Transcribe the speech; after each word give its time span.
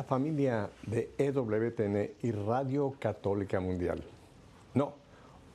familia 0.00 0.70
de 0.86 1.12
EWTN 1.18 2.12
y 2.22 2.30
Radio 2.30 2.94
Católica 2.98 3.60
Mundial. 3.60 4.02
No, 4.74 4.94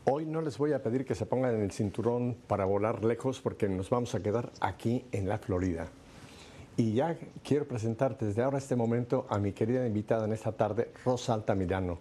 hoy 0.06 0.26
no 0.26 0.42
les 0.42 0.58
voy 0.58 0.74
a 0.74 0.84
pedir 0.84 1.06
que 1.06 1.16
se 1.16 1.26
pongan 1.26 1.56
en 1.56 1.62
el 1.62 1.72
cinturón 1.72 2.38
para 2.46 2.66
volar 2.66 3.04
lejos 3.04 3.42
porque 3.42 3.68
nos 3.68 3.90
vamos 3.90 4.14
a 4.14 4.22
quedar 4.22 4.52
aquí 4.60 5.06
en 5.12 5.28
la 5.28 5.38
Florida. 5.38 5.88
Y 6.76 6.94
ya 6.94 7.18
quiero 7.44 7.68
presentar 7.68 8.18
desde 8.18 8.44
ahora 8.44 8.60
este 8.60 8.76
momento 8.76 9.26
a 9.30 9.40
mi 9.40 9.54
querida 9.54 9.88
invitada 9.88 10.26
en 10.26 10.34
esta 10.34 10.52
tarde, 10.52 10.92
Rosa 11.04 11.34
Altamirano. 11.34 11.98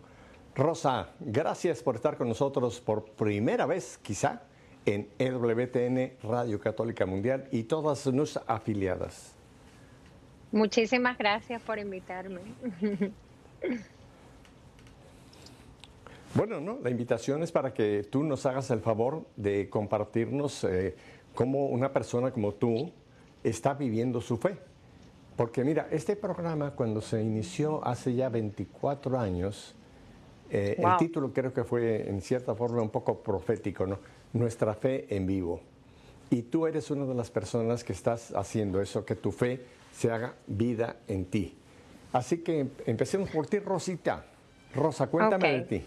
Rosa, 0.55 1.11
gracias 1.21 1.83
por 1.83 1.95
estar 1.95 2.19
con 2.19 2.29
nosotros 2.29 2.81
por 2.81 3.05
primera 3.13 3.65
vez, 3.67 3.99
quizá, 4.03 4.43
en 4.85 5.09
EWTN 5.19 6.19
Radio 6.23 6.61
Católica 6.61 7.07
Mundial 7.07 7.49
y 7.53 7.63
todas 7.63 8.01
sus 8.01 8.39
afiliadas. 8.47 9.36
Muchísimas 10.57 11.19
gracias 11.19 11.61
por 11.61 11.79
invitarme. 11.79 12.41
Bueno, 16.35 16.61
no, 16.61 16.79
la 16.83 16.91
invitación 16.91 17.43
es 17.43 17.53
para 17.53 17.73
que 17.73 18.07
tú 18.11 18.23
nos 18.23 18.45
hagas 18.47 18.71
el 18.71 18.81
favor 18.81 19.25
de 19.37 19.69
compartirnos 19.69 20.65
eh, 20.65 20.95
cómo 21.35 21.67
una 21.67 21.93
persona 21.93 22.31
como 22.31 22.53
tú 22.53 22.91
está 23.45 23.75
viviendo 23.75 24.21
su 24.21 24.37
fe. 24.37 24.59
Porque 25.37 25.63
mira, 25.63 25.89
este 25.91 26.17
programa 26.17 26.71
cuando 26.73 27.01
se 27.03 27.23
inició 27.23 27.87
hace 27.87 28.15
ya 28.15 28.29
24 28.31 29.19
años, 29.19 29.75
eh, 30.51 30.77
el 30.79 30.97
título 30.99 31.33
creo 31.35 31.53
que 31.53 31.65
fue 31.65 32.09
en 32.09 32.23
cierta 32.23 32.55
forma 32.55 32.81
un 32.81 32.91
poco 32.91 33.23
profético, 33.23 33.87
¿no? 33.87 33.99
Nuestra 34.33 34.73
fe 34.75 35.07
en 35.15 35.27
vivo. 35.27 35.61
Y 36.31 36.43
tú 36.43 36.67
eres 36.67 36.91
una 36.91 37.05
de 37.05 37.15
las 37.15 37.31
personas 37.31 37.85
que 37.85 37.93
estás 37.93 38.33
haciendo 38.35 38.81
eso, 38.81 39.05
que 39.05 39.15
tu 39.17 39.33
fe 39.33 39.65
se 39.97 40.13
haga 40.13 40.35
vida 40.47 40.97
en 41.09 41.25
ti. 41.25 41.57
Así 42.13 42.43
que 42.43 42.69
empecemos 42.85 43.31
por 43.31 43.47
ti, 43.47 43.61
Rosita. 43.61 44.27
Rosa, 44.75 45.07
cuéntame 45.07 45.53
de 45.53 45.61
ti. 45.63 45.87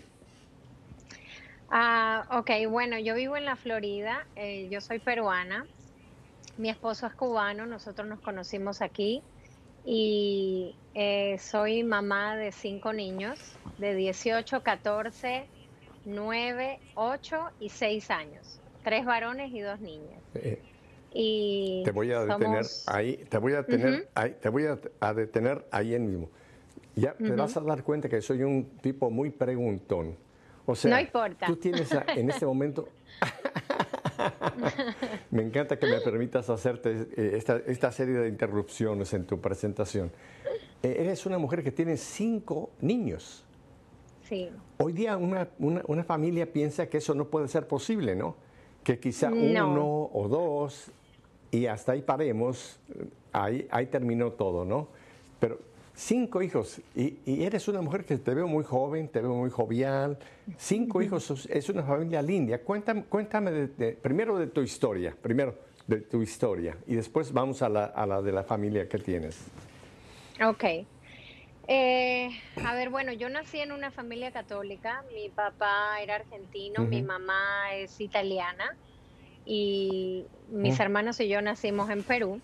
Ah, 1.69 2.25
ok, 2.31 2.49
bueno, 2.69 2.97
yo 2.97 3.13
vivo 3.13 3.38
en 3.38 3.45
la 3.45 3.55
Florida, 3.55 4.25
eh, 4.35 4.67
yo 4.71 4.81
soy 4.81 4.97
peruana, 4.97 5.67
mi 6.57 6.69
esposo 6.71 7.05
es 7.05 7.13
cubano, 7.13 7.67
nosotros 7.67 8.07
nos 8.07 8.19
conocimos 8.21 8.81
aquí 8.81 9.21
y 9.85 10.75
eh, 10.95 11.38
soy 11.38 11.83
mamá 11.83 12.35
de 12.35 12.51
cinco 12.51 12.91
niños 12.91 13.39
de 13.77 13.94
18, 13.94 14.63
14, 14.63 15.45
9, 16.05 16.79
8 16.95 17.51
y 17.59 17.69
6 17.69 18.09
años, 18.09 18.59
tres 18.83 19.05
varones 19.05 19.51
y 19.53 19.59
dos 19.59 19.79
niñas. 19.79 20.19
Eh, 20.33 20.59
y 21.13 21.83
te 21.83 21.91
voy 21.91 22.11
a 22.11 22.25
detener 22.25 22.65
ahí, 22.88 23.17
te 23.29 23.38
voy 23.38 23.53
a 23.53 23.65
tener 23.65 24.09
ahí, 24.15 24.35
te 24.39 24.49
voy 24.49 24.65
a, 24.99 25.13
detener 25.13 25.66
ahí 25.71 25.97
mismo. 25.99 26.29
Ya 26.95 27.13
te 27.13 27.31
vas 27.31 27.55
a 27.55 27.61
dar 27.61 27.83
cuenta 27.83 28.09
que 28.09 28.21
soy 28.21 28.43
un 28.43 28.77
tipo 28.81 29.09
muy 29.09 29.29
preguntón. 29.29 30.16
O 30.66 30.75
sea, 30.75 30.91
no 30.91 30.99
importa. 30.99 31.47
tú 31.47 31.55
tienes 31.55 31.89
en 32.16 32.29
este 32.29 32.45
momento 32.45 32.89
me 35.31 35.43
encanta 35.43 35.77
que 35.79 35.88
me 35.88 35.99
permitas 36.01 36.49
hacerte 36.49 37.07
eh, 37.16 37.31
esta, 37.35 37.57
esta, 37.66 37.91
serie 37.91 38.16
de 38.19 38.27
interrupciones 38.27 39.13
en 39.13 39.25
tu 39.25 39.39
presentación. 39.39 40.11
Eh, 40.84 40.97
eres 41.00 41.25
una 41.25 41.38
mujer 41.38 41.63
que 41.63 41.72
tiene 41.72 41.97
cinco 41.97 42.72
niños. 42.81 43.45
Sí. 44.23 44.50
Hoy 44.78 44.94
día 44.94 45.17
una, 45.17 45.50
una, 45.57 45.81
una, 45.88 46.03
familia 46.03 46.51
piensa 46.51 46.88
que 46.88 46.97
eso 46.97 47.16
no 47.16 47.29
puede 47.29 47.47
ser 47.47 47.67
posible, 47.67 48.16
¿no? 48.16 48.35
Que 48.84 49.00
quizá 49.00 49.29
uno 49.31 50.09
o 50.13 50.28
dos 50.28 50.91
y 51.51 51.66
hasta 51.66 51.94
ahí 51.94 52.01
paremos, 52.01 52.79
ahí, 53.34 53.67
ahí 53.72 53.88
terminó 53.88 54.31
todo, 54.31 54.66
¿no? 54.66 54.88
Pero 55.40 55.59
cinco 55.95 56.41
hijos, 56.41 56.79
y, 56.95 57.17
eres 57.25 57.67
una 57.67 57.81
mujer 57.81 58.06
que 58.06 58.17
te 58.17 58.34
veo 58.34 58.47
muy 58.47 58.63
joven, 58.63 59.07
te 59.07 59.22
veo 59.22 59.34
muy 59.34 59.50
jovial, 59.50 60.17
cinco 60.57 61.01
hijos, 61.01 61.47
es 61.50 61.69
una 61.69 61.84
familia 61.84 62.22
linda. 62.22 62.57
Cuéntame, 62.59 63.03
cuéntame 63.03 63.51
de, 63.51 63.91
primero 63.94 64.38
de 64.38 64.47
tu 64.47 64.62
historia, 64.62 65.16
primero 65.19 65.56
de 65.88 66.01
tu 66.01 66.22
historia, 66.22 66.78
y 66.88 66.96
después 66.96 67.34
vamos 67.34 67.61
a 67.61 67.69
la, 67.69 67.85
a 67.85 68.06
la 68.06 68.22
de 68.22 68.31
la 68.31 68.44
familia 68.44 68.88
que 68.88 69.00
tienes. 69.00 69.38
Ok. 70.41 70.63
Eh, 71.72 72.31
a 72.66 72.74
ver, 72.74 72.90
bueno, 72.90 73.13
yo 73.13 73.30
nací 73.30 73.59
en 73.59 73.72
una 73.72 73.91
familia 73.91 74.31
católica, 74.31 75.03
mi 75.13 75.30
papá 75.30 76.02
era 76.02 76.16
argentino, 76.16 76.81
mi 76.81 77.03
mamá 77.03 77.75
es 77.75 78.02
italiana 78.02 78.75
y 79.46 80.25
mis 80.50 80.79
hermanos 80.79 81.19
y 81.19 81.28
yo 81.28 81.44
nacimos 81.44 81.91
en 81.91 82.02
Perú 82.02 82.41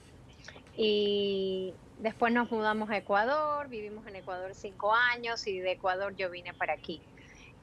y 0.77 1.73
después 1.97 2.33
nos 2.33 2.51
mudamos 2.51 2.91
a 2.91 2.97
Ecuador, 2.97 3.67
vivimos 3.67 4.05
en 4.05 4.17
Ecuador 4.17 4.53
cinco 4.53 4.93
años 4.93 5.47
y 5.47 5.57
de 5.57 5.71
Ecuador 5.71 6.15
yo 6.15 6.29
vine 6.29 6.53
para 6.53 6.73
aquí. 6.73 7.01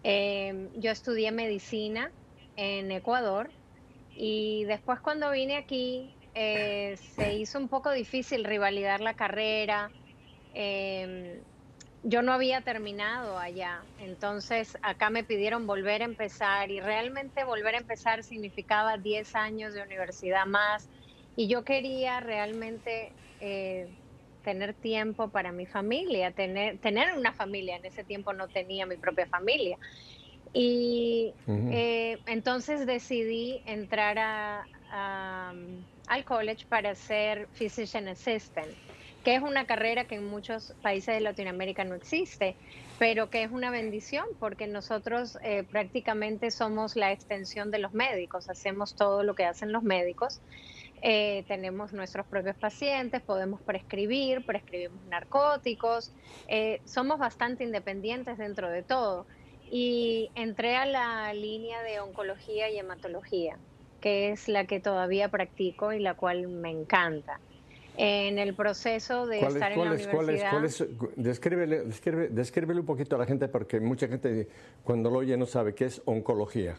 Em, 0.03 0.69
yo 0.75 0.91
estudié 0.91 1.31
medicina 1.31 2.11
en 2.57 2.91
Ecuador 2.91 3.53
y 4.17 4.65
después 4.65 4.99
cuando 4.99 5.31
vine 5.31 5.59
aquí 5.59 6.13
eh, 6.35 6.97
se 7.15 7.35
hizo 7.35 7.61
un 7.61 7.69
poco 7.69 7.93
difícil 7.93 8.43
rivalidar 8.43 9.01
la 9.01 9.15
carrera. 9.15 9.93
Eh, 10.55 11.41
yo 12.03 12.23
no 12.23 12.33
había 12.33 12.63
terminado 12.63 13.39
allá, 13.39 13.87
entonces 13.97 14.77
acá 14.83 15.11
me 15.11 15.25
pidieron 15.25 15.67
volver 15.67 16.03
a 16.03 16.07
empezar 16.07 16.71
y 16.71 16.81
realmente 16.81 17.45
volver 17.45 17.77
a 17.77 17.79
empezar 17.79 18.25
significaba 18.25 18.99
10 18.99 19.35
años 19.35 19.73
de 19.75 19.83
universidad 19.83 20.47
más. 20.47 20.91
Y 21.37 21.49
yo 21.49 21.65
quería 21.65 22.21
realmente 22.21 23.17
eh, 23.39 23.89
tener 24.43 24.75
tiempo 24.75 25.31
para 25.31 25.53
mi 25.53 25.67
familia, 25.67 26.33
tener, 26.33 26.81
tener 26.81 27.17
una 27.17 27.33
familia, 27.33 27.77
en 27.77 27.85
ese 27.87 28.05
tiempo 28.05 28.33
no 28.33 28.49
tenía 28.49 28.85
mi 28.87 28.99
propia 28.99 29.27
familia. 29.27 29.79
Y 30.53 31.37
eh, 31.69 32.21
entonces 32.27 32.87
decidí 32.87 33.63
entrar 33.65 34.19
a, 34.19 34.69
al 36.07 36.25
college 36.25 36.67
para 36.69 36.95
ser 36.95 37.49
physician 37.53 38.09
assistant 38.09 38.77
que 39.23 39.37
es 39.37 39.43
una 39.43 39.67
carrera 39.67 40.05
que 40.05 40.17
en 40.17 40.27
muchos 40.27 40.75
países 40.83 41.15
de 41.15 41.21
Latinoamérica 41.21 41.85
no 41.85 41.95
existe, 41.95 42.57
pero 42.99 43.31
que 43.31 43.43
es 43.45 43.53
una 43.53 43.71
bendición 43.71 44.27
porque 44.39 44.67
nosotros 44.67 45.39
eh, 45.43 45.65
prácticamente 45.65 46.51
somos 46.51 46.97
la 46.97 47.13
extensión 47.13 47.71
de 47.71 47.79
los 47.79 47.93
médicos, 47.95 48.49
hacemos 48.49 48.95
todo 48.95 49.23
lo 49.23 49.35
que 49.35 49.45
hacen 49.45 49.73
los 49.73 49.83
médicos. 49.83 50.41
Eh, 51.05 51.45
tenemos 51.49 51.93
nuestros 51.93 52.27
propios 52.27 52.57
pacientes, 52.57 53.23
podemos 53.23 53.61
prescribir, 53.61 54.45
prescribimos 54.47 55.05
narcóticos, 55.07 56.13
eh, 56.47 56.81
somos 56.85 57.19
bastante 57.19 57.65
independientes 57.65 58.39
dentro 58.39 58.71
de 58.71 58.83
todo. 58.83 59.27
Y 59.69 60.31
entré 60.35 60.77
a 60.77 60.85
la 60.85 61.33
línea 61.33 61.83
de 61.83 61.99
oncología 61.99 62.71
y 62.71 62.79
hematología, 62.79 63.57
que 64.01 64.31
es 64.31 64.47
la 64.49 64.67
que 64.67 64.81
todavía 64.81 65.29
practico 65.29 65.93
y 65.93 65.99
la 65.99 66.15
cual 66.15 66.47
me 66.47 66.71
encanta 66.71 67.41
en 67.97 68.39
el 68.39 68.55
proceso 68.55 69.27
de 69.27 69.41
estar 69.41 69.73
en 69.73 69.79
la 69.79 69.85
universidad. 69.85 70.51
¿cuál 70.51 70.65
es, 70.65 70.85
descríbele, 71.17 71.83
descríbele, 72.31 72.81
un 72.81 72.87
poquito 72.87 73.17
a 73.17 73.19
la 73.19 73.27
gente 73.27 73.49
porque 73.49 73.81
mucha 73.81 74.09
gente 74.09 74.49
cuando 74.83 75.11
lo 75.11 75.19
oye 75.19 75.37
no 75.37 75.47
sabe 75.47 75.75
qué 75.75 75.87
es 75.87 76.01
oncología. 76.05 76.77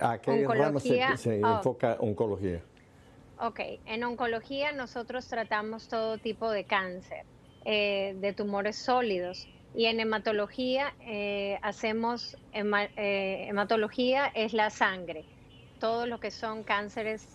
¿A 0.00 0.18
qué 0.18 0.46
rama 0.46 0.80
se, 0.80 1.44
oh. 1.44 1.56
enfoca 1.56 1.96
oncología? 2.00 2.60
Ok, 3.38 3.60
en 3.86 4.04
oncología 4.04 4.72
nosotros 4.72 5.26
tratamos 5.26 5.88
todo 5.88 6.18
tipo 6.18 6.50
de 6.50 6.64
cáncer, 6.64 7.24
eh, 7.64 8.16
de 8.20 8.32
tumores 8.32 8.76
sólidos. 8.76 9.48
Y 9.72 9.86
en 9.86 10.00
hematología 10.00 10.94
eh, 11.00 11.58
hacemos, 11.62 12.36
eh, 12.52 13.46
hematología 13.48 14.26
es 14.26 14.52
la 14.52 14.70
sangre, 14.70 15.24
todo 15.78 16.06
lo 16.06 16.18
que 16.18 16.32
son 16.32 16.64
cánceres 16.64 17.26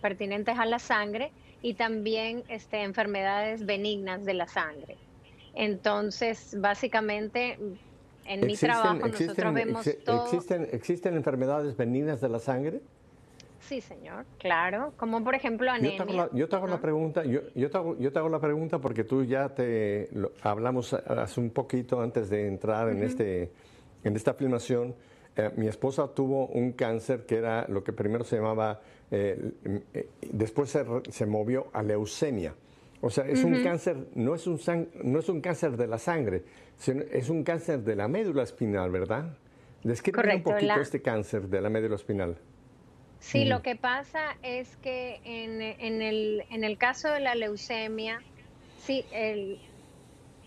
pertinentes 0.00 0.56
a 0.56 0.66
la 0.66 0.78
sangre 0.78 1.32
y 1.62 1.74
también 1.74 2.42
este, 2.48 2.82
enfermedades 2.82 3.64
benignas 3.64 4.24
de 4.24 4.34
la 4.34 4.48
sangre. 4.48 4.96
Entonces, 5.54 6.56
básicamente, 6.58 7.58
en 8.24 8.46
mi 8.46 8.56
trabajo 8.56 9.06
nosotros 9.06 9.54
vemos 9.54 9.88
todo... 10.04 10.24
¿existen, 10.24 10.68
¿Existen 10.72 11.14
enfermedades 11.14 11.76
benignas 11.76 12.20
de 12.20 12.28
la 12.28 12.38
sangre? 12.38 12.80
Sí, 13.60 13.80
señor, 13.80 14.26
claro, 14.38 14.92
como 14.96 15.22
por 15.22 15.36
ejemplo 15.36 15.70
anemia. 15.70 16.28
Yo 16.32 16.48
te 16.48 16.56
hago 16.56 16.66
la, 16.66 16.80
pregunta, 16.80 17.24
yo, 17.24 17.42
yo, 17.54 17.70
te 17.70 17.78
hago, 17.78 17.96
yo 17.96 18.12
te 18.12 18.18
hago 18.18 18.28
la 18.28 18.40
pregunta 18.40 18.80
porque 18.80 19.04
tú 19.04 19.24
ya 19.24 19.50
te 19.50 20.08
hablamos 20.42 20.92
hace 20.94 21.40
un 21.40 21.50
poquito 21.50 22.00
antes 22.00 22.28
de 22.28 22.48
entrar 22.48 22.88
en, 22.88 23.04
este, 23.04 23.52
en 24.02 24.16
esta 24.16 24.34
filmación. 24.34 24.96
Eh, 25.36 25.50
mi 25.56 25.68
esposa 25.68 26.08
tuvo 26.08 26.48
un 26.48 26.72
cáncer 26.72 27.24
que 27.24 27.36
era 27.36 27.64
lo 27.68 27.84
que 27.84 27.92
primero 27.92 28.24
se 28.24 28.36
llamaba 28.36 28.80
eh, 29.14 29.52
eh, 29.92 30.08
después 30.32 30.70
se, 30.70 31.26
movió 31.26 31.68
a 31.74 31.82
leucemia. 31.82 32.54
O 33.02 33.10
sea, 33.10 33.28
es 33.28 33.44
un 33.44 33.62
cáncer, 33.62 33.96
no 34.14 34.34
es 34.34 34.46
un, 34.46 34.58
no 35.04 35.18
es 35.18 35.28
un 35.28 35.40
cáncer 35.42 35.76
de 35.76 35.86
la 35.86 35.98
sangre, 35.98 36.44
sino 36.78 37.02
es 37.02 37.28
un 37.28 37.44
cáncer 37.44 37.80
de 37.80 37.94
la 37.94 38.08
médula 38.08 38.42
espinal, 38.42 38.90
¿verdad? 38.90 39.36
Describe 39.82 40.36
un 40.36 40.42
poquito 40.42 40.80
este 40.80 41.02
cáncer 41.02 41.42
de 41.48 41.60
la 41.60 41.68
médula 41.68 41.96
espinal. 41.96 42.38
Sí, 43.18 43.44
lo 43.44 43.60
que 43.60 43.76
pasa 43.76 44.36
es 44.42 44.76
que 44.78 45.20
en, 45.24 45.60
el, 45.60 46.44
en 46.50 46.64
el 46.64 46.78
caso 46.78 47.08
de 47.08 47.20
la 47.20 47.34
leucemia, 47.34 48.22
sí, 48.78 49.04
el, 49.12 49.60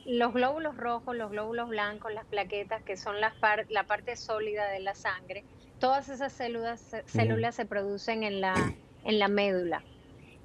los 0.05 0.33
glóbulos 0.33 0.75
rojos, 0.75 1.15
los 1.15 1.29
glóbulos 1.29 1.69
blancos, 1.69 2.13
las 2.13 2.25
plaquetas, 2.25 2.81
que 2.83 2.97
son 2.97 3.21
las 3.21 3.33
la 3.69 3.83
parte 3.83 4.15
sólida 4.15 4.67
de 4.69 4.79
la 4.79 4.95
sangre, 4.95 5.43
todas 5.85 6.09
esas 6.09 6.33
células, 6.33 6.95
células 7.05 7.53
se 7.53 7.67
producen 7.67 8.23
en 8.23 8.41
la, 8.41 8.73
en 9.03 9.19
la 9.19 9.27
médula. 9.27 9.83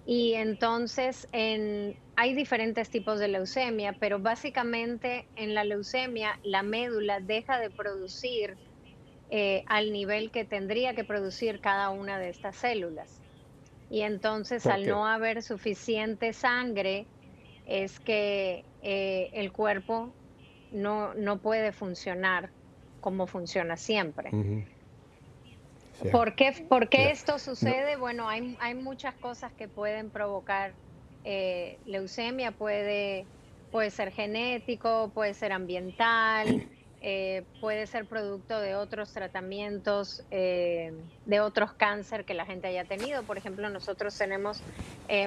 Y 0.05 0.35
entonces 0.35 1.27
en, 1.33 1.97
hay 2.15 2.35
diferentes 2.35 2.91
tipos 2.91 3.19
de 3.19 3.29
leucemia, 3.29 3.95
pero 3.99 4.19
básicamente 4.19 5.27
en 5.37 5.55
la 5.55 5.65
leucemia 5.65 6.39
la 6.43 6.63
médula 6.63 7.21
deja 7.21 7.59
de 7.59 7.71
producir 7.71 8.59
eh, 9.31 9.65
al 9.67 9.93
nivel 9.95 10.31
que 10.31 10.45
tendría 10.45 10.93
que 10.95 11.05
producir 11.05 11.61
cada 11.61 11.89
una 11.89 12.19
de 12.19 12.29
estas 12.29 12.57
células. 12.57 13.23
Y 13.89 14.03
entonces 14.03 14.67
al 14.67 14.87
no 14.87 15.07
haber 15.07 15.43
suficiente 15.43 16.35
sangre, 16.35 17.07
es 17.67 17.99
que 17.99 18.67
eh, 18.83 19.31
el 19.33 19.53
cuerpo 19.53 20.13
no, 20.71 21.15
no 21.15 21.39
puede 21.39 21.73
funcionar 21.73 22.51
como 23.01 23.27
funciona 23.27 23.79
siempre. 23.79 24.29
¿Por 26.11 26.35
qué, 26.35 27.11
esto 27.11 27.39
sucede? 27.39 27.97
Bueno, 27.97 28.29
hay, 28.29 28.57
hay, 28.61 28.75
muchas 28.75 29.15
cosas 29.15 29.53
que 29.53 29.69
pueden 29.69 30.11
provocar 30.11 30.73
eh, 31.25 31.79
leucemia, 31.85 32.53
puede, 32.53 33.27
puede 33.71 33.91
ser 33.91 34.11
genético, 34.11 35.11
puede 35.13 35.35
ser 35.35 35.53
ambiental, 35.53 36.67
eh, 37.03 37.45
puede 37.61 37.87
ser 37.87 38.07
producto 38.07 38.59
de 38.59 38.77
otros 38.77 39.13
tratamientos, 39.13 40.25
eh, 40.31 40.93
de 41.27 41.41
otros 41.41 41.73
cáncer 41.75 42.25
que 42.25 42.33
la 42.33 42.47
gente 42.47 42.69
haya 42.69 42.85
tenido. 42.85 43.23
Por 43.25 43.37
ejemplo, 43.37 43.69
nosotros 43.69 44.17
tenemos 44.17 44.63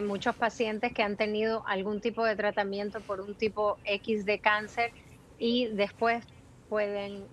muchos 0.01 0.35
pacientes 0.35 0.93
que 0.93 1.03
han 1.03 1.17
tenido 1.17 1.63
algún 1.67 1.99
tipo 2.01 2.25
de 2.25 2.35
tratamiento 2.35 3.01
por 3.01 3.21
un 3.21 3.35
tipo 3.35 3.77
X 3.83 4.25
de 4.25 4.39
cáncer 4.39 4.91
y 5.37 5.67
después 5.67 6.23
pueden 6.69 7.25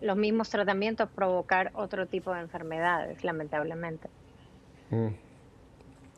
los 0.00 0.16
mismos 0.16 0.50
tratamientos 0.50 1.08
provocar 1.10 1.70
otro 1.74 2.06
tipo 2.06 2.32
de 2.32 2.40
enfermedades, 2.40 3.22
lamentablemente. 3.24 4.08
Mm. 4.90 5.08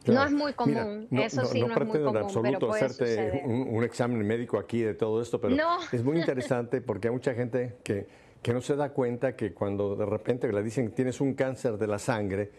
No 0.07 0.25
es 0.25 0.33
muy 0.33 0.53
común, 0.55 1.07
eso 1.13 1.45
sí 1.45 1.61
no, 1.61 1.69
es 1.69 1.87
muy 1.87 2.01
común, 2.01 2.17
en 2.17 2.23
absoluto 2.25 2.73
hacerte 2.73 3.43
un, 3.45 3.85
examen 3.85 4.27
médico 4.27 4.59
aquí 4.59 4.83
de 4.83 4.95
todo 4.95 5.23
esto, 5.23 5.41
pero 5.41 5.57
es 5.93 6.03
muy 6.03 6.19
interesante 6.19 6.81
porque 6.81 7.09
hay 7.09 7.15
mucha 7.15 7.35
gente 7.35 7.77
que, 7.85 8.09
que, 8.43 8.53
no 8.53 8.61
se 8.61 8.75
da 8.75 8.91
cuenta 8.91 9.37
que 9.37 9.55
cuando 9.55 9.95
de 9.95 10.05
repente 10.05 10.53
le 10.53 10.63
dicen 10.63 10.89
que 10.89 10.95
tienes 10.97 11.21
un 11.21 11.35
cáncer 11.35 11.79
de 11.79 11.87
la 11.87 12.01
sangre, 12.01 12.51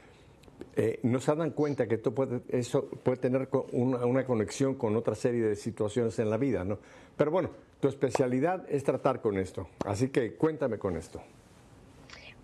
eh, 0.75 0.99
no 1.03 1.19
se 1.19 1.35
dan 1.35 1.51
cuenta 1.51 1.85
que 1.85 1.95
esto 1.95 2.13
puede, 2.13 2.41
eso 2.47 2.87
puede 3.03 3.17
tener 3.17 3.49
una, 3.73 4.05
una, 4.05 4.25
conexión 4.25 4.75
con 4.75 4.95
otra 4.95 5.15
serie 5.15 5.43
de 5.43 5.55
situaciones 5.55 6.17
en 6.19 6.29
la 6.29 6.37
vida, 6.37 6.63
¿no? 6.63 6.79
Pero 7.17 7.31
bueno, 7.31 7.49
tu 7.83 7.89
especialidad 7.89 8.63
es 8.69 8.85
tratar 8.85 9.19
con 9.19 9.37
esto, 9.37 9.67
así 9.85 10.07
que 10.07 10.35
cuéntame 10.35 10.77
con 10.77 10.95
esto. 10.95 11.21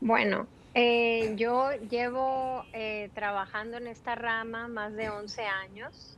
Bueno, 0.02 0.48
eh, 0.74 1.32
yo 1.38 1.72
llevo 1.90 2.66
eh, 2.74 3.10
trabajando 3.16 3.78
en 3.78 3.88
esta 3.88 4.16
rama 4.16 4.68
más 4.68 4.94
de 4.98 5.08
11 5.08 5.42
años 5.44 6.18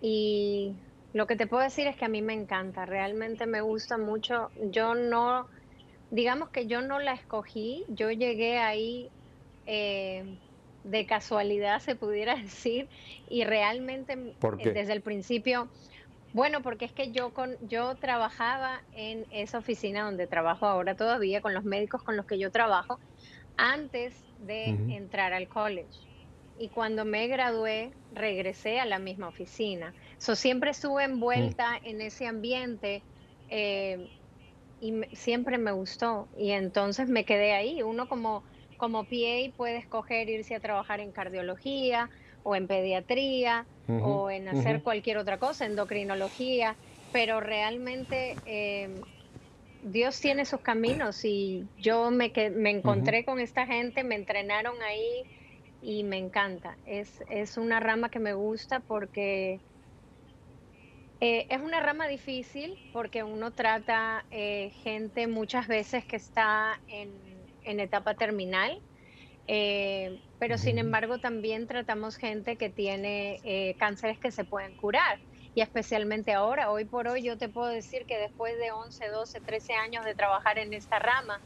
y 0.00 0.76
lo 1.12 1.26
que 1.26 1.34
te 1.34 1.48
puedo 1.48 1.64
decir 1.64 1.88
es 1.88 1.96
que 1.96 2.04
a 2.04 2.08
mí 2.08 2.22
me 2.22 2.34
encanta, 2.34 2.86
realmente 2.86 3.46
me 3.46 3.62
gusta 3.62 3.98
mucho. 3.98 4.52
Yo 4.70 4.94
no, 4.94 5.48
digamos 6.12 6.50
que 6.50 6.68
yo 6.68 6.82
no 6.82 7.00
la 7.00 7.14
escogí, 7.14 7.84
yo 7.88 8.12
llegué 8.12 8.58
ahí 8.58 9.10
eh, 9.66 10.22
de 10.84 11.04
casualidad, 11.04 11.80
se 11.80 11.96
pudiera 11.96 12.36
decir, 12.40 12.86
y 13.28 13.42
realmente 13.42 14.16
desde 14.72 14.92
el 14.92 15.00
principio 15.00 15.66
bueno, 16.36 16.60
porque 16.60 16.84
es 16.84 16.92
que 16.92 17.12
yo 17.12 17.32
con 17.32 17.56
yo 17.66 17.94
trabajaba 17.94 18.82
en 18.92 19.24
esa 19.30 19.56
oficina 19.56 20.04
donde 20.04 20.26
trabajo 20.26 20.66
ahora 20.66 20.94
todavía 20.94 21.40
con 21.40 21.54
los 21.54 21.64
médicos 21.64 22.02
con 22.02 22.14
los 22.14 22.26
que 22.26 22.38
yo 22.38 22.50
trabajo 22.50 23.00
antes 23.56 24.22
de 24.40 24.66
entrar 24.66 25.32
al 25.32 25.48
college. 25.48 25.98
Y 26.58 26.68
cuando 26.68 27.06
me 27.06 27.26
gradué, 27.26 27.90
regresé 28.12 28.80
a 28.80 28.84
la 28.84 28.98
misma 28.98 29.28
oficina. 29.28 29.94
So, 30.18 30.36
siempre 30.36 30.72
estuve 30.72 31.04
envuelta 31.04 31.80
mm. 31.80 31.86
en 31.86 32.00
ese 32.02 32.26
ambiente 32.26 33.02
eh, 33.48 34.10
y 34.82 34.92
siempre 35.14 35.56
me 35.56 35.72
gustó. 35.72 36.28
Y 36.36 36.50
entonces 36.50 37.08
me 37.08 37.24
quedé 37.24 37.54
ahí. 37.54 37.82
Uno 37.82 38.10
como, 38.10 38.42
como 38.76 39.04
PA 39.04 39.56
puede 39.56 39.78
escoger 39.78 40.28
irse 40.28 40.54
a 40.54 40.60
trabajar 40.60 41.00
en 41.00 41.12
cardiología 41.12 42.10
o 42.46 42.54
en 42.54 42.68
pediatría 42.68 43.68
o 43.96 44.30
en 44.30 44.48
hacer 44.48 44.82
cualquier 44.82 45.18
otra 45.18 45.38
cosa, 45.38 45.66
endocrinología, 45.66 46.78
pero 47.10 47.40
realmente 47.40 48.40
eh, 48.44 49.04
Dios 49.80 50.20
tiene 50.20 50.44
sus 50.46 50.60
caminos 50.62 51.24
y 51.24 51.70
yo 51.76 52.10
me, 52.12 52.32
me 52.54 52.70
encontré 52.70 53.24
con 53.24 53.40
esta 53.40 53.66
gente, 53.66 54.04
me 54.04 54.14
entrenaron 54.16 54.80
ahí 54.82 55.28
y 55.80 56.04
me 56.04 56.18
encanta. 56.18 56.78
Es, 56.84 57.24
es 57.28 57.56
una 57.56 57.80
rama 57.80 58.10
que 58.10 58.20
me 58.20 58.34
gusta 58.34 58.80
porque 58.80 59.62
eh, 61.20 61.46
es 61.50 61.60
una 61.62 61.80
rama 61.80 62.06
difícil 62.08 62.78
porque 62.92 63.22
uno 63.24 63.54
trata 63.54 64.26
eh, 64.30 64.70
gente 64.82 65.26
muchas 65.26 65.66
veces 65.68 66.06
que 66.06 66.16
está 66.16 66.82
en, 66.86 67.46
en 67.62 67.80
etapa 67.80 68.16
terminal 68.16 68.82
eh, 69.48 70.20
pero 70.38 70.58
sin 70.58 70.78
embargo 70.78 71.18
también 71.18 71.66
tratamos 71.66 72.16
gente 72.16 72.56
que 72.56 72.68
tiene 72.68 73.40
eh, 73.44 73.74
cánceres 73.78 74.18
que 74.18 74.30
se 74.30 74.44
pueden 74.44 74.76
curar. 74.76 75.18
Y 75.54 75.62
especialmente 75.62 76.34
ahora, 76.34 76.70
hoy 76.70 76.84
por 76.84 77.08
hoy, 77.08 77.22
yo 77.22 77.38
te 77.38 77.48
puedo 77.48 77.68
decir 77.68 78.04
que 78.04 78.18
después 78.18 78.58
de 78.58 78.72
11, 78.72 79.08
12, 79.08 79.40
13 79.40 79.72
años 79.74 80.04
de 80.04 80.14
trabajar 80.14 80.58
en 80.58 80.74
esta 80.74 80.98
rama, 80.98 81.40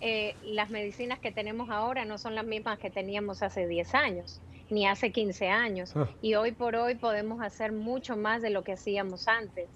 eh, 0.00 0.34
las 0.42 0.70
medicinas 0.70 1.18
que 1.18 1.30
tenemos 1.30 1.68
ahora 1.68 2.06
no 2.06 2.16
son 2.16 2.34
las 2.34 2.46
mismas 2.46 2.78
que 2.78 2.88
teníamos 2.88 3.42
hace 3.42 3.66
10 3.66 3.94
años, 3.94 4.40
ni 4.70 4.86
hace 4.86 5.12
15 5.12 5.48
años. 5.48 5.92
Ah. 5.94 6.08
Y 6.22 6.36
hoy 6.36 6.52
por 6.52 6.74
hoy 6.74 6.94
podemos 6.94 7.42
hacer 7.42 7.72
mucho 7.72 8.16
más 8.16 8.40
de 8.40 8.48
lo 8.48 8.64
que 8.64 8.72
hacíamos 8.72 9.28
antes. 9.28 9.68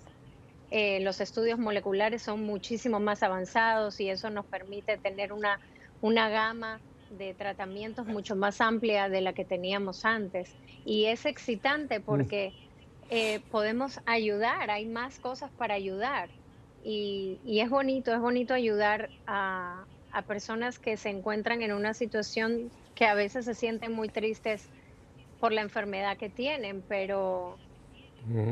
los 1.03 1.21
estudios 1.21 1.59
moleculares 1.59 2.23
son 2.23 2.43
muchísimo 2.43 3.01
más 3.01 3.23
avanzados 3.23 4.01
y 4.01 4.09
eso 4.09 4.31
nos 4.31 4.47
permite 4.47 4.97
tener 4.97 5.33
una, 5.33 5.61
una 6.01 6.31
gama 6.31 6.81
de 7.19 7.35
tratamientos 7.35 8.07
mucho 8.07 8.37
más 8.37 8.61
amplia 8.61 9.09
de 9.09 9.21
la 9.21 9.33
que 9.33 9.45
teníamos 9.45 10.05
antes. 10.05 10.55
Y 10.85 11.07
es 11.07 11.27
excitante 11.27 12.01
porque 12.01 12.53
eh, 13.11 13.41
podemos 13.51 14.01
ayudar, 14.07 14.71
hay 14.71 14.87
más 14.87 15.19
cosas 15.19 15.51
para 15.53 15.75
ayudar. 15.75 16.29
Y, 16.85 17.39
es 17.47 17.71
bonito, 17.71 18.13
es 18.13 18.21
bonito 18.21 18.53
ayudar 18.55 19.09
a, 19.27 19.85
personas 20.29 20.79
que 20.79 20.97
se 20.97 21.09
encuentran 21.09 21.61
en 21.63 21.73
una 21.73 21.93
situación 21.93 22.71
que 22.95 23.05
a 23.05 23.15
veces 23.15 23.47
se 23.47 23.55
sienten 23.55 23.93
muy 23.93 24.09
tristes 24.09 24.69
por 25.41 25.53
la 25.53 25.61
enfermedad 25.61 26.17
que 26.17 26.29
tienen, 26.29 26.85
pero, 26.87 27.59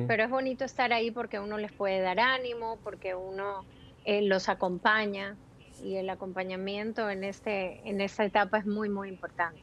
pero 0.09 0.25
es 0.25 0.31
bonito 0.31 0.65
estar 0.65 0.93
ahí 0.93 1.13
porque 1.13 1.39
uno 1.39 1.59
les 1.59 1.71
puede 1.71 2.01
dar 2.01 2.19
ánimo, 2.19 2.79
porque 2.83 3.15
uno 3.15 3.65
eh, 4.05 4.23
los 4.23 4.49
acompaña 4.49 5.37
y 5.83 5.97
el 5.97 6.09
acompañamiento 6.11 7.11
en, 7.11 7.25
este, 7.25 7.81
en 7.89 8.01
esta 8.01 8.25
etapa 8.25 8.59
es 8.59 8.67
muy, 8.67 8.89
muy 8.89 9.09
importante. 9.09 9.61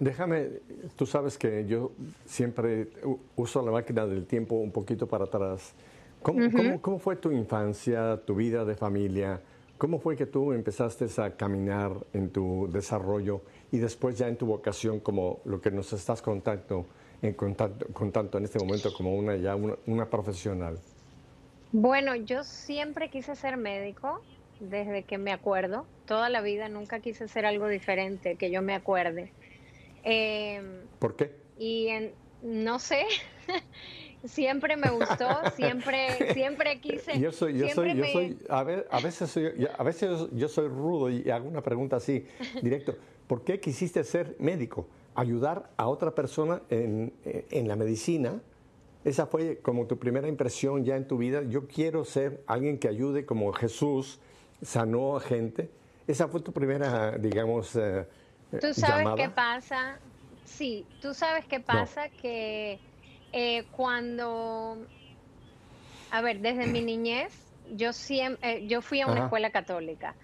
Déjame, 0.00 0.48
tú 0.96 1.06
sabes 1.06 1.38
que 1.38 1.64
yo 1.66 1.92
siempre 2.24 2.88
uso 3.36 3.64
la 3.64 3.70
máquina 3.70 4.06
del 4.06 4.26
tiempo 4.26 4.56
un 4.56 4.72
poquito 4.72 5.06
para 5.06 5.24
atrás. 5.24 5.74
¿Cómo, 6.22 6.40
cómo, 6.80 6.98
fue 6.98 7.16
tu 7.16 7.30
infancia, 7.30 8.20
tu 8.24 8.34
vida 8.34 8.64
de 8.64 8.74
familia? 8.74 9.40
¿Cómo 9.78 9.98
fue 9.98 10.16
que 10.16 10.26
tú 10.26 10.52
empezaste 10.52 11.06
a 11.20 11.36
caminar 11.36 11.92
en 12.12 12.30
tu 12.30 12.68
desarrollo 12.72 13.42
y 13.72 13.78
después 13.78 14.16
ya 14.16 14.28
en 14.28 14.36
tu 14.36 14.46
vocación 14.46 15.00
como 15.00 15.40
lo 15.44 15.60
que 15.60 15.70
nos 15.70 15.92
estás 15.92 16.22
contando, 16.22 16.86
en 17.20 17.34
contacto, 17.34 17.86
contando 17.92 18.38
en 18.38 18.44
este 18.44 18.58
momento 18.60 18.92
como 18.92 19.14
una, 19.16 19.36
ya 19.36 19.56
una 19.86 20.08
profesional? 20.08 20.78
Bueno, 21.72 22.14
yo 22.14 22.44
siempre 22.44 23.08
quise 23.08 23.34
ser 23.34 23.56
médico 23.56 24.20
desde 24.60 25.04
que 25.04 25.16
me 25.16 25.32
acuerdo. 25.32 25.86
Toda 26.06 26.28
la 26.28 26.42
vida 26.42 26.68
nunca 26.68 27.00
quise 27.00 27.28
ser 27.28 27.46
algo 27.46 27.66
diferente 27.66 28.36
que 28.36 28.50
yo 28.50 28.60
me 28.60 28.74
acuerde. 28.74 29.32
Em, 30.04 30.82
¿Por 30.98 31.16
qué? 31.16 31.34
Y 31.58 31.88
no 32.42 32.78
sé, 32.78 33.04
siempre 34.24 34.76
me 34.76 34.90
gustó, 34.90 35.28
siempre, 35.56 36.08
siempre 36.34 36.78
quise. 36.80 37.18
Yo 37.18 37.32
soy, 37.32 37.56
yo 37.56 37.68
soy, 37.70 37.96
yo 37.96 38.04
soy, 38.04 38.38
a, 38.50 38.62
veces 39.00 39.30
soy, 39.30 39.66
a 39.78 39.82
veces 39.82 40.28
yo 40.32 40.48
soy 40.48 40.68
rudo 40.68 41.08
y 41.08 41.30
hago 41.30 41.48
una 41.48 41.62
pregunta 41.62 41.96
así, 41.96 42.26
directo. 42.60 42.96
¿Por 43.26 43.44
qué 43.44 43.60
quisiste 43.60 44.04
ser 44.04 44.36
médico? 44.38 44.88
Ayudar 45.14 45.70
a 45.78 45.88
otra 45.88 46.14
persona 46.14 46.60
en, 46.68 47.14
en 47.24 47.66
la 47.66 47.76
medicina 47.76 48.42
esa 49.04 49.26
fue 49.26 49.58
como 49.60 49.86
tu 49.86 49.98
primera 49.98 50.28
impresión 50.28 50.84
ya 50.84 50.96
en 50.96 51.06
tu 51.06 51.18
vida. 51.18 51.42
Yo 51.42 51.66
quiero 51.66 52.04
ser 52.04 52.42
alguien 52.46 52.78
que 52.78 52.88
ayude 52.88 53.26
como 53.26 53.52
Jesús 53.52 54.20
sanó 54.62 55.16
a 55.16 55.20
gente. 55.20 55.70
Esa 56.06 56.28
fue 56.28 56.40
tu 56.40 56.52
primera, 56.52 57.18
digamos, 57.18 57.74
eh, 57.76 58.06
¿Tú 58.60 58.74
sabes 58.74 59.08
qué 59.16 59.28
pasa? 59.30 59.98
Sí, 60.44 60.84
tú 61.00 61.14
sabes 61.14 61.46
qué 61.46 61.60
pasa 61.60 62.08
que 62.10 62.78
Eh, 63.34 63.64
cuando, 63.70 64.76
a 66.10 66.20
ver, 66.20 66.40
desde 66.40 66.66
mi 66.66 66.82
niñez, 66.82 67.32
yo 67.64 67.94
siempre, 67.94 68.58
eh, 68.58 68.66
yo 68.66 68.82
fui 68.82 69.00
a 69.00 69.06
una 69.06 69.20
escuela 69.20 69.50
católica. 69.50 70.14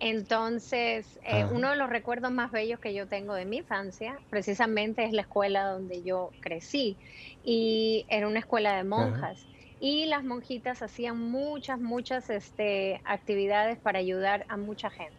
Entonces, 0.00 1.18
eh, 1.24 1.44
uno 1.50 1.70
de 1.70 1.76
los 1.76 1.90
recuerdos 1.90 2.30
más 2.30 2.52
bellos 2.52 2.78
que 2.78 2.94
yo 2.94 3.08
tengo 3.08 3.34
de 3.34 3.44
mi 3.44 3.58
infancia, 3.58 4.18
precisamente 4.30 5.04
es 5.04 5.12
la 5.12 5.22
escuela 5.22 5.64
donde 5.64 6.02
yo 6.02 6.30
crecí. 6.40 6.96
Y 7.44 8.06
era 8.08 8.28
una 8.28 8.38
escuela 8.38 8.76
de 8.76 8.84
monjas. 8.84 9.44
Y 9.80 10.06
las 10.06 10.22
monjitas 10.22 10.82
hacían 10.82 11.18
muchas, 11.18 11.80
muchas 11.80 12.30
este, 12.30 13.00
actividades 13.04 13.78
para 13.78 13.98
ayudar 13.98 14.44
a 14.48 14.56
mucha 14.56 14.88
gente. 14.90 15.16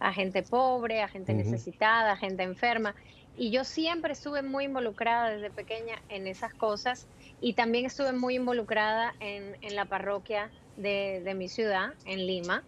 A 0.00 0.12
gente 0.12 0.42
pobre, 0.42 1.02
a 1.02 1.08
gente 1.08 1.32
necesitada, 1.32 2.12
a 2.12 2.16
gente 2.16 2.42
enferma. 2.42 2.96
Y 3.36 3.50
yo 3.50 3.64
siempre 3.64 4.12
estuve 4.12 4.42
muy 4.42 4.64
involucrada 4.64 5.30
desde 5.30 5.50
pequeña 5.50 6.02
en 6.08 6.26
esas 6.26 6.52
cosas. 6.52 7.06
Y 7.40 7.52
también 7.52 7.86
estuve 7.86 8.12
muy 8.12 8.34
involucrada 8.34 9.14
en, 9.20 9.56
en 9.60 9.76
la 9.76 9.84
parroquia 9.84 10.50
de, 10.76 11.22
de 11.24 11.34
mi 11.34 11.48
ciudad, 11.48 11.94
en 12.06 12.26
Lima 12.26 12.64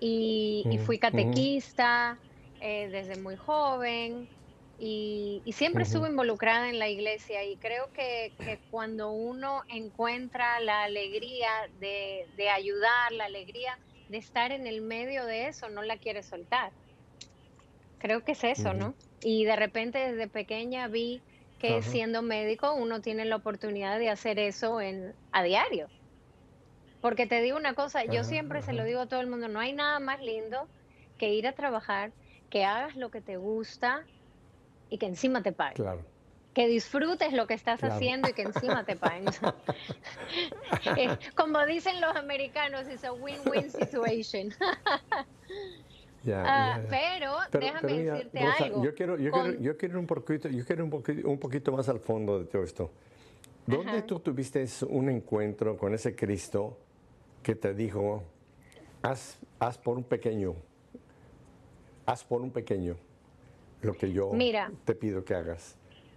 y, 0.00 0.78
fui 0.84 0.98
catequista 0.98 2.18
eh, 2.60 2.88
desde 2.90 3.16
muy 3.20 3.36
joven 3.36 4.28
y, 4.78 5.42
siempre 5.52 5.84
estuve 5.84 6.08
involucrada 6.08 6.68
en 6.68 6.78
la 6.78 6.88
iglesia 6.88 7.44
y 7.44 7.56
creo 7.56 7.90
que, 7.92 8.32
cuando 8.70 9.10
uno 9.10 9.62
encuentra 9.68 10.60
la 10.60 10.84
alegría 10.84 11.48
de, 11.80 12.26
ayudar, 12.50 13.12
la 13.12 13.24
alegría 13.24 13.78
de 14.08 14.18
estar 14.18 14.52
en 14.52 14.66
el 14.66 14.82
medio 14.82 15.24
de 15.24 15.48
eso, 15.48 15.68
no 15.68 15.82
la 15.82 15.96
quiere 15.96 16.22
soltar. 16.22 16.72
Creo 17.98 18.22
que 18.24 18.32
es 18.32 18.44
eso, 18.44 18.74
¿no? 18.74 18.94
Y 19.22 19.44
de 19.44 19.56
repente 19.56 19.98
desde 19.98 20.28
pequeña 20.28 20.86
vi 20.88 21.22
que 21.58 21.80
siendo 21.82 22.20
médico 22.20 22.74
uno 22.74 23.00
tiene 23.00 23.24
la 23.24 23.36
oportunidad 23.36 23.98
de 23.98 24.10
hacer 24.10 24.38
eso 24.38 24.80
en, 24.80 25.14
a 25.32 25.42
diario. 25.42 25.88
Porque 27.00 27.26
te 27.26 27.40
digo 27.42 27.56
una 27.56 27.74
cosa, 27.74 28.04
yo 28.04 28.24
siempre 28.24 28.62
se 28.62 28.72
lo 28.72 28.84
digo 28.84 29.00
a 29.00 29.06
todo 29.06 29.20
el 29.20 29.26
mundo, 29.26 29.48
no 29.48 29.60
hay 29.60 29.72
nada 29.72 30.00
más 30.00 30.20
lindo 30.20 30.66
que 31.18 31.32
ir 31.32 31.46
a 31.46 31.52
trabajar, 31.52 32.12
que 32.50 32.64
hagas 32.64 32.96
lo 32.96 33.10
que 33.10 33.20
te 33.20 33.36
gusta 33.36 34.04
y 34.90 34.98
que 34.98 35.06
encima 35.06 35.42
te 35.42 35.52
paguen. 35.52 35.76
Claro. 35.76 36.00
Que 36.54 36.68
disfrutes 36.68 37.34
lo 37.34 37.46
que 37.46 37.54
estás 37.54 37.84
haciendo 37.84 38.30
y 38.30 38.32
que 38.32 38.42
encima 38.42 38.84
te 38.84 38.96
paguen. 38.96 39.26
Como 41.36 41.66
dicen 41.66 42.00
los 42.00 42.16
americanos, 42.16 42.86
es 42.86 43.04
a 43.04 43.12
win-win 43.12 43.70
situation. 43.70 44.52
Ah, 46.28 46.80
pero, 46.90 47.36
déjame 47.52 48.02
decirte 48.02 48.40
algo. 48.40 48.82
Yo 48.82 48.94
quiero, 48.96 49.16
yo, 49.16 49.30
quiero, 49.30 49.60
yo 49.60 49.76
quiero, 49.76 50.00
un 50.00 50.06
poquito, 50.08 50.48
yo 50.48 50.64
quiero 50.64 50.82
un 50.82 50.90
poquito, 50.90 51.28
un 51.28 51.38
poquito 51.38 51.70
más 51.70 51.88
al 51.88 52.00
fondo 52.00 52.40
de 52.40 52.46
todo 52.46 52.64
esto. 52.64 52.90
¿Dónde 53.64 54.02
tú 54.02 54.18
tuviste 54.18 54.66
un 54.88 55.08
encuentro 55.08 55.76
con 55.76 55.94
ese 55.94 56.16
Cristo 56.16 56.76
que 57.46 57.54
te 57.54 57.74
dijo, 57.74 58.24
haz, 59.02 59.38
haz 59.60 59.78
por 59.78 59.96
un 59.96 60.02
pequeño, 60.02 60.56
haz 62.04 62.24
por 62.24 62.40
un 62.40 62.50
pequeño 62.50 62.96
lo 63.82 63.94
que 63.94 64.10
yo 64.10 64.32
te 64.84 64.96
pido 64.96 65.24
que 65.24 65.36
hagas. 65.36 65.76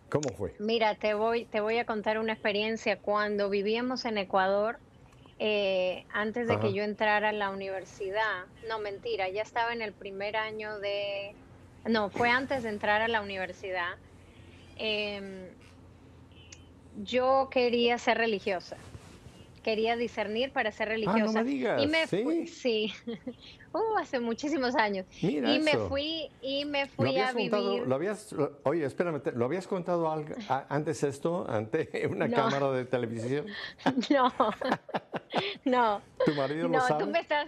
¿Cómo 0.10 0.30
fue? 0.36 0.56
Mira, 0.58 0.96
te 0.96 1.14
voy, 1.14 1.46
te 1.46 1.62
voy 1.62 1.78
a 1.78 1.86
contar 1.86 2.18
una 2.18 2.34
experiencia. 2.34 2.98
Cuando 2.98 3.48
vivíamos 3.52 4.06
en 4.06 4.18
Ecuador, 4.18 4.80
eh, 5.38 6.04
antes 6.12 6.48
de 6.48 6.60
que 6.60 6.74
yo 6.74 6.82
entrara 6.82 7.30
a 7.30 7.32
la 7.32 7.52
universidad, 7.52 8.46
no 8.68 8.80
mentira, 8.80 9.30
ya 9.30 9.44
estaba 9.44 9.72
en 9.72 9.84
el 9.84 9.94
primer 9.94 10.36
año 10.36 10.80
de, 10.80 11.36
no, 11.86 12.10
fue 12.10 12.32
antes 12.32 12.64
de 12.64 12.70
entrar 12.70 13.04
a 13.04 13.08
la 13.08 13.22
universidad, 13.22 13.98
em, 14.78 15.46
yo 17.04 17.50
quería 17.52 18.00
ser 18.00 18.18
religiosa 18.18 18.78
quería 19.70 19.96
discernir 19.96 20.52
para 20.52 20.72
ser 20.72 20.90
religiosa. 20.90 21.20
Ah, 21.22 21.26
no 21.26 21.34
me 21.34 21.44
digas. 21.44 21.84
Y 21.84 21.88
me 21.88 22.08
¿Sí? 22.08 22.24
fui, 22.24 22.48
sí, 22.48 22.94
uh, 23.74 23.98
hace 24.00 24.20
muchísimos 24.20 24.76
años. 24.76 25.06
y 25.22 25.40
me 25.40 25.78
fui 25.78 26.30
y 26.42 26.66
me 26.66 26.88
fui 26.88 27.18
a 27.20 27.32
vivir. 27.34 27.86
Lo 27.86 27.96
habías, 27.96 28.36
oye, 28.64 28.84
espérame, 28.86 29.22
¿lo 29.36 29.46
habías 29.46 29.68
contado 29.68 30.12
algo, 30.12 30.34
antes 30.70 31.04
esto 31.04 31.46
ante 31.48 32.08
una 32.10 32.30
cámara 32.30 32.72
de 32.72 32.86
televisión? 32.86 33.46
No, 34.10 34.32
no. 35.66 36.02
¿Tu 36.26 36.34
marido 36.34 36.68
lo 36.68 36.80
sabe? 36.82 37.04
Tú 37.04 37.10
me 37.10 37.20
estás... 37.20 37.48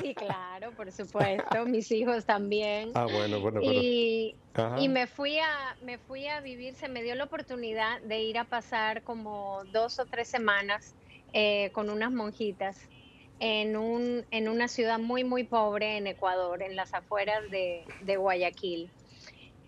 Sí, 0.00 0.14
claro, 0.14 0.70
por 0.72 0.92
supuesto, 0.92 1.64
mis 1.66 1.90
hijos 1.90 2.24
también. 2.24 2.90
Ah, 2.94 3.06
bueno, 3.10 3.40
bueno, 3.40 3.60
bueno. 3.60 3.80
Y, 3.82 4.36
y, 4.78 4.88
me 4.88 5.06
fui 5.06 5.38
a 5.38 5.76
me 5.82 5.98
fui 5.98 6.28
a 6.28 6.40
vivir, 6.40 6.74
se 6.74 6.88
me 6.88 7.02
dio 7.02 7.14
la 7.14 7.24
oportunidad 7.24 8.00
de 8.02 8.22
ir 8.22 8.38
a 8.38 8.44
pasar 8.44 9.02
como 9.02 9.62
dos 9.72 9.98
o 9.98 10.04
tres 10.04 10.28
semanas 10.28 10.94
eh, 11.32 11.70
con 11.72 11.90
unas 11.90 12.10
monjitas 12.10 12.88
en, 13.40 13.76
un, 13.76 14.24
en 14.30 14.48
una 14.48 14.68
ciudad 14.68 14.98
muy, 14.98 15.24
muy 15.24 15.44
pobre 15.44 15.96
en 15.96 16.06
Ecuador, 16.06 16.62
en 16.62 16.76
las 16.76 16.94
afueras 16.94 17.42
de, 17.50 18.16
Guayaquil. 18.16 18.90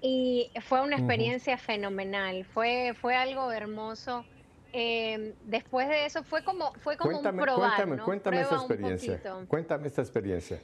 Y 0.02 0.50
fue 0.62 0.80
una 0.80 0.96
experiencia 0.96 1.58
fenomenal, 1.58 2.44
fue, 2.44 2.94
fue 3.00 3.14
algo 3.14 3.52
hermoso. 3.52 4.24
Eh, 4.72 5.34
después 5.44 5.88
de 5.88 6.06
eso 6.06 6.22
fue 6.22 6.44
como, 6.44 6.72
fue 6.74 6.96
como 6.96 7.18
un 7.18 7.36
probar, 7.36 7.76
Cuéntame, 7.76 8.02
cuéntame 8.02 8.40
esta 8.40 8.56
experiencia. 8.56 9.20
Cuéntame 9.48 9.86
esta 9.88 10.00
experiencia. 10.00 10.60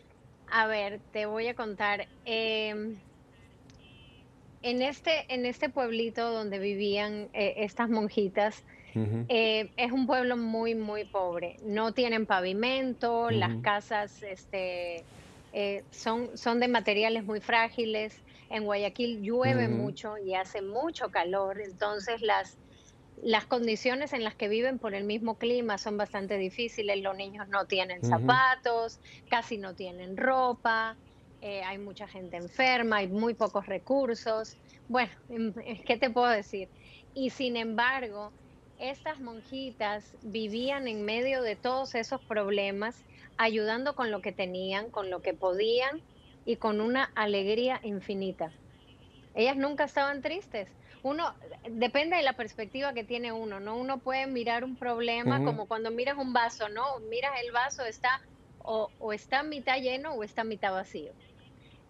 A 0.50 0.66
ver, 0.66 1.00
te 1.12 1.26
voy 1.26 1.48
a 1.48 1.54
contar. 1.54 2.06
Em, 2.24 2.96
en, 4.62 4.82
este, 4.82 5.32
en 5.32 5.44
este 5.44 5.68
pueblito 5.68 6.32
donde 6.32 6.58
vivían 6.58 7.28
eh, 7.32 7.54
estas 7.58 7.90
monjitas, 7.90 8.64
eh, 9.28 9.70
es 9.76 9.92
un 9.92 10.06
pueblo 10.06 10.36
muy, 10.36 10.74
muy 10.74 11.04
pobre. 11.04 11.56
No 11.64 11.92
tienen 11.92 12.26
pavimento, 12.26 13.30
las 13.30 13.56
casas 13.62 14.22
este, 14.22 15.04
eh, 15.52 15.84
son, 15.90 16.36
son 16.36 16.60
de 16.60 16.68
materiales 16.68 17.24
muy 17.24 17.40
frágiles. 17.40 18.20
En 18.48 18.64
Guayaquil 18.64 19.22
llueve 19.22 19.68
mucho 19.68 20.18
y 20.18 20.34
hace 20.34 20.62
mucho 20.62 21.10
calor, 21.10 21.60
entonces 21.60 22.22
las, 22.22 22.56
las 23.22 23.44
condiciones 23.46 24.12
en 24.12 24.22
las 24.22 24.34
que 24.34 24.48
viven 24.48 24.78
por 24.78 24.94
el 24.94 25.04
mismo 25.04 25.36
clima 25.36 25.78
son 25.78 25.96
bastante 25.96 26.38
difíciles. 26.38 27.02
Los 27.02 27.16
niños 27.16 27.48
no 27.48 27.64
tienen 27.64 28.04
zapatos, 28.04 29.00
casi 29.28 29.58
no 29.58 29.74
tienen 29.74 30.16
ropa, 30.16 30.96
eh, 31.42 31.62
hay 31.62 31.78
mucha 31.78 32.06
gente 32.06 32.36
enferma, 32.36 32.98
hay 32.98 33.08
muy 33.08 33.34
pocos 33.34 33.66
recursos. 33.66 34.56
Bueno, 34.88 35.12
¿qué 35.86 35.96
te 35.96 36.08
puedo 36.10 36.28
decir? 36.28 36.68
Y 37.14 37.30
sin 37.30 37.56
embargo, 37.56 38.32
estas 38.78 39.20
monjitas 39.20 40.14
vivían 40.22 40.88
en 40.88 41.04
medio 41.04 41.42
de 41.42 41.56
todos 41.56 41.94
esos 41.94 42.20
problemas, 42.20 43.04
ayudando 43.36 43.94
con 43.94 44.10
lo 44.10 44.20
que 44.22 44.32
tenían, 44.32 44.90
con 44.90 45.10
lo 45.10 45.22
que 45.22 45.34
podían 45.34 46.00
y 46.44 46.56
con 46.56 46.80
una 46.80 47.10
alegría 47.14 47.80
infinita. 47.82 48.52
Ellas 49.34 49.56
nunca 49.56 49.84
estaban 49.84 50.22
tristes. 50.22 50.68
Uno, 51.02 51.34
depende 51.70 52.16
de 52.16 52.22
la 52.22 52.32
perspectiva 52.32 52.92
que 52.92 53.04
tiene 53.04 53.32
uno, 53.32 53.60
¿no? 53.60 53.76
Uno 53.76 53.98
puede 53.98 54.26
mirar 54.26 54.64
un 54.64 54.76
problema 54.76 55.44
como 55.44 55.66
cuando 55.66 55.90
miras 55.90 56.16
un 56.16 56.32
vaso, 56.32 56.68
¿no? 56.68 56.98
Miras 57.10 57.32
el 57.44 57.52
vaso, 57.52 57.84
está 57.84 58.22
o, 58.66 59.12
está 59.12 59.42
mitad 59.42 59.78
lleno 59.78 60.14
o 60.14 60.24
está 60.24 60.42
mitad 60.42 60.72
vacío. 60.72 61.12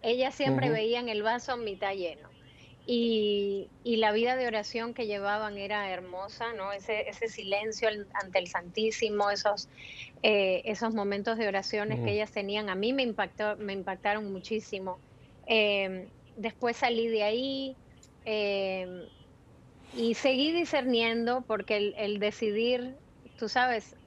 Ellas 0.03 0.35
siempre 0.35 0.69
veían 0.69 1.09
el 1.09 1.23
vaso 1.23 1.57
mitad 1.57 1.93
lleno. 1.93 2.26
Y, 2.89 3.69
la 3.83 4.13
vida 4.13 4.37
de 4.37 4.47
oración 4.47 4.93
que 4.93 5.07
llevaban 5.07 5.57
era 5.57 5.91
hermosa, 5.91 6.53
¿no? 6.53 6.71
Ese, 6.71 7.09
ese 7.09 7.27
silencio 7.27 7.89
ante 8.13 8.39
el 8.39 8.47
Santísimo, 8.47 9.29
esos, 9.29 9.67
eh, 10.23 10.61
esos 10.63 10.93
momentos 10.93 11.37
de 11.37 11.49
oraciones 11.49 11.99
que 11.99 12.13
ellas 12.13 12.31
tenían, 12.31 12.69
a 12.69 12.75
mí 12.75 12.93
me, 12.93 13.03
impactó, 13.03 13.57
me 13.57 13.73
impactaron 13.73 14.31
muchísimo. 14.31 14.99
Em, 15.47 16.07
después 16.37 16.77
salí 16.77 17.07
de 17.07 17.23
ahí 17.23 17.75
em, 18.23 19.03
y 19.93 20.13
seguí 20.13 20.53
discerniendo 20.53 21.41
porque 21.41 21.93
el, 21.97 22.19
decidir, 22.19 22.95
tú 23.37 23.49
sabes, 23.49 23.97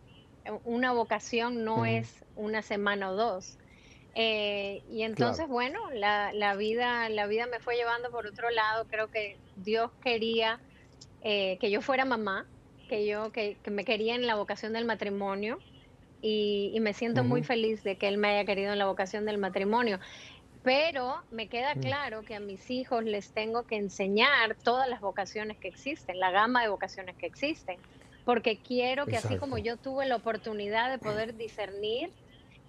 una 0.64 0.92
vocación 0.92 1.64
no 1.64 1.84
es 1.84 2.25
una 2.34 2.62
semana 2.62 3.10
o 3.10 3.14
dos. 3.14 3.58
Eh, 4.14 4.83
y 4.90 5.02
entonces, 5.02 5.47
bueno, 5.49 5.90
la, 5.93 6.33
la, 6.33 6.57
vida, 6.57 7.09
la 7.09 7.26
vida 7.26 7.47
me 7.47 7.61
fue 7.61 7.76
llevando 7.76 8.11
por 8.11 8.26
otro 8.26 8.50
lado. 8.50 8.87
Creo 8.88 9.09
que 9.09 9.37
Dios 9.57 9.90
quería 10.02 10.59
eh, 11.23 11.59
que 11.61 11.71
yo 11.71 11.83
fuera 11.83 12.05
mamá, 12.05 12.47
que 12.88 13.07
yo 13.07 13.31
que, 13.31 13.57
me 13.71 13.85
quería 13.85 14.14
en 14.14 14.26
la 14.26 14.37
vocación 14.37 14.73
del 14.73 14.87
matrimonio 14.87 15.59
y, 16.23 16.76
me 16.81 16.93
siento 16.95 17.25
muy 17.25 17.43
feliz 17.43 17.83
de 17.83 17.97
que 17.97 18.09
Él 18.09 18.19
me 18.19 18.29
haya 18.29 18.45
querido 18.45 18.73
en 18.73 18.79
la 18.79 18.87
vocación 18.87 19.26
del 19.26 19.38
matrimonio. 19.38 20.00
Pero 20.62 21.23
me 21.31 21.49
queda 21.49 21.75
mm. 21.75 21.81
claro 21.81 22.23
que 22.23 22.35
a 22.35 22.40
mis 22.40 22.71
hijos 22.71 23.05
les 23.05 23.33
tengo 23.33 23.64
que 23.64 23.76
enseñar 23.76 24.57
todas 24.62 24.88
las 24.88 25.00
vocaciones 25.00 25.57
que 25.59 25.69
existen, 25.69 26.19
la 26.19 26.31
gama 26.31 26.62
de 26.62 26.69
vocaciones 26.69 27.17
que 27.17 27.26
existen, 27.26 27.79
porque 28.25 28.59
quiero 28.59 29.07
que 29.07 29.17
así 29.17 29.37
como 29.37 29.59
yo 29.59 29.76
tuve 29.76 30.07
la 30.07 30.17
oportunidad 30.17 30.90
de 30.90 30.99
poder 30.99 31.37
discernir, 31.37 32.11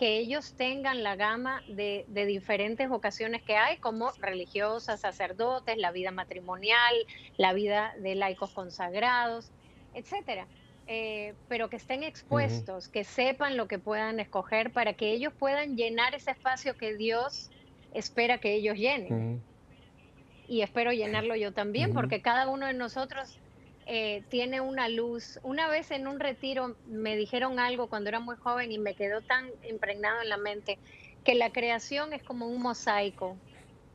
que 0.02 0.18
ellos 0.18 0.56
tengan 0.56 1.04
la 1.04 1.16
gama 1.16 1.62
de, 1.68 2.06
diferentes 2.08 2.90
vocaciones 2.90 3.44
que 3.44 3.56
hay, 3.56 3.78
como 3.78 4.10
religiosas, 4.18 5.02
sacerdotes, 5.02 5.78
la 5.78 5.92
vida 5.92 6.10
matrimonial, 6.10 6.96
la 7.38 7.54
vida 7.54 7.94
de 8.00 8.16
laicos 8.16 8.50
consagrados, 8.50 9.52
etcétera. 9.94 10.48
Eh, 10.88 11.36
pero 11.48 11.70
que 11.70 11.76
estén 11.76 12.02
expuestos, 12.02 12.88
que 12.88 13.04
sepan 13.04 13.58
lo 13.58 13.68
que 13.68 13.78
puedan 13.78 14.20
escoger 14.20 14.72
para 14.74 14.94
que 14.94 15.12
ellos 15.12 15.34
puedan 15.38 15.78
llenar 15.78 16.16
ese 16.16 16.32
espacio 16.32 16.76
que 16.76 16.96
Dios 16.96 17.52
espera 17.94 18.40
que 18.40 18.56
ellos 18.56 18.78
llenen. 18.78 19.40
Y 20.48 20.64
espero 20.64 20.92
llenarlo 20.94 21.36
yo 21.36 21.54
también, 21.54 21.94
porque 21.94 22.24
cada 22.24 22.50
uno 22.50 22.66
de 22.66 22.74
nosotros 22.74 23.38
eh, 23.94 24.24
tiene 24.30 24.62
una 24.62 24.88
luz. 24.88 25.38
Una 25.44 25.68
vez 25.68 25.92
en 25.92 26.08
un 26.08 26.22
retiro 26.22 26.78
me 26.88 27.18
dijeron 27.18 27.60
algo 27.60 27.88
cuando 27.88 28.08
era 28.08 28.22
muy 28.22 28.38
joven 28.38 28.72
y 28.72 28.78
me 28.78 28.94
quedó 28.94 29.20
tan 29.20 29.50
impregnado 29.70 30.22
en 30.22 30.30
la 30.30 30.38
mente, 30.38 30.80
que 31.26 31.36
la 31.36 31.52
creación 31.52 32.14
es 32.14 32.24
como 32.24 32.48
un 32.48 32.62
mosaico, 32.62 33.36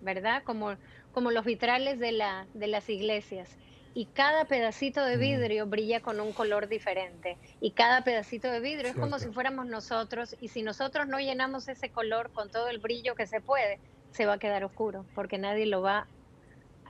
¿verdad? 0.02 0.42
Como, 0.42 0.76
como 1.12 1.30
los 1.30 1.46
vitrales 1.46 1.98
de, 1.98 2.12
la, 2.12 2.46
de 2.52 2.66
las 2.66 2.90
iglesias 2.90 3.56
y 3.94 4.04
cada 4.04 4.44
pedacito 4.44 5.02
de 5.02 5.16
vidrio 5.16 5.64
brilla 5.66 6.00
con 6.00 6.20
un 6.20 6.34
color 6.34 6.68
diferente. 6.68 7.38
Y 7.62 7.70
cada 7.70 8.04
pedacito 8.04 8.50
de 8.50 8.60
vidrio 8.60 8.90
es 8.90 8.96
como 8.96 9.18
si 9.18 9.30
fuéramos 9.30 9.64
nosotros 9.64 10.36
y 10.42 10.48
si 10.48 10.62
nosotros 10.62 11.08
no 11.08 11.20
llenamos 11.20 11.68
ese 11.68 11.88
color 11.88 12.30
con 12.32 12.50
todo 12.50 12.68
el 12.68 12.80
brillo 12.80 13.14
que 13.14 13.26
se 13.26 13.40
puede, 13.40 13.80
se 14.10 14.26
va 14.26 14.34
a 14.34 14.38
quedar 14.38 14.62
oscuro 14.62 15.06
porque 15.14 15.38
nadie 15.38 15.64
lo 15.64 15.80
va 15.80 16.06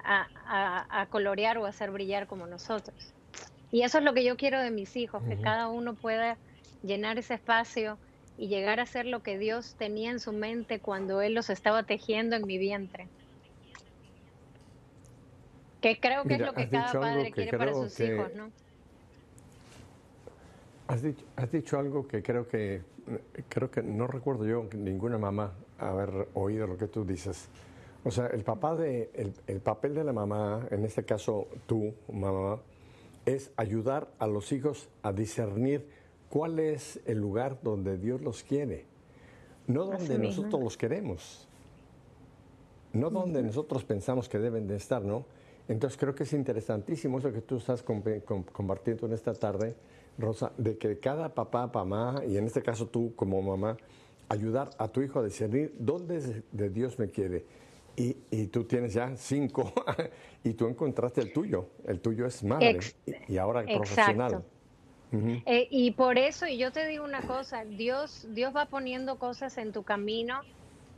a, 0.06 1.06
colorear 1.10 1.58
o 1.58 1.66
hacer 1.66 1.90
brillar 1.90 2.26
como 2.26 2.46
nosotros. 2.46 3.12
Y 3.70 3.82
eso 3.82 3.98
es 3.98 4.04
lo 4.04 4.14
que 4.14 4.24
yo 4.24 4.36
quiero 4.36 4.60
de 4.60 4.70
mis 4.70 4.96
hijos, 4.96 5.22
que 5.24 5.40
cada 5.40 5.68
uno 5.68 5.94
pueda 5.94 6.36
llenar 6.82 7.18
ese 7.18 7.34
espacio 7.34 7.98
y 8.38 8.48
llegar 8.48 8.80
a 8.80 8.86
ser 8.86 9.06
lo 9.06 9.22
que 9.22 9.38
Dios 9.38 9.74
tenía 9.76 10.10
en 10.10 10.20
su 10.20 10.32
mente 10.32 10.78
cuando 10.78 11.20
Él 11.20 11.34
los 11.34 11.50
estaba 11.50 11.82
tejiendo 11.82 12.36
en 12.36 12.46
mi 12.46 12.58
vientre. 12.58 13.08
Que 15.80 15.98
creo 15.98 16.24
que 16.24 16.34
es 16.34 16.40
lo 16.40 16.54
que 16.54 16.68
cada 16.68 16.92
padre 16.92 17.32
quiere 17.32 17.56
para 17.56 17.74
sus 17.74 17.98
hijos, 18.00 18.32
¿no? 18.34 18.50
Has 20.88 21.02
dicho, 21.02 21.24
has 21.34 21.50
dicho 21.50 21.78
algo 21.78 22.06
que 22.06 22.22
creo 22.22 22.46
que 22.46 22.82
creo 23.48 23.70
que 23.70 23.82
no 23.82 24.06
recuerdo 24.06 24.46
yo 24.46 24.68
ninguna 24.72 25.18
mamá 25.18 25.52
haber 25.78 26.28
oído 26.34 26.66
lo 26.66 26.76
que 26.76 26.86
tú 26.86 27.04
dices. 27.04 27.48
O 28.06 28.12
sea, 28.12 28.28
el 28.28 28.44
papá 28.44 28.76
de 28.76 29.10
el, 29.14 29.32
el, 29.48 29.58
papel 29.58 29.92
de 29.96 30.04
la 30.04 30.12
mamá, 30.12 30.68
en 30.70 30.84
este 30.84 31.04
caso 31.04 31.48
tú, 31.66 31.92
mamá, 32.08 32.60
es 33.24 33.50
ayudar 33.56 34.06
a 34.20 34.28
los 34.28 34.52
hijos 34.52 34.88
a 35.02 35.12
discernir 35.12 35.88
cuál 36.30 36.60
es 36.60 37.00
el 37.04 37.18
lugar 37.18 37.58
donde 37.64 37.98
Dios 37.98 38.20
los 38.20 38.44
quiere, 38.44 38.84
no 39.66 39.86
donde 39.86 40.20
nosotros 40.20 40.62
los 40.62 40.76
queremos, 40.76 41.48
no 42.92 43.10
donde 43.10 43.42
nosotros 43.42 43.82
pensamos 43.82 44.28
que 44.28 44.38
deben 44.38 44.68
de 44.68 44.76
estar, 44.76 45.02
¿no? 45.04 45.26
Entonces 45.66 45.98
creo 45.98 46.14
que 46.14 46.22
es 46.22 46.32
interesantísimo 46.32 47.18
eso 47.18 47.32
que 47.32 47.40
tú 47.40 47.56
estás 47.56 47.82
compartiendo 47.82 49.06
en 49.06 49.14
esta 49.14 49.34
tarde, 49.34 49.74
Rosa, 50.16 50.52
de 50.58 50.78
que 50.78 51.00
cada 51.00 51.34
papá, 51.34 51.66
mamá, 51.66 52.22
y 52.24 52.36
en 52.36 52.46
este 52.46 52.62
caso 52.62 52.86
tú 52.86 53.14
como 53.16 53.42
mamá, 53.42 53.76
ayudar 54.28 54.70
a 54.78 54.86
tu 54.86 55.02
hijo 55.02 55.18
a 55.18 55.24
discernir 55.24 55.74
dónde 55.76 56.44
de 56.52 56.70
Dios 56.70 57.00
me 57.00 57.10
quiere. 57.10 57.65
Y, 57.96 58.16
y, 58.30 58.46
tú 58.48 58.64
tienes 58.64 58.92
ya 58.92 59.16
cinco 59.16 59.72
y 60.44 60.52
tú 60.52 60.66
encontraste 60.68 61.22
el 61.22 61.32
tuyo. 61.32 61.70
El 61.86 62.00
tuyo 62.00 62.26
es 62.26 62.44
madre 62.44 62.78
y, 63.26 63.38
ahora 63.38 63.64
profesional. 63.64 64.44
Eh, 65.46 65.68
y 65.70 65.92
por 65.92 66.18
eso, 66.18 66.46
y 66.46 66.58
yo 66.58 66.72
te 66.72 66.86
digo 66.86 67.04
una 67.04 67.22
cosa, 67.22 67.64
Dios, 67.64 68.26
Dios 68.32 68.54
va 68.54 68.66
poniendo 68.66 69.18
cosas 69.18 69.56
en 69.56 69.72
tu 69.72 69.82
camino 69.82 70.42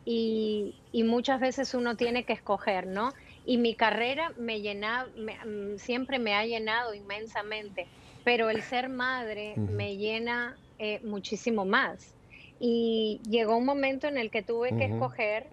y, 0.05 0.75
y 0.91 1.05
muchas 1.05 1.41
veces 1.41 1.73
uno 1.75 1.97
tiene 1.97 2.25
que 2.25 2.33
escoger, 2.33 2.87
¿no? 2.87 3.13
y 3.49 3.57
mi 3.57 3.75
carrera 3.75 4.35
me 4.37 4.61
llena, 4.61 5.07
mm, 5.17 5.79
siempre 5.79 6.19
me 6.19 6.35
ha 6.35 6.45
llenado 6.45 6.93
inmensamente, 6.93 7.87
pero 8.23 8.51
el 8.51 8.61
ser 8.61 8.91
madre 8.91 9.55
me 9.57 9.97
llena 9.97 10.59
eh, 10.79 11.01
muchísimo 11.03 11.65
más. 11.65 12.13
Y 12.61 13.23
llegó 13.27 13.57
un 13.57 13.65
momento 13.65 14.07
en 14.07 14.19
el 14.19 14.31
que 14.31 14.43
tuve 14.43 14.77
que 14.77 14.85
escoger 14.85 15.47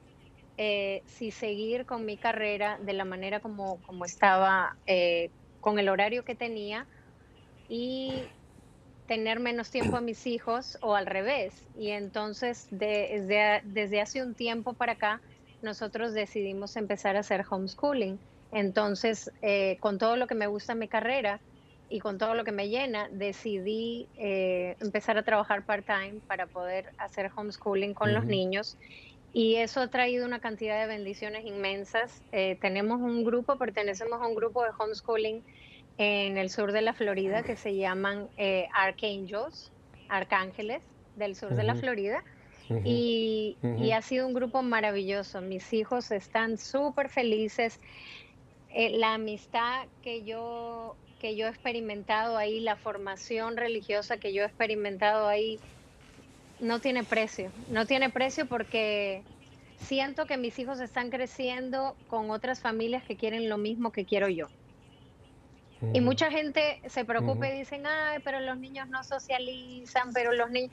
eh, 0.58 1.04
si 1.06 1.32
seguir 1.32 1.86
con 1.86 2.06
mi 2.06 2.18
carrera 2.18 2.80
de 2.82 2.94
la 2.94 3.06
manera 3.06 3.40
como, 3.42 3.82
como 3.82 4.06
estaba, 4.06 4.78
eh, 4.86 5.32
con 5.60 5.80
el 5.80 5.90
horario 5.90 6.24
que 6.24 6.36
tenía 6.36 6.88
y 7.68 8.32
tener 9.08 9.40
menos 9.40 9.70
tiempo 9.70 9.98
a 9.98 10.02
mis 10.02 10.26
hijos 10.28 10.78
o 10.82 10.96
al 10.96 11.06
revés. 11.06 11.68
Y 11.74 11.92
entonces 11.92 12.68
desde, 12.70 13.62
desde 13.64 14.02
hace 14.02 14.24
un 14.24 14.36
tiempo 14.36 14.74
para 14.76 14.94
acá 14.94 15.22
nosotros 15.62 16.14
decidimos 16.14 16.76
empezar 16.76 17.16
a 17.16 17.20
hacer 17.22 17.46
homeschooling. 17.50 18.22
Entonces, 18.52 19.32
eh, 19.42 19.78
con 19.82 19.98
todo 19.98 20.16
lo 20.16 20.28
que 20.28 20.36
me 20.36 20.48
gusta 20.48 20.74
en 20.74 20.80
mi 20.80 20.88
carrera 20.88 21.42
y 21.88 22.00
con 22.00 22.18
todo 22.18 22.34
lo 22.36 22.44
que 22.44 22.52
me 22.52 22.70
llena, 22.70 23.10
decidí 23.12 24.10
eh, 24.16 24.76
empezar 24.80 25.18
a 25.18 25.24
trabajar 25.24 25.66
part-time 25.66 26.22
para 26.28 26.48
poder 26.48 26.92
hacer 26.98 27.32
homeschooling 27.36 27.94
con 27.94 28.14
los 28.14 28.26
niños. 28.26 28.78
Y 29.36 29.58
eso 29.58 29.82
ha 29.82 29.88
traído 29.90 30.26
una 30.26 30.40
cantidad 30.40 30.80
de 30.80 30.88
bendiciones 30.88 31.46
inmensas. 31.46 32.24
Eh, 32.32 32.58
tenemos 32.62 33.02
un 33.02 33.24
grupo, 33.24 33.58
pertenecemos 33.58 34.22
a 34.22 34.28
un 34.28 34.34
grupo 34.34 34.64
de 34.64 34.70
homeschooling 34.80 35.44
en 35.98 36.38
el 36.38 36.50
sur 36.50 36.72
de 36.72 36.82
la 36.82 36.94
Florida 36.94 37.44
que 37.44 37.56
se 37.56 37.76
llaman 37.76 38.30
Archangels, 38.74 39.72
Arcángeles 40.10 40.82
del 41.16 41.36
sur 41.36 41.54
de 41.54 41.64
la 41.64 41.76
Florida 41.76 42.24
y, 42.84 43.58
ha 43.94 44.02
sido 44.02 44.28
un 44.28 44.34
grupo 44.34 44.62
maravilloso. 44.62 45.42
Mis 45.42 45.72
hijos 45.74 46.12
están 46.12 46.58
súper 46.58 47.10
felices. 47.10 47.80
Eh, 48.74 48.98
la 48.98 49.14
amistad 49.14 49.86
que 50.02 50.24
yo, 50.24 50.96
que 51.20 51.36
yo 51.36 51.48
he 51.48 51.50
experimentado 51.50 52.38
ahí, 52.38 52.60
la 52.60 52.76
formación 52.76 53.58
religiosa 53.58 54.18
que 54.18 54.34
yo 54.34 54.44
he 54.44 54.46
experimentado 54.46 55.28
ahí, 55.28 55.60
no 56.60 56.80
tiene 56.80 57.04
precio. 57.04 57.52
No 57.70 57.86
tiene 57.86 58.10
precio 58.10 58.46
porque 58.46 59.24
siento 59.78 60.26
que 60.26 60.38
mis 60.38 60.58
hijos 60.60 60.80
están 60.80 61.10
creciendo 61.10 61.96
con 62.08 62.32
otras 62.32 62.60
familias 62.62 63.04
que 63.04 63.18
quieren 63.18 63.50
lo 63.50 63.58
mismo 63.58 63.92
que 63.92 64.06
quiero 64.06 64.30
yo. 64.30 64.48
Y 65.94 66.02
mucha 66.02 66.32
gente 66.32 66.82
se 66.88 67.06
preocupa 67.06 67.50
y 67.50 67.60
dicen, 67.60 67.86
ay, 67.86 68.20
pero 68.24 68.40
los 68.40 68.58
niños 68.58 68.88
no 68.90 69.04
socializan, 69.04 70.12
pero 70.14 70.34
los 70.34 70.50
niños... 70.50 70.72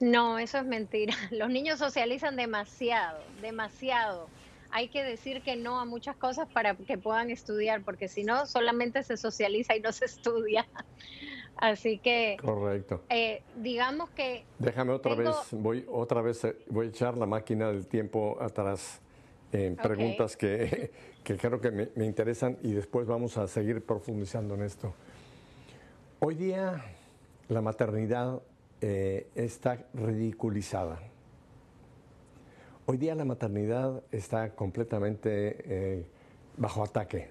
No, 0.00 0.38
eso 0.38 0.58
es 0.58 0.64
mentira. 0.64 1.14
Los 1.30 1.50
niños 1.50 1.78
socializan 1.78 2.34
demasiado, 2.34 3.22
demasiado. 3.42 4.30
Hay 4.70 4.88
que 4.88 5.04
decir 5.04 5.42
que 5.42 5.56
no 5.56 5.78
a 5.78 5.84
muchas 5.84 6.16
cosas 6.16 6.48
para 6.48 6.74
que 6.74 6.96
puedan 6.96 7.28
estudiar, 7.28 7.82
porque 7.82 8.08
si 8.08 8.24
no, 8.24 8.46
solamente 8.46 9.02
se 9.02 9.18
socializa 9.18 9.76
y 9.76 9.80
no 9.80 9.92
se 9.92 10.06
estudia. 10.06 10.66
Así 11.60 11.98
que. 11.98 12.36
Correcto. 12.40 13.02
Eh, 13.08 13.42
digamos 13.56 14.10
que. 14.10 14.44
Déjame 14.58 14.92
otra 14.92 15.14
vez, 15.14 15.34
voy 15.52 15.84
otra 15.88 16.22
vez, 16.22 16.44
eh, 16.44 16.56
voy 16.68 16.86
a 16.86 16.88
echar 16.90 17.16
la 17.16 17.26
máquina 17.26 17.68
del 17.68 17.86
tiempo 17.86 18.38
atrás 18.40 19.00
en 19.52 19.76
preguntas 19.76 20.36
que, 20.36 20.90
que, 21.24 21.36
creo 21.36 21.60
que 21.60 21.70
me, 21.70 21.88
me 21.94 22.06
interesan 22.06 22.56
y 22.62 22.72
después 22.72 23.06
vamos 23.06 23.36
a 23.36 23.46
seguir 23.46 23.84
profundizando 23.84 24.54
en 24.54 24.62
esto. 24.62 24.94
Hoy 26.20 26.34
día 26.34 26.84
la 27.48 27.60
maternidad 27.60 28.40
eh, 28.80 29.28
está 29.34 29.86
ridiculizada. 29.92 31.00
Hoy 32.86 32.96
día 32.96 33.14
la 33.14 33.24
maternidad 33.24 34.02
está 34.10 34.54
completamente 34.54 35.56
eh, 35.66 36.06
bajo 36.56 36.82
ataque. 36.82 37.28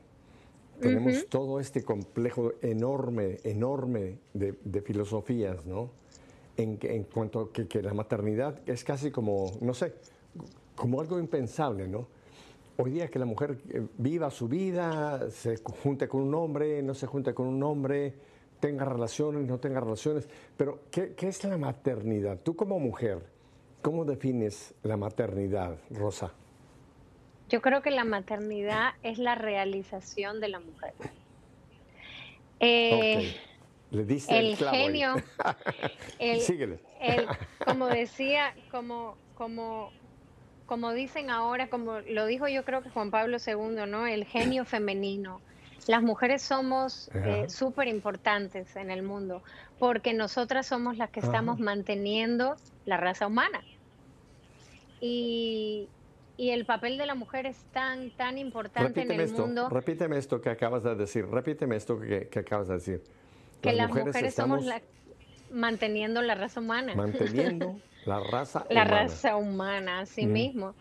Tenemos 0.79 1.27
todo 1.27 1.59
este 1.59 1.83
complejo 1.83 2.53
enorme, 2.61 3.39
enorme 3.43 4.17
de, 4.33 4.81
filosofías, 4.81 5.65
¿no? 5.65 5.91
En, 6.57 6.77
en 6.81 7.03
cuanto 7.03 7.39
a 7.41 7.51
que, 7.51 7.81
la 7.81 7.93
maternidad 7.93 8.59
es 8.65 8.83
casi 8.83 9.11
como, 9.11 9.51
no 9.61 9.73
sé, 9.73 9.93
como 10.75 11.01
algo 11.01 11.19
impensable, 11.19 11.87
¿no? 11.87 12.07
Hoy 12.77 12.91
día 12.91 13.09
que 13.09 13.19
la 13.19 13.25
mujer 13.25 13.57
eh, 13.69 13.85
viva 13.97 14.31
su 14.31 14.47
vida, 14.47 15.29
se 15.31 15.57
junte 15.57 16.07
con 16.07 16.21
un 16.21 16.33
hombre, 16.33 16.81
no 16.81 16.93
se 16.93 17.07
junte 17.07 17.33
con 17.33 17.47
un 17.47 17.61
hombre, 17.61 18.13
tenga 18.59 18.85
relaciones, 18.85 19.45
no 19.47 19.59
tenga 19.59 19.79
relaciones, 19.79 20.27
pero 20.55 20.79
¿qué, 20.91 21.15
es 21.17 21.43
la 21.43 21.57
maternidad? 21.57 22.39
Tú 22.41 22.55
como 22.55 22.79
mujer, 22.79 23.19
¿cómo 23.81 24.05
defines 24.05 24.73
la 24.83 24.97
maternidad, 24.97 25.77
Rosa? 25.89 26.33
Yo 27.49 27.61
creo 27.61 27.81
que 27.81 27.91
la 27.91 28.03
maternidad 28.03 28.93
es 29.03 29.17
la 29.17 29.35
realización 29.35 30.39
de 30.39 30.47
la 30.47 30.59
mujer. 30.59 30.93
Eh, 32.59 33.35
Le 33.91 34.05
diste 34.05 34.37
el, 34.37 34.55
genio, 34.55 35.15
el, 36.19 37.27
como 37.65 37.87
decía, 37.87 38.53
como, 38.71 39.17
como, 39.35 39.91
como 40.65 40.93
dicen 40.93 41.29
ahora, 41.29 41.69
como 41.69 41.99
lo 41.99 42.25
dijo 42.25 42.47
yo 42.47 42.63
creo 42.65 42.83
que 42.83 42.89
Juan 42.89 43.11
Pablo 43.11 43.37
II, 43.45 43.85
¿no? 43.87 44.05
El 44.05 44.25
genio 44.25 44.65
femenino 44.65 45.41
las 45.89 46.03
mujeres 46.03 46.43
somos 46.43 47.09
eh, 47.15 47.45
súper 47.49 47.87
importantes 47.87 48.75
en 48.75 48.91
el 48.91 49.01
mundo 49.01 49.41
porque 49.79 50.13
nosotras 50.13 50.67
somos 50.67 50.97
las 50.97 51.09
que 51.09 51.19
estamos 51.19 51.59
manteniendo 51.59 52.57
la 52.85 52.97
raza 52.97 53.25
humana. 53.25 53.61
Y, 55.01 55.87
el 56.51 56.65
papel 56.65 56.97
de 56.97 57.05
la 57.05 57.15
mujer 57.15 57.45
es 57.45 57.57
tan, 57.73 58.11
tan 58.11 58.37
importante 58.37 59.01
en 59.01 59.11
el 59.11 59.19
esto, 59.19 59.45
mundo. 59.45 59.67
Repíteme 59.67 60.17
esto 60.17 60.39
que 60.39 60.49
acabas 60.49 60.83
de 60.83 60.95
decir, 60.95 61.25
repíteme 61.27 61.75
esto 61.75 61.99
que, 61.99 62.29
acabas 62.39 62.69
de 62.69 62.75
decir. 62.75 63.03
que 63.61 63.73
las, 63.73 63.89
mujeres, 63.89 64.35
somos 64.35 64.63
la, 64.63 64.81
manteniendo 65.51 66.21
la 66.21 66.35
raza 66.35 66.61
humana. 66.61 66.95
Manteniendo 66.95 67.77
la 68.05 68.21
raza 68.21 68.65
la 68.69 68.85
raza 68.85 69.35
humana, 69.35 69.99
así 69.99 70.25
mismo. 70.25 70.75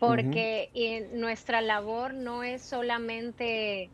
Porque 0.00 1.08
nuestra 1.12 1.60
labor 1.60 2.12
no 2.14 2.42
es 2.42 2.62
solamente 2.62 3.90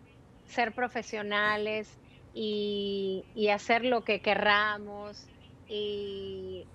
ser 0.47 0.73
profesionales 0.73 1.89
y, 2.33 3.25
y 3.35 3.49
hacer 3.49 3.85
lo 3.85 4.05
que 4.05 4.21
querramos 4.21 5.27
y 5.69 6.67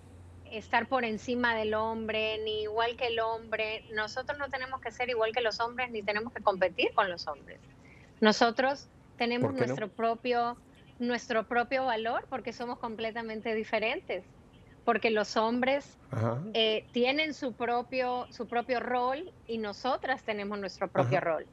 estar 0.52 0.88
por 0.88 1.06
encima 1.06 1.56
del 1.56 1.74
hombre, 1.74 2.40
ni 2.44 2.64
igual 2.64 2.96
que 2.96 3.08
el 3.08 3.20
hombre. 3.20 3.86
Nosotros 3.94 4.38
no 4.38 4.50
tenemos 4.50 4.82
que 4.82 4.92
ser 4.92 5.10
igual 5.10 5.32
que 5.32 5.42
los 5.42 5.60
hombres, 5.60 5.92
ni 5.92 6.02
tenemos 6.02 6.34
que 6.34 6.42
competir 6.42 6.94
con 6.94 7.10
los 7.10 7.28
hombres. 7.28 7.60
Nosotros 8.22 8.88
tenemos 9.18 9.54
nuestro 9.54 9.90
propio 9.90 10.58
nuestro 11.00 11.48
propio 11.48 11.86
valor 11.86 12.26
porque 12.30 12.54
somos 12.54 12.78
completamente 12.78 13.56
diferentes. 13.56 14.24
Porque 14.86 15.12
los 15.12 15.38
hombres 15.38 15.98
eh, 16.54 16.86
tienen 16.92 17.34
su 17.34 17.54
propio, 17.54 18.28
su 18.32 18.48
propio 18.48 18.80
rol 18.80 19.32
y 19.48 19.58
nosotras 19.58 20.24
tenemos 20.24 20.58
nuestro 20.58 20.88
propio 20.88 21.20
rol. 21.20 21.46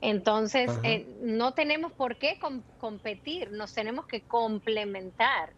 Entonces, 0.00 0.70
eh, 0.82 1.06
no 1.20 1.52
tenemos 1.52 1.92
por 1.92 2.16
qué 2.16 2.38
competir, 2.78 3.50
nos 3.50 3.74
tenemos 3.74 4.06
que 4.06 4.22
complementar. 4.22 5.50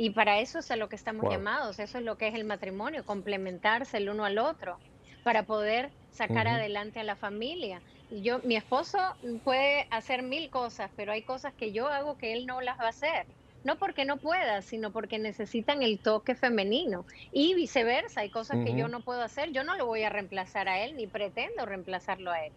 Y 0.00 0.10
para 0.10 0.38
eso 0.38 0.60
es 0.60 0.70
a 0.70 0.76
lo 0.76 0.88
que 0.88 0.94
estamos 0.94 1.28
llamados, 1.28 1.80
eso 1.80 1.98
es 1.98 2.04
lo 2.04 2.16
que 2.16 2.28
es 2.28 2.34
el 2.36 2.44
matrimonio, 2.44 3.04
complementarse 3.04 3.96
el 3.96 4.08
uno 4.08 4.24
al 4.24 4.38
otro, 4.38 4.78
para 5.24 5.42
poder 5.42 5.90
sacar 6.12 6.46
adelante 6.46 7.00
a 7.00 7.02
la 7.02 7.16
familia. 7.16 7.82
Yo, 8.08 8.38
mi 8.44 8.54
esposo 8.54 8.98
puede 9.42 9.88
hacer 9.90 10.22
mil 10.22 10.50
cosas, 10.50 10.92
pero 10.94 11.10
hay 11.10 11.22
cosas 11.22 11.52
que 11.52 11.72
yo 11.72 11.88
hago 11.88 12.16
que 12.16 12.32
él 12.32 12.46
no 12.46 12.60
las 12.60 12.78
va 12.78 12.86
a 12.86 12.90
hacer. 12.90 13.26
No 13.64 13.76
porque 13.76 14.04
no 14.04 14.18
pueda, 14.18 14.62
sino 14.62 14.92
porque 14.92 15.18
necesitan 15.18 15.82
el 15.82 15.98
toque 15.98 16.36
femenino. 16.36 17.04
Y 17.32 17.54
viceversa, 17.54 18.20
hay 18.20 18.30
cosas 18.30 18.64
que 18.64 18.76
yo 18.76 18.86
no 18.86 19.00
puedo 19.00 19.22
hacer, 19.22 19.50
yo 19.50 19.64
no 19.64 19.76
lo 19.76 19.84
voy 19.84 20.04
a 20.04 20.10
reemplazar 20.10 20.68
a 20.68 20.78
él, 20.84 20.94
ni 20.94 21.08
pretendo 21.08 21.66
reemplazarlo 21.66 22.30
a 22.30 22.46
él. 22.46 22.52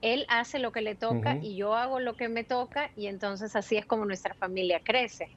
Él 0.00 0.24
hace 0.30 0.58
lo 0.58 0.72
que 0.72 0.80
le 0.80 0.94
toca 0.94 1.36
y 1.42 1.56
yo 1.56 1.74
hago 1.74 2.00
lo 2.00 2.16
que 2.16 2.30
me 2.30 2.42
toca 2.42 2.90
y 2.96 3.08
entonces 3.08 3.54
así 3.54 3.76
es 3.76 3.84
como 3.84 4.06
nuestra 4.06 4.34
familia 4.34 4.80
crece. 4.82 5.28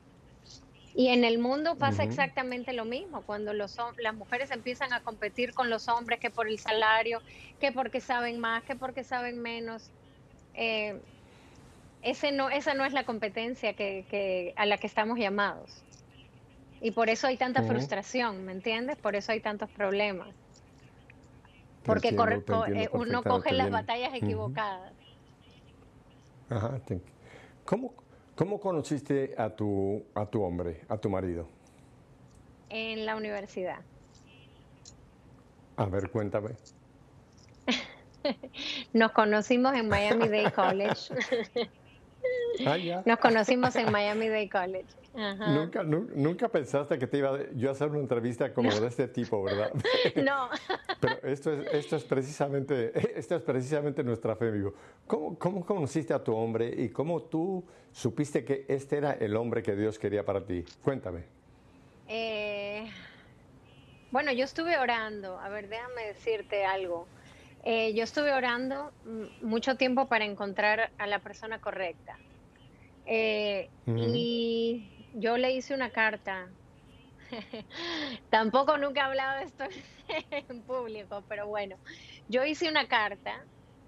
Y 0.96 1.08
en 1.08 1.24
el 1.24 1.40
mundo 1.40 1.76
pasa 1.76 2.04
exactamente 2.04 2.72
lo 2.72 2.86
mismo, 2.86 3.24
cuando 3.24 3.54
los, 3.54 3.78
las 3.98 4.14
mujeres 4.14 4.52
empiezan 4.52 4.94
a 4.94 5.02
competir 5.02 5.54
con 5.54 5.72
los 5.72 5.88
hombres, 5.88 6.20
que 6.20 6.30
por 6.30 6.48
el 6.48 6.60
salario, 6.60 7.20
que 7.60 7.72
porque 7.72 8.00
saben 8.00 8.40
más, 8.40 8.64
que 8.64 8.76
porque 8.76 9.04
saben 9.04 9.42
menos. 9.42 9.90
Eh, 10.54 11.00
ese 12.04 12.32
no, 12.32 12.50
esa 12.50 12.76
no 12.76 12.86
es 12.86 12.94
la 12.94 13.06
competencia 13.06 13.74
que, 13.74 14.54
a 14.56 14.66
la 14.68 14.78
que 14.78 14.86
estamos 14.86 15.18
llamados. 15.18 15.84
Y 16.80 16.92
por 16.92 17.10
eso 17.10 17.26
hay 17.28 17.38
tanta 17.38 17.64
frustración, 17.64 18.46
¿me 18.46 18.52
entiendes? 18.52 18.98
Por 18.98 19.16
eso 19.16 19.32
hay 19.32 19.40
tantos 19.40 19.70
problemas. 19.72 20.28
Porque 21.86 22.10
eh, 22.10 22.90
uno 22.92 23.24
coge 23.24 23.52
las 23.54 23.72
batallas 23.72 24.14
equivocadas. 24.14 24.94
Ajá. 26.50 26.80
¿Cómo, 27.66 27.94
¿Cómo 28.36 28.60
conociste 28.60 29.36
a 29.38 29.50
tu, 29.56 30.04
a 30.16 30.26
tu 30.26 30.42
hombre, 30.42 30.82
a 30.90 30.98
tu 30.98 31.10
marido? 31.10 31.48
En 32.70 33.06
la 33.06 33.16
universidad. 33.16 33.80
A 35.78 35.86
ver, 35.86 36.10
cuéntame. 36.10 36.56
Nos 38.94 39.12
conocimos 39.12 39.76
en 39.76 39.88
Miami 39.88 40.28
Day 40.30 40.52
College. 40.52 41.14
Ah, 42.66 42.78
Nos 43.06 43.20
conocimos 43.20 43.76
en 43.76 43.92
Miami 43.92 44.30
Day 44.30 44.50
College. 44.50 45.03
Nunca, 45.16 45.84
nunca 45.84 46.50
pensaste 46.50 46.98
que 46.98 47.06
te 47.06 47.20
iba 47.20 47.38
yo 47.54 47.70
a 47.70 47.74
hacer 47.74 47.88
una 47.90 48.00
entrevista 48.00 48.52
como 48.52 48.72
de 48.72 48.88
este 48.88 49.08
tipo, 49.08 49.44
¿verdad? 49.44 49.72
No. 50.24 50.50
Pero 51.00 51.20
esto 51.24 51.54
es, 51.54 51.68
esto 51.74 51.96
es 51.98 52.04
precisamente, 52.04 52.92
esto 53.20 53.36
es 53.36 53.42
precisamente 53.44 54.04
nuestra 54.04 54.36
fe, 54.36 54.50
amigo. 54.50 54.74
¿Cómo, 55.06 55.38
¿Cómo 55.38 55.66
conociste 55.66 56.14
a 56.14 56.24
tu 56.24 56.36
hombre 56.36 56.74
y 56.76 56.90
cómo 56.90 57.22
tú 57.24 57.64
supiste 57.92 58.44
que 58.44 58.66
este 58.68 58.98
era 58.98 59.14
el 59.14 59.36
hombre 59.36 59.62
que 59.62 59.76
Dios 59.76 60.00
quería 60.00 60.26
para 60.26 60.44
ti? 60.44 60.66
Cuéntame. 60.82 61.26
Eh, 62.08 62.90
bueno, 64.12 64.32
yo 64.32 64.46
estuve 64.46 64.78
orando. 64.78 65.38
A 65.40 65.50
ver, 65.50 65.70
déjame 65.70 66.08
decirte 66.08 66.66
algo. 66.66 67.08
Eh, 67.64 67.94
yo 67.94 68.04
estuve 68.04 68.34
orando 68.34 68.92
mucho 69.42 69.78
tiempo 69.78 70.08
para 70.08 70.26
encontrar 70.26 70.92
a 70.98 71.08
la 71.08 71.20
persona 71.20 71.62
correcta. 71.62 72.18
Eh, 73.06 73.70
y 73.86 74.93
yo 75.14 75.38
le 75.38 75.52
hice 75.52 75.74
una 75.74 75.90
carta. 75.90 76.48
Tampoco 78.30 78.78
nunca 78.78 79.02
he 79.02 79.04
hablado 79.04 79.40
de 79.40 79.46
esto 79.46 79.64
en 80.50 80.62
público, 80.62 81.24
pero 81.28 81.48
bueno, 81.48 81.78
yo 82.30 82.44
hice 82.44 82.70
una 82.70 82.88
carta 82.88 83.44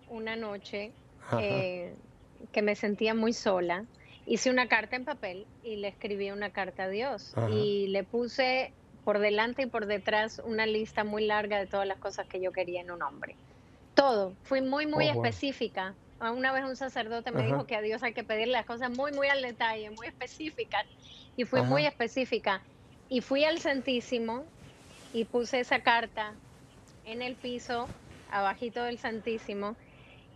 una 0.09 0.35
noche 0.35 0.91
eh, 1.39 1.95
que 2.51 2.61
me 2.61 2.75
sentía 2.75 3.13
muy 3.13 3.33
sola. 3.33 3.85
Hice 4.27 4.49
una 4.49 4.67
carta 4.67 4.95
en 4.95 5.05
papel 5.05 5.45
y 5.63 5.75
le 5.77 5.87
escribí 5.87 6.31
una 6.31 6.51
carta 6.51 6.83
a 6.83 6.89
Dios 6.89 7.35
y 7.51 7.87
le 7.87 8.03
puse 8.03 8.73
por 9.03 9.19
delante 9.19 9.63
y 9.63 9.65
por 9.67 9.85
detrás 9.85 10.41
una 10.43 10.65
lista 10.65 11.03
muy 11.03 11.25
larga 11.25 11.59
de 11.59 11.67
todas 11.67 11.87
las 11.87 11.99
cosas 11.99 12.25
que 12.27 12.41
yo 12.41 12.51
quería 12.51 12.81
en 12.81 12.89
un 12.89 13.03
hombre. 13.03 13.35
Todo, 13.93 14.33
fui 14.43 14.61
muy, 14.61 14.87
muy 14.87 15.07
específica 15.07 15.93
una 16.21 16.51
vez 16.51 16.63
un 16.63 16.75
sacerdote 16.75 17.31
me 17.31 17.45
dijo 17.45 17.65
que 17.65 17.75
a 17.75 17.81
Dios 17.81 18.01
hay 18.03 18.13
que 18.13 18.23
pedirle 18.23 18.53
las 18.53 18.65
cosas 18.65 18.89
muy, 18.89 19.11
muy 19.11 19.27
al 19.27 19.41
detalle, 19.41 19.89
muy 19.91 20.07
específicas. 20.07 20.85
Y 21.35 21.45
fui 21.45 21.61
muy 21.61 21.85
específica. 21.85 22.61
Y 23.09 23.21
fui 23.21 23.43
al 23.43 23.59
Santísimo 23.59 24.45
y 25.13 25.25
puse 25.25 25.59
esa 25.59 25.81
carta 25.81 26.33
en 27.05 27.21
el 27.21 27.35
piso, 27.35 27.87
abajito 28.31 28.83
del 28.83 28.97
Santísimo. 28.97 29.75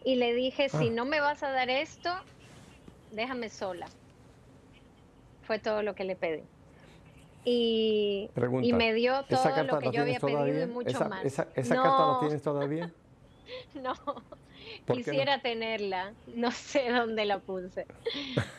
Y 0.04 0.16
le 0.16 0.34
dije, 0.34 0.70
si 0.70 0.90
ah. 0.90 0.92
no 0.92 1.06
me 1.06 1.20
vas 1.22 1.44
a 1.44 1.50
dar 1.50 1.70
esto, 1.70 2.10
déjame 3.12 3.50
sola. 3.50 3.88
Fue 5.44 5.60
todo 5.60 5.82
lo 5.82 5.96
que 5.96 6.04
le 6.04 6.16
pedí. 6.16 6.44
Y, 7.46 8.30
y 8.62 8.74
me 8.74 8.94
dio 8.94 9.24
todo 9.24 9.64
lo 9.64 9.80
que 9.80 9.92
yo 9.92 10.02
había 10.02 10.20
pedido 10.20 10.64
y 10.64 10.68
mucho 10.68 11.10
más. 11.10 11.24
¿Esa, 11.26 11.46
carta 11.46 12.08
la 12.08 12.18
tienes 12.20 12.42
todavía? 12.42 12.92
no. 13.74 13.96
Quisiera 14.92 15.42
tenerla, 15.42 16.14
no 16.28 16.52
sé 16.52 16.90
dónde 16.92 17.26
la 17.26 17.40
puse. 17.40 17.86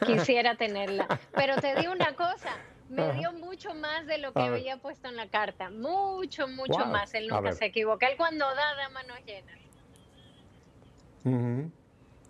Quisiera 0.07 0.57
tenerla. 0.57 1.07
Pero 1.35 1.57
te 1.57 1.75
digo 1.77 1.92
una 1.92 2.14
cosa, 2.14 2.57
me 2.88 3.12
dio 3.14 3.33
mucho 3.33 3.75
más 3.75 4.07
de 4.07 4.18
lo 4.18 4.33
que 4.33 4.40
había 4.40 4.77
puesto 4.79 5.09
en 5.09 5.16
la 5.16 5.29
carta. 5.29 5.70
Mucho, 5.70 6.49
mucho 6.49 6.87
más. 6.87 7.14
Él 7.14 7.29
nunca 7.29 7.53
se 7.53 7.66
equivoca. 7.66 8.09
Él 8.09 8.16
cuando 8.16 8.46
da, 8.46 8.75
da 8.77 8.88
manos 8.90 9.18
llenas. 9.25 9.61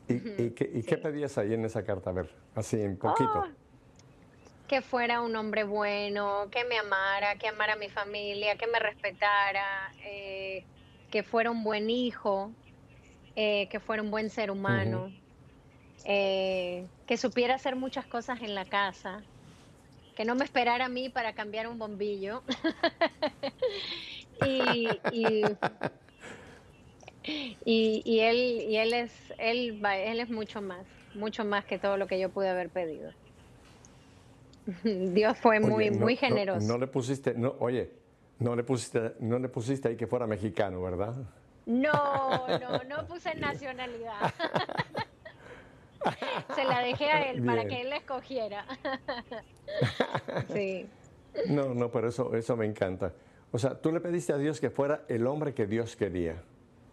¿Y, 0.08 0.50
qué, 0.50 0.96
pedías 0.98 1.38
ahí 1.38 1.54
en 1.54 1.64
esa 1.64 1.84
carta? 1.84 2.10
A 2.10 2.12
ver, 2.12 2.30
así 2.54 2.80
en 2.80 2.96
poquito. 2.96 3.44
Oh, 3.46 3.60
que 4.66 4.82
fuera 4.82 5.20
un 5.20 5.34
hombre 5.34 5.64
bueno, 5.64 6.48
que 6.50 6.64
me 6.64 6.78
amara, 6.78 7.36
que 7.36 7.48
amara 7.48 7.72
a 7.72 7.76
mi 7.76 7.88
familia, 7.88 8.56
que 8.56 8.66
me 8.68 8.78
respetara, 8.78 9.92
eh, 10.04 10.64
que 11.10 11.22
fuera 11.22 11.50
un 11.50 11.64
buen 11.64 11.90
hijo, 11.90 12.52
eh, 13.36 13.68
que 13.68 13.80
fuera 13.80 14.02
un 14.02 14.10
buen 14.10 14.30
ser 14.30 14.50
humano, 14.50 15.12
eh, 16.04 16.86
que 17.06 17.16
supiera 17.16 17.54
hacer 17.54 17.76
muchas 17.76 18.06
cosas 18.06 18.40
en 18.42 18.54
la 18.54 18.64
casa, 18.64 19.22
que 20.16 20.24
no 20.24 20.34
me 20.34 20.44
esperara 20.44 20.86
a 20.86 20.88
mí 20.88 21.08
para 21.08 21.34
cambiar 21.34 21.68
un 21.68 21.78
bombillo. 21.78 22.42
y, 24.46 24.88
y, 27.64 28.20
él, 28.20 28.36
y 28.68 28.76
él, 28.76 28.94
es, 28.94 29.12
él, 29.38 29.84
él 29.84 30.20
es 30.20 30.30
mucho 30.30 30.60
más, 30.60 30.86
mucho 31.14 31.44
más 31.44 31.64
que 31.64 31.78
todo 31.78 31.96
lo 31.96 32.06
que 32.06 32.18
yo 32.18 32.30
pude 32.30 32.48
haber 32.48 32.70
pedido. 32.70 33.12
Dios 34.84 35.38
fue 35.38 35.60
muy, 35.60 35.90
muy 35.90 36.16
generoso. 36.16 36.66
No, 36.66 36.78
le 36.78 36.86
pusiste, 36.86 37.34
no, 37.34 37.54
oye, 37.60 37.90
no 38.38 38.56
le 38.56 38.64
pusiste, 38.64 39.14
no 39.20 39.38
le 39.38 39.48
pusiste 39.48 39.88
ahí 39.88 39.96
que 39.96 40.06
fuera 40.06 40.26
mexicano, 40.26 40.82
¿verdad? 40.82 41.14
No, 41.66 42.58
no, 42.58 42.84
no 42.88 43.06
puse 43.06 43.34
nacionalidad. 43.34 44.32
Se 46.54 46.64
la 46.64 46.80
dejé 46.80 47.10
a 47.10 47.30
él 47.30 47.44
para 47.44 47.66
que 47.66 47.82
él 47.82 47.90
la 47.90 47.96
escogiera. 47.96 48.64
sí. 50.52 50.86
No, 51.48 51.74
no, 51.74 51.90
pero 51.90 52.08
eso, 52.08 52.34
eso 52.34 52.56
me 52.56 52.66
encanta. 52.66 53.12
O 53.52 53.58
sea, 53.58 53.74
tú 53.74 53.92
le 53.92 54.00
pediste 54.00 54.32
a 54.32 54.38
Dios 54.38 54.60
que 54.60 54.70
fuera 54.70 55.02
el 55.08 55.26
hombre 55.26 55.54
que 55.54 55.66
Dios 55.66 55.96
quería 55.96 56.42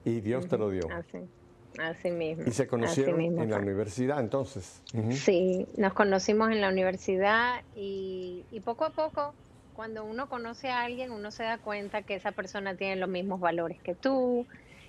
y 0.03 0.21
Dios 0.21 0.47
te 0.47 0.57
lo 0.57 0.69
dio. 0.69 0.87
Así, 0.91 1.19
así 1.79 2.11
mismo. 2.11 2.43
Y 2.47 2.51
se 2.51 2.67
conocieron 2.67 3.21
en 3.21 3.49
la 3.49 3.57
universidad 3.57 4.19
entonces. 4.19 4.81
Sí, 5.11 5.67
nos 5.77 5.93
conocimos 5.93 6.51
en 6.51 6.61
la 6.61 6.69
universidad 6.69 7.61
y, 7.75 8.45
y 8.51 8.59
poco 8.59 8.85
a 8.85 8.89
poco 8.89 9.33
cuando 9.77 10.03
uno 10.03 10.27
conoce 10.27 10.71
a 10.71 10.81
alguien, 10.81 11.11
uno 11.11 11.29
se 11.29 11.43
da 11.43 11.59
cuenta 11.59 12.01
que 12.01 12.15
esa 12.15 12.31
persona 12.31 12.75
tiene 12.75 12.95
los 12.95 13.07
mismos 13.07 13.39
valores 13.39 13.79
que 13.83 13.93
tú, 13.93 14.47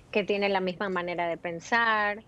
que 0.09 0.23
tiene 0.23 0.49
la 0.49 0.61
misma 0.61 0.89
manera 0.89 1.27
de 1.27 1.37
pensar, 1.37 2.23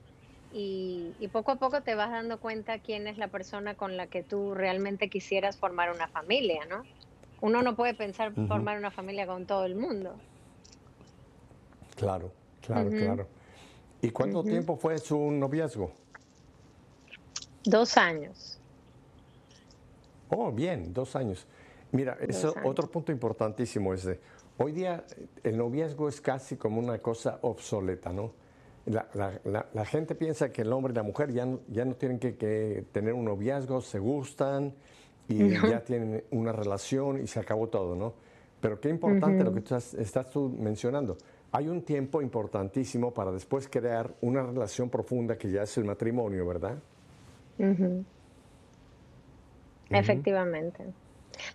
y, 0.54 1.12
poco 1.34 1.54
a 1.54 1.56
poco 1.56 1.82
te 1.82 1.96
vas 1.96 2.12
dando 2.12 2.40
cuenta 2.40 2.78
quién 2.78 3.08
es 3.08 3.18
la 3.18 3.30
persona 3.30 3.74
con 3.74 3.98
la 3.98 4.06
que 4.06 4.22
tú 4.22 4.54
realmente 4.54 5.10
quisieras 5.10 5.58
formar 5.58 5.92
una 5.92 6.08
familia, 6.08 6.64
¿no? 6.70 6.84
Uno 7.42 7.64
no 7.64 7.76
puede 7.76 7.96
pensar 7.96 8.32
formar 8.48 8.78
una 8.78 8.92
familia 8.92 9.26
con 9.26 9.48
todo 9.48 9.66
el 9.66 9.76
mundo. 9.76 10.14
Claro, 11.96 12.32
claro, 12.62 12.92
claro. 12.92 13.28
¿Y 14.04 14.12
cuánto 14.12 14.44
tiempo 14.44 14.78
fue 14.78 15.00
su 15.00 15.18
noviazgo? 15.32 15.92
Dos 17.64 17.98
años. 17.98 18.60
Oh, 20.30 20.52
bien, 20.52 20.94
dos 20.94 21.16
años. 21.16 21.48
Mira, 21.92 22.18
eso 22.22 22.54
otro 22.64 22.90
punto 22.90 23.12
importantísimo 23.12 23.94
es 23.94 24.06
de, 24.06 24.20
hoy 24.58 24.72
día 24.72 25.04
el 25.44 25.58
noviazgo 25.58 26.08
es 26.08 26.22
casi 26.22 26.56
como 26.56 26.80
una 26.80 27.00
cosa 27.00 27.40
obsoleta, 27.42 28.14
¿no? 28.14 28.34
La, 28.86 29.86
gente 29.86 30.16
piensa 30.16 30.52
que 30.52 30.64
el 30.64 30.74
hombre 30.74 30.94
y 30.94 30.96
la 30.96 31.04
mujer 31.04 31.32
ya 31.32 31.46
no, 31.46 31.60
ya 31.68 31.86
no 31.86 31.96
tienen 31.96 32.18
que, 32.20 32.86
tener 32.92 33.14
un 33.14 33.26
noviazgo, 33.26 33.82
se 33.82 34.00
gustan 34.00 34.74
y 35.28 35.50
ya 35.50 35.84
tienen 35.84 36.24
una 36.32 36.52
relación 36.52 37.22
y 37.22 37.28
se 37.28 37.40
acabó 37.40 37.68
todo, 37.68 37.96
¿no? 37.96 38.14
Pero 38.60 38.80
qué 38.80 38.90
importante 38.90 39.44
lo 39.44 39.54
que 39.54 39.60
estás, 39.60 39.94
estás 39.96 40.30
tú 40.30 40.50
mencionando. 40.50 41.18
Hay 41.52 41.68
un 41.68 41.82
tiempo 41.82 42.22
importantísimo 42.22 43.14
para 43.14 43.32
después 43.32 43.68
crear 43.68 44.14
una 44.22 44.42
relación 44.44 44.90
profunda 44.90 45.38
que 45.38 45.52
ya 45.52 45.64
es 45.64 45.78
el 45.78 45.84
matrimonio, 45.84 46.48
¿verdad? 46.48 46.78
Efectivamente. 49.90 50.86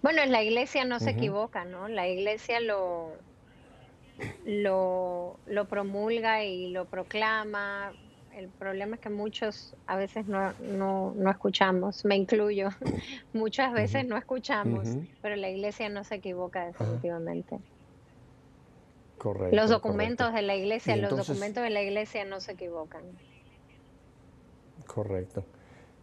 Bueno, 0.02 0.22
en 0.22 0.32
la 0.32 0.42
iglesia 0.42 0.84
no 0.84 1.00
se 1.00 1.10
equivoca, 1.10 1.64
¿no? 1.64 1.88
La 1.88 2.08
iglesia 2.08 2.60
lo, 2.60 3.12
lo, 4.44 5.38
lo 5.46 5.64
promulga 5.68 6.44
y 6.44 6.70
lo 6.70 6.86
proclama. 6.86 7.92
El 8.34 8.48
problema 8.48 8.96
es 8.96 9.00
que 9.00 9.08
muchos 9.08 9.74
a 9.86 9.96
veces 9.96 10.26
no, 10.26 10.52
no, 10.60 11.14
no 11.16 11.30
escuchamos, 11.30 12.04
me 12.04 12.16
incluyo, 12.16 12.68
muchas 13.32 13.72
veces 13.72 14.06
no 14.06 14.16
escuchamos, 14.16 14.88
pero 15.22 15.36
la 15.36 15.48
iglesia 15.48 15.88
no 15.88 16.04
se 16.04 16.16
equivoca 16.16 16.66
definitivamente. 16.66 17.58
Correcto. 19.16 19.56
Los 19.56 19.70
documentos 19.70 20.34
de 20.34 20.42
la 20.42 20.54
iglesia, 20.54 20.96
los 20.96 21.16
documentos 21.16 21.62
de 21.62 21.70
la 21.70 21.82
iglesia 21.82 22.26
no 22.26 22.40
se 22.40 22.52
equivocan. 22.52 23.02
Correcto. 24.86 25.44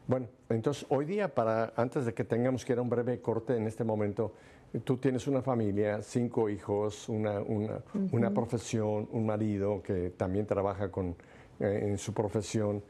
Bueno, 0.05 0.27
entonces 0.49 0.85
hoy 0.89 1.05
día, 1.05 1.33
para 1.33 1.73
antes 1.77 2.05
de 2.05 2.13
que 2.13 2.25
tengamos 2.25 2.65
que 2.65 2.73
ir 2.73 2.79
a 2.79 2.81
un 2.81 2.89
breve 2.89 3.21
corte 3.21 3.55
en 3.55 3.67
este 3.67 3.85
momento, 3.85 4.33
tú 4.83 4.97
tienes 4.97 5.27
una 5.27 5.41
familia, 5.41 6.01
cinco 6.01 6.49
hijos, 6.49 7.07
una, 7.07 7.39
una, 7.39 8.33
profesión, 8.33 9.07
un 9.11 9.25
marido 9.25 9.81
que 9.81 10.09
también 10.09 10.45
trabaja 10.45 10.91
con, 10.91 11.15
eh, 11.59 11.85
en 11.89 11.97
su 11.97 12.13
profesión 12.13 12.83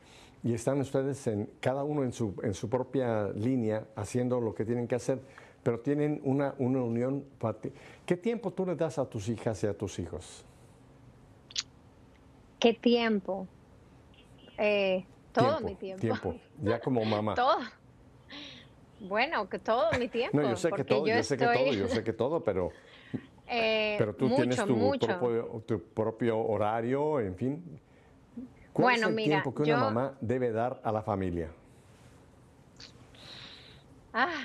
y 0.44 0.54
están 0.54 0.80
ustedes 0.82 1.28
en, 1.28 1.50
cada 1.60 1.84
uno 1.84 2.04
en 2.04 2.14
su, 2.14 2.36
en 2.42 2.54
su 2.54 2.68
propia 2.70 3.30
línea 3.30 3.86
haciendo 3.96 4.42
lo 4.42 4.56
que 4.56 4.66
tienen 4.66 4.88
que 4.88 4.96
hacer, 4.96 5.20
pero 5.62 5.80
tienen 5.82 6.20
una, 6.24 6.56
una 6.58 6.82
unión. 6.82 7.26
¿Qué 8.06 8.18
tiempo 8.18 8.52
tú 8.52 8.66
le 8.66 8.76
das 8.76 8.98
a 8.98 9.06
tus 9.06 9.30
hijas 9.30 9.64
y 9.64 9.68
a 9.68 9.78
tus 9.78 10.00
hijos? 10.00 10.44
¿Qué 12.60 12.74
tiempo? 12.74 13.48
Eh, 14.58 15.06
todo 15.34 15.60
mi 15.62 15.76
tiempo. 15.76 16.02
Tiempo, 16.02 16.36
ya 16.62 16.80
como 16.80 17.04
mamá. 17.04 17.34
todo. 17.36 17.60
Bueno, 19.00 19.50
que 19.50 19.60
todo 19.60 19.92
mi 20.00 20.08
tiempo. 20.08 20.40
No, 20.40 20.50
yo 20.50 20.56
sé 20.56 20.72
que 20.72 20.84
todo, 20.84 21.08
yo, 21.08 21.24
sé 21.24 21.38
que 21.38 21.46
todo, 21.46 21.74
yo 21.74 21.88
sé 21.90 22.04
que 22.04 22.14
todo, 22.14 22.44
pero, 22.44 22.72
eh, 23.48 23.96
pero 23.98 24.16
tú 24.16 24.30
tienes 24.34 24.64
tu 24.66 24.98
propio, 24.98 25.64
tu 25.68 25.84
propio, 25.94 26.40
horario, 26.40 27.20
en 27.20 27.36
fin. 27.36 27.82
¿Cuál 28.72 28.96
es 28.96 29.04
el 29.04 29.16
tiempo 29.16 29.54
que 29.54 29.64
una 29.64 29.78
mamá 29.78 30.18
debe 30.22 30.52
dar 30.52 30.80
a 30.84 30.92
la 30.92 31.04
familia? 31.04 31.50
Ah, 34.14 34.44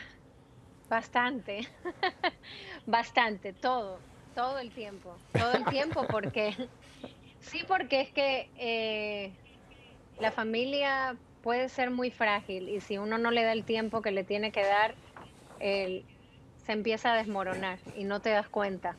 bastante, 0.89 1.69
bastante, 2.87 3.53
todo, 3.53 3.99
todo 4.35 4.59
el 4.59 4.73
tiempo, 4.73 5.15
todo 5.33 5.53
el 5.53 5.65
tiempo, 5.67 6.07
porque 6.11 6.55
sí, 7.41 7.61
porque 7.69 8.01
es 8.01 8.13
que 8.13 8.51
eh, 8.57 9.37
la 10.21 10.31
familia 10.33 11.17
puede 11.43 11.69
ser 11.69 11.91
muy 11.91 12.11
frágil 12.11 12.69
y 12.69 12.81
si 12.81 12.99
uno 12.99 13.19
no 13.19 13.31
le 13.31 13.43
da 13.43 13.53
el 13.53 13.65
tiempo 13.65 14.03
que 14.03 14.11
le 14.11 14.25
tiene 14.25 14.51
que 14.51 14.65
dar, 14.65 14.95
se 15.61 16.73
empieza 16.73 17.13
a 17.13 17.17
desmoronar 17.17 17.79
y 17.97 18.05
no 18.05 18.21
te 18.21 18.31
das 18.31 18.49
cuenta. 18.49 18.97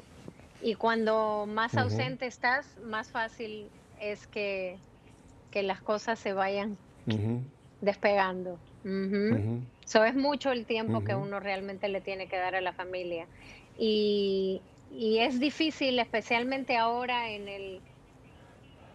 Y 0.62 0.76
cuando 0.76 1.46
más 1.48 1.78
ausente 1.78 2.26
estás, 2.26 2.78
más 2.84 3.12
fácil 3.12 3.70
es 4.02 4.28
que, 4.28 4.78
que 5.52 5.64
las 5.64 5.82
cosas 5.82 6.20
se 6.20 6.34
vayan 6.34 6.78
despegando. 7.82 8.58
Eso 9.86 10.04
es 10.04 10.16
mucho 10.16 10.52
el 10.52 10.66
tiempo 10.66 11.04
que 11.04 11.16
uno 11.16 11.40
realmente 11.40 11.88
le 11.88 12.02
tiene 12.02 12.28
que 12.28 12.38
dar 12.38 12.56
a 12.56 12.62
la 12.62 12.74
familia. 12.74 13.26
Y, 13.78 14.62
y 14.92 15.20
es 15.20 15.40
difícil, 15.40 16.00
especialmente 16.00 16.76
ahora 16.76 17.30
en 17.30 17.48
el, 17.48 17.82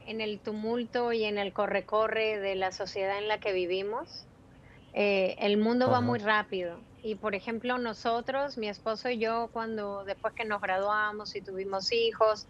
en 0.07 0.21
el 0.21 0.39
tumulto 0.41 1.13
y 1.13 1.25
en 1.25 1.39
el 1.39 1.53
corre-corre 1.53 2.39
de 2.39 2.55
la 2.55 2.73
sociedad 2.73 3.19
en 3.19 3.29
la 3.29 3.39
que 3.39 3.53
vivimos, 3.53 4.27
eh, 4.93 5.37
el 5.41 5.57
mundo 5.57 5.91
va 5.91 6.01
muy 6.01 6.19
rápido. 6.19 6.79
Y 7.03 7.17
por 7.17 7.35
ejemplo, 7.35 7.77
nosotros, 7.79 8.57
mi 8.57 8.69
esposo 8.69 9.11
y 9.11 9.19
yo, 9.19 9.51
cuando 9.53 10.05
después 10.05 10.33
que 10.35 10.45
nos 10.45 10.61
graduamos 10.63 11.37
y 11.37 11.43
tuvimos 11.43 11.93
hijos, 11.93 12.47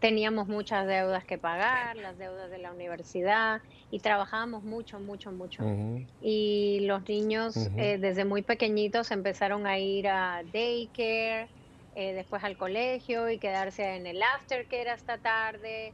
teníamos 0.00 0.46
muchas 0.48 0.86
deudas 0.86 1.24
que 1.24 1.38
pagar, 1.38 1.96
las 1.96 2.16
deudas 2.18 2.50
de 2.50 2.58
la 2.58 2.72
universidad, 2.72 3.60
y 3.90 3.98
trabajábamos 3.98 4.62
mucho, 4.62 5.00
mucho, 5.00 5.32
mucho. 5.32 5.64
Y 6.20 6.80
los 6.82 7.06
niños 7.08 7.56
eh, 7.76 7.98
desde 7.98 8.24
muy 8.24 8.42
pequeñitos 8.42 9.10
empezaron 9.10 9.66
a 9.66 9.78
ir 9.78 10.08
a 10.08 10.42
daycare, 10.52 11.48
eh, 11.94 12.12
después 12.14 12.44
al 12.44 12.56
colegio 12.56 13.28
y 13.28 13.38
quedarse 13.38 13.96
en 13.96 14.06
el 14.06 14.22
aftercare 14.22 14.90
hasta 14.90 15.18
tarde. 15.18 15.92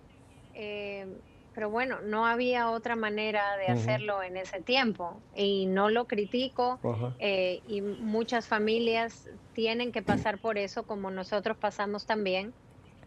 Eh, 0.54 1.06
pero 1.52 1.70
bueno, 1.70 2.00
no 2.02 2.26
había 2.26 2.70
otra 2.70 2.96
manera 2.96 3.56
de 3.56 3.68
hacerlo 3.68 4.22
en 4.22 4.36
ese 4.36 4.62
tiempo 4.62 5.24
y 5.34 5.66
no 5.66 5.90
lo 5.90 6.06
critico 6.06 6.82
eh, 7.18 7.60
y 7.64 7.82
muchas 7.82 8.48
familias 8.48 9.28
tienen 9.52 9.92
que 9.92 10.02
pasar 10.02 10.40
por 10.40 10.58
eso 10.58 10.86
como 10.86 11.10
nosotros 11.12 11.56
pasamos 11.58 12.06
también 12.06 12.56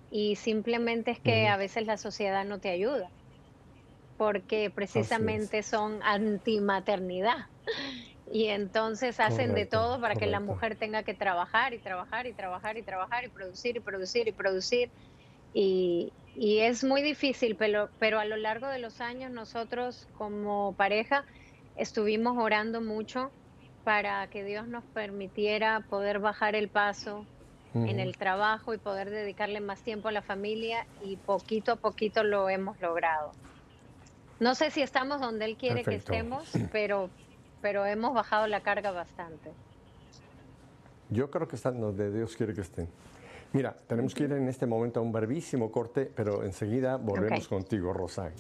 y 0.10 0.38
simplemente 0.38 1.12
es 1.12 1.22
que 1.22 1.48
a 1.48 1.58
veces 1.58 1.86
la 1.88 1.98
sociedad 1.98 2.46
no 2.46 2.60
te 2.60 2.70
ayuda 2.70 3.14
porque 4.16 4.72
precisamente 4.72 5.64
son 5.64 6.02
antimaternidad 6.04 7.38
y 8.26 8.48
entonces 8.48 9.20
hacen 9.20 9.54
de 9.54 9.66
todo 9.68 10.02
para 10.02 10.16
que 10.16 10.28
la 10.28 10.40
mujer 10.40 10.78
tenga 10.78 11.04
que 11.04 11.14
trabajar 11.14 11.74
y 11.74 11.82
trabajar 11.82 12.26
y 12.28 12.34
trabajar 12.34 12.78
y 12.78 12.84
trabajar 12.84 13.26
y 13.26 13.30
producir 13.30 13.78
y 13.78 13.80
producir 13.82 14.28
y 14.28 14.34
producir 14.34 14.94
y, 15.54 16.16
y 16.38 16.60
es 16.60 16.84
muy 16.84 17.02
difícil, 17.02 17.56
pero, 17.56 17.90
pero 17.98 18.20
a 18.20 18.26
lo 18.26 18.38
largo 18.38 18.68
de 18.68 18.78
los 18.78 19.02
años 19.02 19.32
nosotros 19.32 20.08
como 20.20 20.74
pareja 20.78 21.26
estuvimos 21.76 22.38
orando 22.38 22.80
mucho 22.80 23.32
para 23.84 24.28
que 24.28 24.44
Dios 24.44 24.68
nos 24.68 24.84
permitiera 24.84 25.80
poder 25.90 26.20
bajar 26.20 26.56
el 26.56 26.70
paso 26.70 27.26
en 27.74 28.00
el 28.00 28.18
trabajo 28.18 28.74
y 28.74 28.80
poder 28.80 29.12
dedicarle 29.12 29.62
más 29.62 29.82
tiempo 29.82 30.08
a 30.08 30.12
la 30.12 30.24
familia 30.24 30.88
y 31.04 31.16
poquito 31.16 31.74
a 31.74 31.76
poquito 31.76 32.24
lo 32.24 32.50
hemos 32.50 32.80
logrado. 32.82 33.32
No 34.40 34.56
sé 34.56 34.72
si 34.72 34.82
estamos 34.82 35.22
donde 35.22 35.46
Él 35.46 35.58
quiere 35.58 35.84
que 35.84 35.96
estemos, 35.96 36.52
pero, 36.72 37.10
pero 37.62 37.86
hemos 37.86 38.14
bajado 38.16 38.48
la 38.48 38.62
carga 38.62 38.92
bastante. 38.92 39.52
Yo 41.10 41.30
creo 41.30 41.48
que 41.48 41.56
están 41.56 41.80
donde 41.80 42.12
Dios 42.12 42.36
quiere 42.36 42.54
que 42.54 42.62
estén. 42.62 42.88
Mira, 43.54 43.76
tenemos 43.88 44.14
que 44.14 44.26
ir 44.26 44.32
en 44.34 44.48
este 44.48 44.66
momento 44.66 45.00
a 45.00 45.04
un 45.04 45.12
brevísimo 45.12 45.72
corte, 45.72 46.12
pero 46.14 46.44
enseguida 46.44 46.98
volvemos 46.98 47.48
contigo, 47.48 47.94
Rosa. 47.94 48.32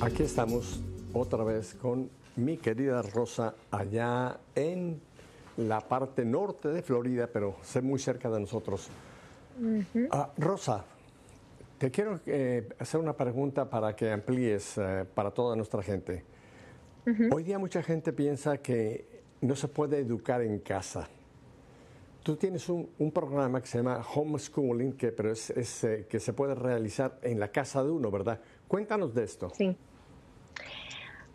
Aquí 0.00 0.22
estamos 0.22 0.80
otra 1.12 1.44
vez 1.44 1.74
con 1.74 2.08
mi 2.38 2.56
querida 2.56 3.02
Rosa 3.02 3.54
allá 3.70 4.38
en 4.54 5.00
la 5.56 5.80
parte 5.80 6.24
norte 6.24 6.68
de 6.68 6.82
Florida, 6.82 7.28
pero 7.32 7.56
sé 7.62 7.82
muy 7.82 7.98
cerca 7.98 8.30
de 8.30 8.40
nosotros. 8.40 8.88
Ah, 10.10 10.30
Rosa, 10.38 10.84
te 11.78 11.90
quiero 11.90 12.20
eh, 12.26 12.68
hacer 12.78 13.00
una 13.00 13.12
pregunta 13.12 13.68
para 13.68 13.94
que 13.94 14.12
amplíes 14.12 14.78
eh, 14.78 15.04
para 15.12 15.32
toda 15.32 15.56
nuestra 15.56 15.82
gente. 15.82 16.24
Hoy 17.32 17.42
día 17.42 17.58
mucha 17.58 17.82
gente 17.82 18.12
piensa 18.12 18.58
que 18.58 19.22
no 19.40 19.56
se 19.56 19.66
puede 19.66 19.98
educar 19.98 20.42
en 20.42 20.58
casa. 20.58 21.08
tú 22.22 22.36
tienes 22.36 22.68
un, 22.68 23.10
programa 23.14 23.62
que 23.62 23.66
se 23.66 23.78
llama 23.78 24.04
homeschooling, 24.14 24.92
que, 24.92 25.10
pero 25.10 25.32
es, 25.32 25.50
eh, 25.84 26.06
que 26.06 26.20
se 26.20 26.34
puede 26.34 26.54
realizar 26.54 27.18
en 27.22 27.40
la 27.40 27.48
casa 27.48 27.82
de 27.82 27.90
uno, 27.90 28.10
¿verdad? 28.10 28.38
Cuéntanos 28.68 29.14
de 29.14 29.24
esto. 29.24 29.48
Sí. 29.56 29.74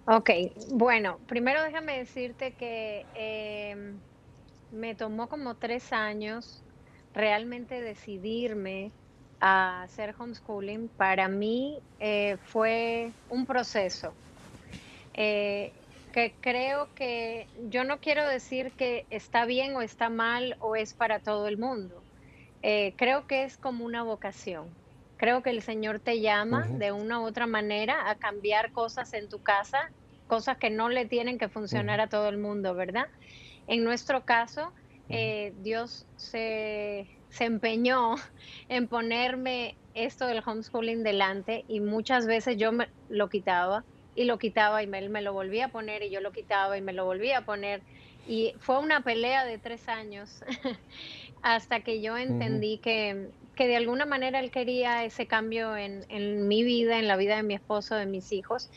Ok, 0.06 0.30
bueno, 0.72 1.20
primero 1.28 1.64
déjame 1.64 1.98
decirte 2.00 2.56
que 2.58 3.08
em, 3.14 4.02
me 4.70 4.96
tomó 4.96 5.30
como 5.30 5.58
tres 5.58 5.94
años 5.94 6.66
realmente 7.14 7.82
decidirme 7.82 8.96
a 9.40 9.84
hacer 9.84 10.16
homeschooling. 10.18 10.90
Para 10.90 11.30
mí 11.30 11.84
eh, 12.00 12.38
fue 12.44 13.14
un 13.30 13.46
proceso. 13.46 14.18
Eh, 15.14 15.74
que 16.12 16.38
creo 16.42 16.94
que 16.96 17.50
yo 17.56 17.84
no 17.86 18.00
quiero 18.00 18.28
decir 18.28 18.74
que 18.76 19.08
está 19.10 19.46
bien 19.46 19.76
o 19.76 19.82
está 19.82 20.10
mal 20.10 20.58
o 20.60 20.76
es 20.76 20.94
para 20.94 21.22
todo 21.22 21.48
el 21.48 21.58
mundo. 21.58 22.06
Eh, 22.62 22.96
creo 22.98 23.28
que 23.28 23.44
es 23.46 23.58
como 23.58 23.86
una 23.86 24.04
vocación. 24.04 24.78
Creo 25.18 25.42
que 25.42 25.52
el 25.52 25.62
Señor 25.62 26.00
te 26.00 26.20
llama 26.20 26.68
de 26.70 26.92
una 26.92 27.20
u 27.22 27.26
otra 27.26 27.48
manera 27.48 28.10
a 28.10 28.16
cambiar 28.16 28.72
cosas 28.72 29.14
en 29.14 29.30
tu 29.30 29.40
casa, 29.40 29.80
cosas 30.28 30.58
que 30.58 30.70
no 30.70 30.90
le 30.90 31.06
tienen 31.06 31.38
que 31.38 31.50
funcionar 31.50 32.02
a 32.02 32.08
todo 32.08 32.30
el 32.30 32.38
mundo, 32.38 32.74
¿verdad? 32.74 33.08
En 33.68 33.84
nuestro 33.84 34.26
caso, 34.26 34.74
eh, 35.10 35.54
Dios 35.58 36.08
se, 36.16 37.10
se 37.30 37.46
empeñó 37.46 38.16
en 38.70 38.88
ponerme 38.88 39.78
esto 39.94 40.26
del 40.28 40.44
homeschooling 40.46 41.04
delante 41.04 41.64
y 41.68 41.80
muchas 41.80 42.26
veces 42.26 42.58
yo 42.58 42.72
me 42.72 42.90
lo 43.08 43.30
quitaba 43.30 43.86
y 44.16 44.26
lo 44.26 44.38
quitaba 44.38 44.84
y 44.84 44.88
me, 44.88 45.08
me 45.10 45.22
lo 45.22 45.34
volvía 45.34 45.66
a 45.66 45.72
poner 45.72 46.04
y 46.04 46.12
yo 46.12 46.22
lo 46.22 46.32
quitaba 46.32 46.78
y 46.78 46.82
me 46.82 46.94
lo 46.94 47.06
volvía 47.06 47.40
a 47.40 47.46
poner. 47.46 47.84
Y 48.26 48.54
fue 48.60 48.80
una 48.80 49.02
pelea 49.02 49.44
de 49.46 49.60
tres 49.60 49.88
años 49.90 50.44
hasta 51.42 51.82
que 51.82 52.02
yo 52.02 52.18
entendí 52.18 52.80
que, 52.80 53.32
que, 53.56 53.68
de 53.68 53.76
alguna 53.76 54.06
manera 54.06 54.40
él 54.40 54.52
quería 54.52 55.04
ese 55.06 55.28
cambio 55.28 55.76
en, 55.78 56.48
mi 56.48 56.64
vida, 56.64 57.00
en 57.00 57.08
la 57.08 57.18
vida 57.18 57.36
de 57.36 57.44
mi 57.44 57.54
esposo, 57.54 57.96
de 57.96 58.06
mis 58.06 58.32
hijos. 58.32 58.70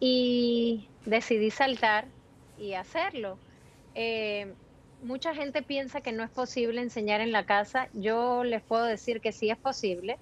Y 0.00 0.88
decidí 1.06 1.50
saltar 1.50 2.06
y 2.58 2.74
hacerlo. 2.74 3.38
Eh, 3.94 4.52
mucha 5.02 5.34
gente 5.34 5.62
piensa 5.62 6.00
que 6.00 6.12
no 6.12 6.22
es 6.22 6.30
posible 6.30 6.80
enseñar 6.80 7.20
en 7.20 7.32
la 7.32 7.46
casa. 7.46 7.88
Yo 7.94 8.44
les 8.44 8.62
puedo 8.62 8.84
decir 8.84 9.20
que 9.20 9.32
sí 9.32 9.50
es 9.50 9.58
posible, 9.58 10.18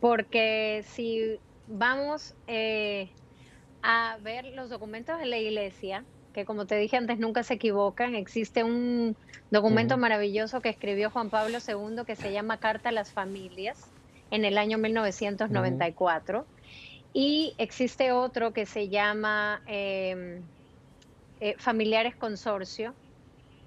porque 0.00 0.84
si 0.86 1.38
vamos... 1.66 2.34
Eh, 2.46 3.08
a 3.88 4.18
ver 4.20 4.46
los 4.46 4.68
documentos 4.68 5.16
de 5.20 5.26
la 5.26 5.38
iglesia, 5.38 6.04
que 6.36 6.44
como 6.44 6.66
te 6.66 6.76
dije 6.76 6.98
antes 6.98 7.18
nunca 7.18 7.42
se 7.42 7.54
equivocan. 7.54 8.14
Existe 8.14 8.62
un 8.62 9.16
documento 9.50 9.96
maravilloso 9.96 10.60
que 10.60 10.68
escribió 10.68 11.10
Juan 11.10 11.30
Pablo 11.30 11.56
II 11.66 12.04
que 12.06 12.14
se 12.14 12.30
llama 12.30 12.60
Carta 12.60 12.90
a 12.90 12.92
las 12.92 13.10
Familias 13.10 13.90
en 14.30 14.44
el 14.44 14.58
año 14.58 14.76
1994. 14.76 16.44
Y 17.14 17.54
existe 17.56 18.12
otro 18.12 18.52
que 18.52 18.66
se 18.66 18.90
llama 18.90 19.62
em, 19.66 20.42
eh, 21.40 21.54
Familiares 21.56 22.14
Consorcio, 22.14 22.92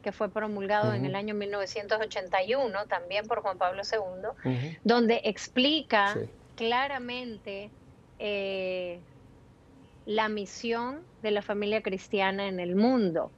que 0.03 0.11
fue 0.11 0.29
promulgado 0.29 0.93
en 0.93 1.05
el 1.05 1.15
año 1.15 1.33
1981 1.33 2.85
también 2.85 3.25
por 3.25 3.41
Juan 3.41 3.57
Pablo 3.57 3.81
II, 3.81 4.69
donde 4.83 5.21
explica 5.23 6.15
claramente 6.55 7.71
eh, 8.19 8.99
la 10.09 10.27
misión 10.27 11.01
de 11.21 11.29
la 11.29 11.43
familia 11.43 11.83
cristiana 11.83 12.47
en 12.47 12.59
el 12.59 12.75
mundo. 12.75 13.29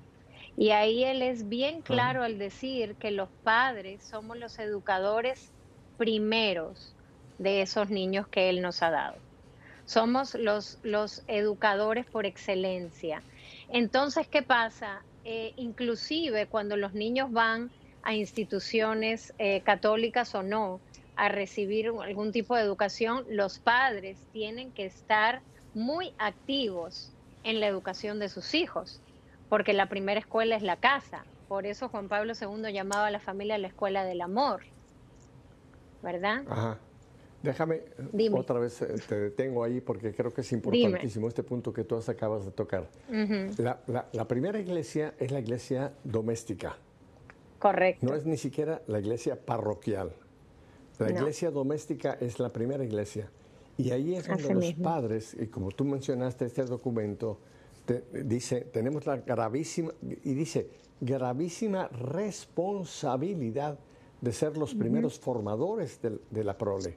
Y 0.55 0.69
ahí 0.69 1.03
él 1.03 1.21
es 1.21 1.49
bien 1.49 1.81
claro 1.81 2.23
al 2.23 2.37
decir 2.37 2.95
que 2.95 3.11
los 3.11 3.27
padres 3.43 4.01
somos 4.01 4.37
los 4.37 4.57
educadores 4.57 5.51
primeros 5.97 6.95
de 7.39 7.61
esos 7.61 7.89
niños 7.89 8.25
que 8.29 8.49
él 8.49 8.61
nos 8.61 8.81
ha 8.83 8.89
dado. 8.89 9.17
Somos 9.83 10.33
los, 10.33 10.79
los 10.83 11.23
educadores 11.27 12.05
por 12.05 12.25
excelencia. 12.25 13.21
Entonces, 13.67 14.29
¿qué 14.29 14.41
pasa? 14.41 15.03
Eh, 15.25 15.51
inclusive 15.57 16.47
cuando 16.47 16.77
los 16.77 16.93
niños 16.93 17.33
van 17.33 17.69
a 18.01 18.15
instituciones 18.15 19.33
eh, 19.39 19.59
católicas 19.59 20.33
o 20.35 20.41
no 20.41 20.79
a 21.17 21.27
recibir 21.27 21.91
algún 22.01 22.31
tipo 22.31 22.55
de 22.55 22.61
educación, 22.61 23.25
los 23.29 23.59
padres 23.59 24.17
tienen 24.31 24.71
que 24.71 24.85
estar 24.85 25.41
muy 25.73 26.13
activos 26.17 27.11
en 27.43 27.59
la 27.59 27.67
educación 27.67 28.19
de 28.19 28.29
sus 28.29 28.53
hijos, 28.53 29.01
porque 29.49 29.73
la 29.73 29.89
primera 29.89 30.19
escuela 30.19 30.55
es 30.55 30.63
la 30.63 30.77
casa. 30.77 31.23
Por 31.47 31.65
eso 31.65 31.89
Juan 31.89 32.07
Pablo 32.07 32.33
II 32.39 32.71
llamaba 32.71 33.07
a 33.07 33.11
la 33.11 33.19
familia 33.19 33.57
la 33.57 33.67
escuela 33.67 34.03
del 34.05 34.21
amor. 34.21 34.61
¿Verdad? 36.01 36.43
Ajá. 36.47 36.79
Déjame 37.43 37.81
otra 38.33 38.59
vez 38.59 38.81
eh, 38.83 38.95
te 39.07 39.19
detengo 39.19 39.63
ahí 39.63 39.81
porque 39.81 40.13
creo 40.13 40.31
que 40.31 40.41
es 40.41 40.51
importantísimo 40.51 41.27
este 41.27 41.41
punto 41.41 41.73
que 41.73 41.83
tú 41.83 41.95
acabas 41.95 42.45
de 42.45 42.51
tocar. 42.51 42.87
la, 43.09 44.27
primera 44.27 44.59
iglesia 44.59 45.15
es 45.17 45.31
la 45.31 45.39
iglesia 45.39 45.93
doméstica. 46.03 46.77
Correcto. 47.57 48.05
No 48.05 48.15
es 48.15 48.25
ni 48.25 48.37
siquiera 48.37 48.81
la 48.87 48.99
iglesia 48.99 49.39
parroquial. 49.43 50.13
La 50.99 51.09
iglesia 51.09 51.49
doméstica 51.49 52.15
es 52.19 52.39
la 52.39 52.49
primera 52.49 52.83
iglesia. 52.83 53.27
Y 53.81 53.91
ahí 53.91 54.15
es 54.15 54.27
donde 54.27 54.53
los 54.53 54.73
padres, 54.73 55.35
y 55.39 55.47
como 55.47 55.71
tú 55.71 55.85
mencionaste 55.85 56.45
este 56.45 56.63
documento, 56.65 57.39
dice, 58.11 58.61
tenemos 58.61 59.05
la 59.05 59.17
gravísima, 59.17 59.91
y 60.01 60.33
dice, 60.33 60.69
gravísima 60.99 61.87
responsabilidad 61.87 63.77
de 64.21 64.31
ser 64.31 64.55
los 64.57 64.75
primeros 64.75 65.19
formadores 65.19 65.99
de, 66.01 66.43
la 66.43 66.57
prole. 66.57 66.95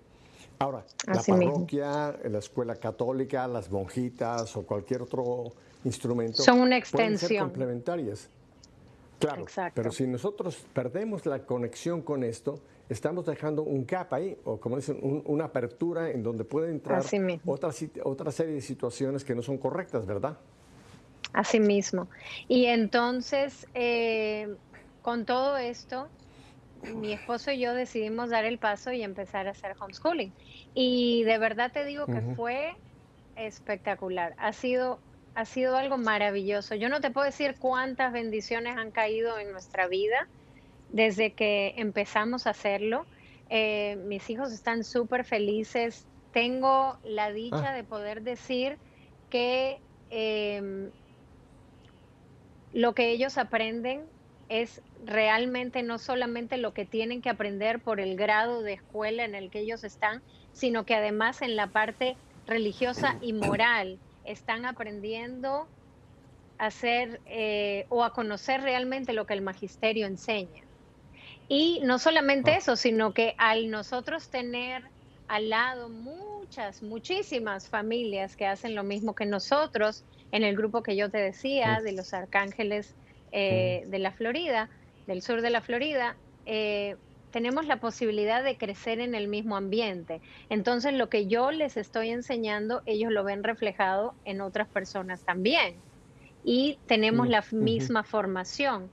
Ahora, 0.59 0.85
la 1.07 1.23
parroquia, 1.23 2.19
la 2.25 2.39
escuela 2.39 2.77
católica, 2.77 3.49
las 3.49 3.71
monjitas 3.71 4.57
o 4.57 4.63
cualquier 4.63 5.03
otro 5.03 5.53
instrumento 5.85 6.43
son 6.43 6.61
una 6.61 6.77
extensión. 6.77 7.29
Ser 7.29 7.41
complementarias. 7.41 8.29
Claro, 9.19 9.47
pero 9.75 9.91
si 9.91 10.07
nosotros 10.07 10.67
perdemos 10.75 11.25
la 11.25 11.47
conexión 11.47 12.03
con 12.03 12.25
esto, 12.25 12.61
estamos 12.89 13.25
dejando 13.25 13.63
un 13.63 13.87
gap 13.87 14.13
ahí, 14.13 14.37
o 14.45 14.59
como 14.59 14.77
dicen, 14.77 14.99
una 15.25 15.45
apertura 15.45 16.11
en 16.11 16.23
donde 16.23 16.45
puede 16.45 16.71
entrar 16.71 17.03
otra, 17.45 17.71
otra 18.05 18.33
serie 18.33 18.55
de 18.55 18.61
situaciones 18.61 19.25
que 19.25 19.35
no 19.35 19.43
son 19.43 19.59
correctas, 19.59 20.07
¿verdad? 20.07 20.39
Así 21.33 21.61
mismo. 21.61 22.09
Y 22.47 22.67
entonces, 22.67 23.67
eh, 23.75 24.55
con 25.03 25.25
todo 25.25 25.57
esto, 25.57 26.09
mi 26.95 27.13
esposo 27.13 27.51
y 27.51 27.59
yo 27.59 27.75
decidimos 27.75 28.31
dar 28.31 28.45
el 28.45 28.59
paso 28.59 28.93
y 28.93 29.03
empezar 29.03 29.49
a 29.49 29.51
hacer 29.51 29.75
homeschooling. 29.81 30.33
Y 30.75 31.25
de 31.25 31.39
verdad 31.39 31.73
te 31.73 31.85
digo 31.85 32.07
que 32.07 32.21
fue 32.37 32.75
espectacular. 33.37 34.35
Ha 34.39 34.53
sido, 34.53 34.99
ha 35.35 35.45
sido 35.45 35.77
algo 35.77 35.97
maravilloso. 35.97 36.75
Yo 36.75 36.89
no 36.89 37.01
te 37.01 37.11
puedo 37.11 37.25
decir 37.25 37.57
cuántas 37.59 38.13
bendiciones 38.13 38.77
han 38.77 38.91
caído 38.91 39.39
en 39.39 39.51
nuestra 39.51 39.89
vida 39.89 40.29
desde 40.95 41.33
que 41.33 41.75
empezamos 41.77 42.47
a 42.47 42.51
hacerlo. 42.51 43.05
Eh, 43.51 43.97
mis 44.07 44.31
hijos 44.31 44.53
están 44.53 44.85
súper 44.85 45.25
felices. 45.25 46.07
Tengo 46.33 46.99
la 47.03 47.33
dicha 47.33 47.71
ah. 47.71 47.75
de 47.75 47.83
poder 47.83 48.23
decir 48.23 48.79
que 49.29 49.81
em, 50.11 50.91
lo 52.73 52.95
que 52.95 53.11
ellos 53.11 53.39
aprenden 53.39 54.05
es 54.49 54.83
realmente 55.05 55.83
no 55.83 55.99
solamente 55.99 56.59
lo 56.59 56.73
que 56.75 56.85
tienen 56.85 57.23
que 57.23 57.29
aprender 57.29 57.81
por 57.81 57.99
el 57.99 58.17
grado 58.17 58.63
de 58.63 58.75
escuela 58.75 59.25
en 59.25 59.35
el 59.35 59.51
que 59.51 59.61
ellos 59.61 59.83
están, 59.83 60.23
sino 60.53 60.87
que 60.87 60.95
además 60.95 61.43
en 61.43 61.57
la 61.57 61.67
parte 61.67 62.17
religiosa 62.47 63.19
y 63.21 63.33
moral 63.33 63.99
están 64.25 64.65
aprendiendo 64.65 65.67
a 66.59 66.67
hacer 66.67 67.21
eh, 67.27 67.87
o 67.89 68.05
a 68.05 68.13
conocer 68.13 68.61
realmente 68.61 69.13
lo 69.13 69.27
que 69.27 69.35
el 69.35 69.43
magisterio 69.43 70.07
enseña. 70.07 70.64
Y 71.49 71.81
no 71.85 71.99
solamente 71.99 72.53
ah. 72.53 72.57
eso, 72.59 72.77
sino 72.77 73.13
que 73.13 73.35
al 73.39 73.71
nosotros 73.71 74.29
tener 74.29 74.83
al 75.29 75.51
lado 75.51 75.89
muchas, 75.89 76.83
muchísimas 76.83 77.69
familias 77.69 78.37
que 78.37 78.47
hacen 78.47 78.75
lo 78.75 78.85
mismo 78.85 79.15
que 79.15 79.27
nosotros, 79.27 80.05
en 80.33 80.45
el 80.45 80.57
grupo 80.57 80.83
que 80.83 80.97
yo 80.97 81.11
te 81.11 81.19
decía, 81.19 81.81
de 81.83 81.93
los 81.93 82.13
arcángeles 82.13 82.95
eh, 83.33 83.85
de 83.87 83.99
la 83.99 84.13
Florida, 84.13 84.69
del 85.07 85.23
sur 85.23 85.41
de 85.43 85.51
la 85.51 85.61
Florida, 85.61 86.17
eh, 86.47 86.97
tenemos 87.31 87.67
la 87.67 87.81
posibilidad 87.81 88.45
de 88.45 88.57
crecer 88.57 89.01
en 89.01 89.15
el 89.17 89.27
mismo 89.27 89.57
ambiente. 89.57 90.21
Entonces, 90.51 90.95
lo 90.95 91.09
que 91.09 91.27
yo 91.27 91.51
les 91.51 91.77
estoy 91.77 92.11
enseñando, 92.11 92.83
ellos 92.87 93.11
lo 93.11 93.25
ven 93.25 93.43
reflejado 93.43 94.15
en 94.25 94.41
otras 94.41 94.69
personas 94.69 95.25
también. 95.25 95.75
Y 96.45 96.79
tenemos 96.87 97.27
la 97.29 97.45
misma 97.51 98.05
formación. 98.05 98.89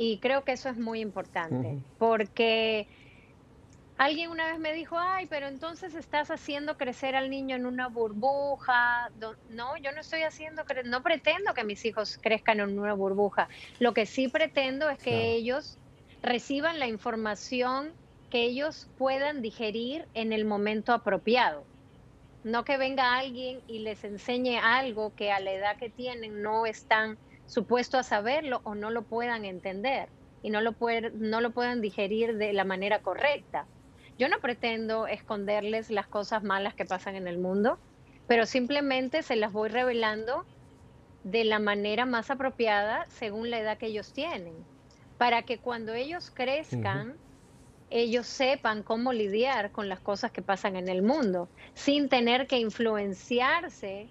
Y 0.00 0.18
creo 0.18 0.44
que 0.44 0.52
eso 0.52 0.68
es 0.68 0.78
muy 0.78 1.00
importante, 1.00 1.76
porque 1.98 2.86
alguien 3.96 4.30
una 4.30 4.46
vez 4.46 4.60
me 4.60 4.72
dijo, 4.72 4.96
ay, 4.96 5.26
pero 5.26 5.48
entonces 5.48 5.96
estás 5.96 6.30
haciendo 6.30 6.76
crecer 6.76 7.16
al 7.16 7.30
niño 7.30 7.56
en 7.56 7.66
una 7.66 7.88
burbuja. 7.88 9.10
No, 9.50 9.76
yo 9.76 9.90
no 9.90 10.00
estoy 10.00 10.22
haciendo, 10.22 10.62
no 10.84 11.02
pretendo 11.02 11.52
que 11.52 11.64
mis 11.64 11.84
hijos 11.84 12.16
crezcan 12.22 12.60
en 12.60 12.78
una 12.78 12.94
burbuja. 12.94 13.48
Lo 13.80 13.92
que 13.92 14.06
sí 14.06 14.28
pretendo 14.28 14.88
es 14.88 14.98
que 14.98 15.32
ellos 15.32 15.76
reciban 16.22 16.78
la 16.78 16.86
información 16.86 17.90
que 18.30 18.44
ellos 18.44 18.86
puedan 18.98 19.42
digerir 19.42 20.06
en 20.14 20.32
el 20.32 20.44
momento 20.44 20.92
apropiado. 20.92 21.64
No 22.44 22.64
que 22.64 22.76
venga 22.76 23.18
alguien 23.18 23.62
y 23.66 23.80
les 23.80 24.04
enseñe 24.04 24.60
algo 24.62 25.12
que 25.16 25.32
a 25.32 25.40
la 25.40 25.50
edad 25.50 25.76
que 25.76 25.90
tienen 25.90 26.40
no 26.40 26.66
están 26.66 27.18
supuestos 27.48 28.00
a 28.00 28.02
saberlo 28.02 28.60
o 28.62 28.74
no 28.74 28.90
lo 28.90 29.02
puedan 29.02 29.44
entender 29.44 30.08
y 30.42 30.50
no 30.50 30.60
lo, 30.60 30.76
no 31.14 31.40
lo 31.40 31.50
puedan 31.50 31.80
digerir 31.80 32.36
de 32.36 32.52
la 32.52 32.64
manera 32.64 33.00
correcta. 33.00 33.66
Yo 34.18 34.28
no 34.28 34.38
pretendo 34.40 35.06
esconderles 35.06 35.90
las 35.90 36.06
cosas 36.06 36.44
malas 36.44 36.74
que 36.74 36.84
pasan 36.84 37.16
en 37.16 37.26
el 37.26 37.38
mundo, 37.38 37.78
pero 38.26 38.46
simplemente 38.46 39.22
se 39.22 39.36
las 39.36 39.52
voy 39.52 39.70
revelando 39.70 40.44
de 41.24 41.44
la 41.44 41.58
manera 41.58 42.04
más 42.04 42.30
apropiada 42.30 43.06
según 43.08 43.50
la 43.50 43.58
edad 43.58 43.78
que 43.78 43.86
ellos 43.86 44.12
tienen, 44.12 44.54
para 45.16 45.42
que 45.42 45.58
cuando 45.58 45.94
ellos 45.94 46.30
crezcan, 46.30 47.16
ellos 47.90 48.26
sepan 48.26 48.82
cómo 48.82 49.12
lidiar 49.12 49.72
con 49.72 49.88
las 49.88 50.00
cosas 50.00 50.30
que 50.30 50.42
pasan 50.42 50.76
en 50.76 50.88
el 50.88 51.02
mundo, 51.02 51.48
sin 51.74 52.08
tener 52.08 52.46
que 52.46 52.58
influenciarse 52.58 54.10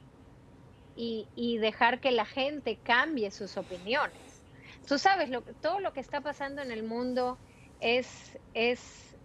y, 0.97 1.57
dejar 1.59 1.99
que 1.99 2.11
la 2.11 2.25
gente 2.25 2.77
cambie 2.83 3.31
sus 3.31 3.57
opiniones. 3.57 4.43
Tú 4.87 4.97
sabes, 4.97 5.29
lo, 5.29 5.41
todo 5.41 5.79
lo 5.79 5.93
que 5.93 5.99
está 5.99 6.21
pasando 6.21 6.61
en 6.61 6.71
el 6.71 6.83
mundo 6.83 7.37
es, 7.79 8.37
es, 8.53 9.15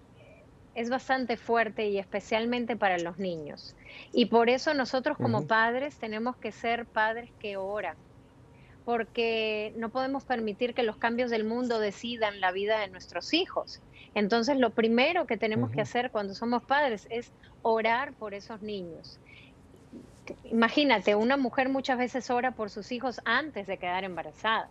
es 0.74 0.90
bastante 0.90 1.36
fuerte 1.36 1.88
y 1.88 1.98
especialmente 1.98 2.76
para 2.76 2.98
los 2.98 3.18
niños. 3.18 3.74
Y 4.12 4.26
por 4.26 4.50
eso 4.50 4.74
nosotros 4.74 5.16
como 5.16 5.46
padres 5.46 5.96
tenemos 5.96 6.36
que 6.36 6.52
ser 6.52 6.84
padres 6.84 7.30
que 7.38 7.56
oran, 7.56 7.96
porque 8.84 9.72
no 9.76 9.90
podemos 9.90 10.24
permitir 10.24 10.74
que 10.74 10.82
los 10.82 10.96
cambios 10.96 11.30
del 11.30 11.44
mundo 11.44 11.78
decidan 11.78 12.40
la 12.40 12.52
vida 12.52 12.80
de 12.80 12.88
nuestros 12.88 13.32
hijos. 13.32 13.80
Entonces, 14.14 14.58
lo 14.58 14.70
primero 14.70 15.26
que 15.26 15.38
tenemos 15.38 15.70
que 15.70 15.80
hacer 15.80 16.10
cuando 16.10 16.34
somos 16.34 16.62
padres 16.64 17.06
es 17.10 17.32
orar 17.62 18.12
por 18.12 18.34
esos 18.34 18.60
niños. 18.60 19.18
Imagínate, 20.44 21.14
una 21.14 21.36
mujer 21.36 21.68
muchas 21.68 21.98
veces 21.98 22.30
ora 22.30 22.52
por 22.52 22.70
sus 22.70 22.92
hijos 22.92 23.20
antes 23.24 23.66
de 23.66 23.78
quedar 23.78 24.04
embarazada, 24.04 24.68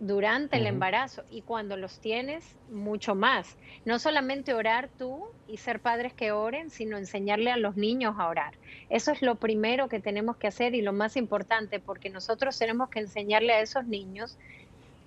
durante 0.00 0.56
el 0.56 0.66
embarazo 0.66 1.22
y 1.30 1.42
cuando 1.42 1.76
los 1.76 2.00
tienes, 2.00 2.56
mucho 2.70 3.14
más. 3.14 3.56
No 3.84 3.98
solamente 3.98 4.52
orar 4.52 4.90
tú 4.98 5.24
y 5.46 5.58
ser 5.58 5.80
padres 5.80 6.12
que 6.12 6.32
oren, 6.32 6.70
sino 6.70 6.98
enseñarle 6.98 7.50
a 7.50 7.56
los 7.56 7.76
niños 7.76 8.16
a 8.18 8.28
orar. 8.28 8.54
Eso 8.90 9.12
es 9.12 9.22
lo 9.22 9.36
primero 9.36 9.88
que 9.88 10.00
tenemos 10.00 10.36
que 10.36 10.48
hacer 10.48 10.74
y 10.74 10.82
lo 10.82 10.92
más 10.92 11.16
importante, 11.16 11.78
porque 11.78 12.10
nosotros 12.10 12.58
tenemos 12.58 12.88
que 12.90 13.00
enseñarle 13.00 13.52
a 13.52 13.60
esos 13.60 13.86
niños 13.86 14.36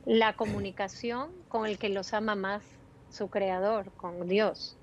la 0.05 0.34
comunicación 0.34 1.32
con 1.49 1.66
el 1.66 1.78
que 1.78 1.89
los 1.89 2.14
ama 2.14 2.36
más 2.36 2.64
su 3.10 3.30
creador, 3.30 3.91
con 3.97 4.28
Dios. 4.28 4.78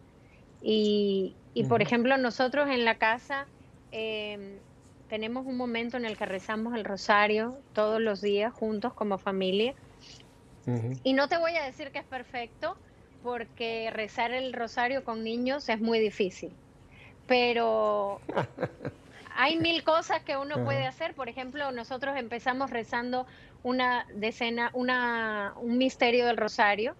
Y, 0.61 1.35
por 1.68 1.83
ejemplo, 1.83 2.16
nosotros 2.18 2.68
en 2.68 2.85
la 2.85 2.97
casa 2.97 3.47
em, 3.95 4.59
tenemos 5.09 5.47
un 5.47 5.57
momento 5.57 5.97
en 5.97 6.05
el 6.05 6.16
que 6.16 6.26
rezamos 6.26 6.74
el 6.74 6.84
rosario 6.84 7.57
todos 7.72 8.01
los 8.01 8.20
días 8.20 8.53
juntos 8.53 8.92
como 8.92 9.18
familia. 9.18 9.74
Y 11.03 11.12
no 11.12 11.28
te 11.28 11.36
voy 11.36 11.57
a 11.57 11.64
decir 11.64 11.90
que 11.90 11.99
es 11.99 12.07
perfecto, 12.07 12.76
porque 13.22 13.90
rezar 13.92 14.32
el 14.32 14.53
rosario 14.55 15.05
con 15.05 15.22
niños 15.22 15.68
es 15.68 15.78
muy 15.78 15.99
difícil. 15.99 16.53
Pero 17.26 18.20
hay 19.36 19.59
mil 19.59 19.84
cosas 19.84 20.22
que 20.22 20.36
uno 20.36 20.64
puede 20.64 20.86
hacer. 20.86 21.14
Por 21.14 21.28
ejemplo, 21.28 21.70
nosotros 21.70 22.16
empezamos 22.16 22.70
rezando 22.70 23.26
una 23.62 24.07
decena, 24.14 24.70
una, 24.72 25.53
un 25.57 25.78
misterio 25.78 26.26
del 26.26 26.38
rosario 26.38 26.97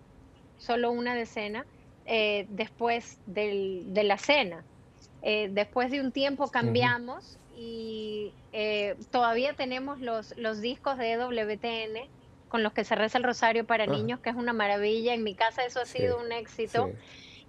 solo 0.59 0.91
una 0.91 1.15
decena, 1.15 1.67
eh, 2.07 2.47
después 2.51 3.19
del, 3.27 3.93
de 3.93 4.05
la 4.05 4.19
cena. 4.19 4.65
Eh, 5.27 5.49
después 5.51 5.91
de 5.91 6.01
un 6.01 6.13
tiempo 6.13 6.49
cambiamos 6.51 7.39
y 7.57 8.31
eh, 8.53 8.95
todavía 9.11 9.55
tenemos 9.55 9.99
los, 9.99 10.37
los 10.37 10.61
discos 10.61 10.99
de 10.99 11.13
EWTN 11.13 12.11
con 12.49 12.63
los 12.63 12.75
que 12.75 12.85
se 12.85 12.95
reza 12.95 13.17
el 13.17 13.25
rosario 13.25 13.67
para 13.67 13.87
niños, 13.87 14.21
que 14.21 14.29
es 14.29 14.37
una 14.37 14.53
maravilla. 14.53 15.15
En 15.15 15.25
mi 15.25 15.35
casa 15.35 15.65
eso 15.65 15.81
ha 15.81 15.87
sido 15.87 16.21
un 16.21 16.31
éxito. 16.31 16.93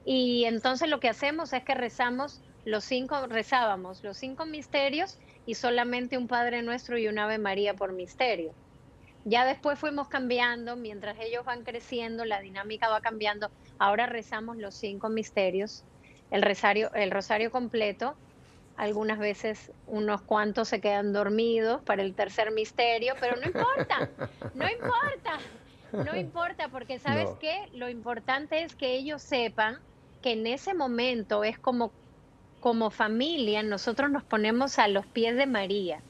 Y 0.05 0.45
entonces 0.45 0.89
lo 0.89 1.01
que 1.01 1.09
hacemos 1.09 1.51
es 1.51 1.63
que 1.63 1.75
rezamos 1.75 2.41
los 2.63 2.85
cinco, 2.85 3.27
rezábamos 3.27 4.03
los 4.03 4.17
cinco 4.17 4.45
misterios 4.45 5.19
y 5.45 5.55
solamente 5.55 6.17
un 6.17 6.27
Padre 6.27 6.63
Nuestro 6.63 6.97
y 6.97 7.07
un 7.07 7.19
Ave 7.19 7.37
María 7.37 7.75
por 7.75 7.91
misterio. 7.91 8.53
Ya 9.25 9.45
después 9.45 9.77
fuimos 9.77 10.07
cambiando, 10.07 10.75
mientras 10.75 11.17
ellos 11.19 11.43
van 11.43 11.63
creciendo, 11.63 12.25
la 12.25 12.39
dinámica 12.39 12.89
va 12.89 13.01
cambiando. 13.01 13.51
Ahora 13.79 14.05
rezamos 14.05 14.57
los 14.57 14.75
cinco 14.75 15.09
misterios, 15.09 15.83
el 16.31 16.41
rosario, 16.41 16.93
el 16.93 17.11
rosario 17.11 17.51
completo. 17.51 18.15
Algunas 18.77 19.19
veces 19.19 19.71
unos 19.87 20.21
cuantos 20.21 20.67
se 20.67 20.81
quedan 20.81 21.13
dormidos 21.13 21.81
para 21.83 22.01
el 22.03 22.13
tercer 22.13 22.51
misterio, 22.51 23.13
pero 23.21 23.37
no 23.37 23.45
importa, 23.45 24.09
no 24.53 24.69
importa, 24.69 25.39
no 25.93 26.15
importa, 26.17 26.67
porque 26.67 26.99
sabes 26.99 27.29
qué, 27.39 27.69
lo 27.73 27.87
importante 27.87 28.63
es 28.63 28.75
que 28.75 28.95
ellos 28.95 29.21
sepan 29.21 29.79
que 30.21 30.33
en 30.33 30.45
ese 30.45 30.73
momento 30.73 31.45
es 31.45 31.57
como, 31.57 31.91
como 32.59 32.89
familia, 32.89 33.63
nosotros 33.63 34.11
nos 34.11 34.23
ponemos 34.23 34.77
a 34.77 34.89
los 34.89 35.05
pies 35.05 35.37
de 35.37 35.45
María 35.45 36.01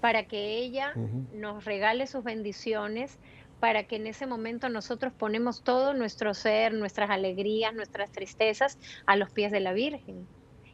para 0.00 0.24
que 0.24 0.56
ella 0.56 0.94
nos 1.32 1.64
regale 1.64 2.08
sus 2.08 2.24
bendiciones, 2.24 3.18
para 3.62 3.84
que 3.84 3.94
en 3.94 4.08
ese 4.08 4.26
momento 4.26 4.68
nosotros 4.68 5.12
ponemos 5.12 5.62
todo 5.62 5.94
nuestro 5.94 6.34
ser, 6.34 6.74
nuestras 6.74 7.10
alegrías, 7.10 7.72
nuestras 7.72 8.10
tristezas 8.10 8.76
a 9.06 9.14
los 9.14 9.30
pies 9.30 9.52
de 9.52 9.60
la 9.60 9.72
Virgen 9.72 10.26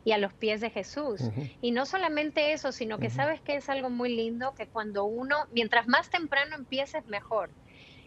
y 0.07 0.12
a 0.12 0.16
los 0.16 0.32
pies 0.32 0.62
de 0.62 0.70
Jesús. 0.70 1.20
Y 1.61 1.72
no 1.72 1.84
solamente 1.84 2.55
eso, 2.55 2.72
sino 2.72 2.99
que 2.99 3.11
sabes 3.11 3.43
que 3.43 3.57
es 3.57 3.68
algo 3.68 3.91
muy 3.91 4.16
lindo, 4.16 4.55
que 4.55 4.68
cuando 4.68 5.05
uno, 5.05 5.36
mientras 5.53 5.86
más 5.86 6.09
temprano 6.09 6.57
empieces, 6.57 7.05
mejor. 7.05 7.51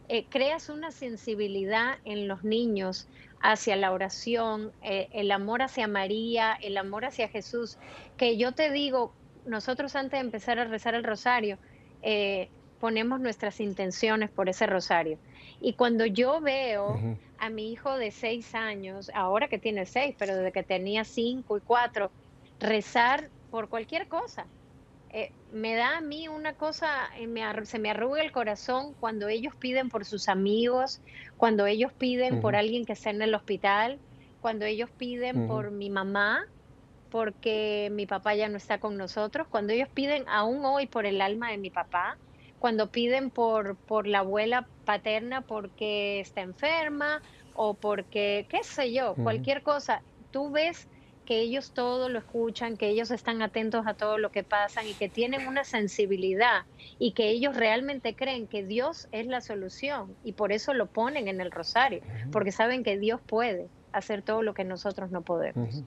Eh, 0.07 0.25
creas 0.31 0.67
una 0.67 0.89
sensibilidad 0.89 1.99
en 2.03 2.27
los 2.27 2.43
niños 2.43 3.07
hacia 3.39 3.75
la 3.75 3.91
oración, 3.91 4.71
eh, 4.81 5.09
el 5.11 5.29
amor 5.29 5.61
hacia 5.61 5.87
María, 5.87 6.57
el 6.59 6.75
amor 6.75 7.05
hacia 7.05 7.27
Jesús, 7.27 7.77
que 8.17 8.35
yo 8.35 8.53
te 8.53 8.71
digo, 8.71 9.13
nosotros 9.45 9.95
antes 9.95 10.13
de 10.13 10.25
empezar 10.25 10.57
a 10.57 10.65
rezar 10.65 10.95
el 10.95 11.03
rosario, 11.03 11.59
eh, 12.01 12.49
ponemos 12.81 13.19
nuestras 13.19 13.59
intenciones 13.61 14.31
por 14.31 14.49
ese 14.49 14.65
rosario. 14.65 15.19
Y 15.61 15.73
cuando 15.73 16.07
yo 16.07 16.41
veo 16.41 16.99
a 17.37 17.49
mi 17.49 17.71
hijo 17.71 17.95
de 17.97 18.09
seis 18.09 18.55
años, 18.55 19.11
ahora 19.13 19.47
que 19.47 19.59
tiene 19.59 19.85
seis, 19.85 20.15
pero 20.17 20.35
desde 20.35 20.51
que 20.51 20.63
tenía 20.63 21.03
cinco 21.05 21.57
y 21.57 21.61
cuatro, 21.61 22.11
rezar 22.59 23.29
por 23.51 23.69
cualquier 23.69 24.07
cosa, 24.07 24.47
eh, 25.11 25.31
me 25.53 25.75
da 25.75 25.97
a 25.97 26.01
mí 26.01 26.27
una 26.27 26.53
cosa, 26.53 27.09
eh, 27.17 27.27
se 27.65 27.77
me 27.77 27.91
arruga 27.91 28.21
el 28.21 28.31
corazón 28.31 28.95
cuando 28.99 29.27
ellos 29.27 29.55
piden 29.55 29.89
por 29.89 30.03
sus 30.03 30.27
amigos, 30.27 31.01
cuando 31.37 31.67
ellos 31.67 31.93
piden 31.93 32.41
por 32.41 32.55
alguien 32.55 32.85
que 32.85 32.93
está 32.93 33.11
en 33.11 33.21
el 33.21 33.35
hospital, 33.35 33.99
cuando 34.41 34.65
ellos 34.65 34.89
piden 34.89 35.47
por 35.47 35.69
mi 35.69 35.91
mamá, 35.91 36.47
porque 37.11 37.89
mi 37.91 38.07
papá 38.07 38.33
ya 38.33 38.49
no 38.49 38.57
está 38.57 38.79
con 38.79 38.97
nosotros, 38.97 39.47
cuando 39.47 39.73
ellos 39.73 39.89
piden 39.93 40.23
aún 40.27 40.65
hoy 40.65 40.87
por 40.87 41.05
el 41.05 41.21
alma 41.21 41.51
de 41.51 41.57
mi 41.59 41.69
papá, 41.69 42.17
cuando 42.61 42.91
piden 42.91 43.31
por, 43.31 43.75
por 43.75 44.05
la 44.05 44.19
abuela 44.19 44.67
paterna 44.85 45.41
porque 45.41 46.19
está 46.19 46.41
enferma 46.41 47.21
o 47.55 47.73
porque, 47.73 48.45
qué 48.49 48.63
sé 48.63 48.93
yo, 48.93 49.15
cualquier 49.15 49.63
cosa, 49.63 50.03
tú 50.31 50.51
ves 50.51 50.87
que 51.25 51.39
ellos 51.39 51.71
todo 51.71 52.07
lo 52.07 52.19
escuchan, 52.19 52.77
que 52.77 52.89
ellos 52.89 53.09
están 53.09 53.41
atentos 53.41 53.87
a 53.87 53.95
todo 53.95 54.19
lo 54.19 54.31
que 54.31 54.43
pasa 54.43 54.83
y 54.85 54.93
que 54.93 55.09
tienen 55.09 55.47
una 55.47 55.63
sensibilidad 55.63 56.61
y 56.99 57.13
que 57.13 57.29
ellos 57.29 57.55
realmente 57.55 58.15
creen 58.15 58.45
que 58.47 58.63
Dios 58.63 59.07
es 59.11 59.25
la 59.25 59.41
solución 59.41 60.15
y 60.23 60.33
por 60.33 60.51
eso 60.51 60.75
lo 60.75 60.85
ponen 60.85 61.27
en 61.27 61.41
el 61.41 61.51
rosario, 61.51 62.01
porque 62.31 62.51
saben 62.51 62.83
que 62.83 62.99
Dios 62.99 63.21
puede 63.25 63.69
hacer 63.91 64.21
todo 64.21 64.43
lo 64.43 64.53
que 64.53 64.65
nosotros 64.65 65.09
no 65.09 65.23
podemos. 65.23 65.83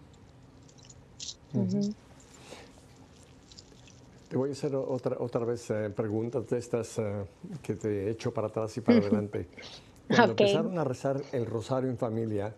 Te 4.35 4.39
voy 4.39 4.49
a 4.49 4.53
hacer 4.53 4.75
otra, 4.75 5.17
otra 5.21 5.45
vez 5.45 5.71
eh, 5.71 5.91
preguntas 5.91 6.49
de 6.49 6.59
estas 6.59 6.99
eh, 6.99 7.25
que 7.63 7.77
te 7.77 7.89
he 7.89 8.11
hecho 8.11 8.35
para 8.35 8.49
atrás 8.49 8.77
y 8.77 8.81
para 8.81 8.99
adelante. 8.99 9.47
Cuando 10.09 10.33
empezaron 10.33 10.77
a 10.77 10.83
rezar 10.83 11.23
el 11.31 11.47
rosario 11.47 11.89
en 11.89 11.97
familia, 11.97 12.53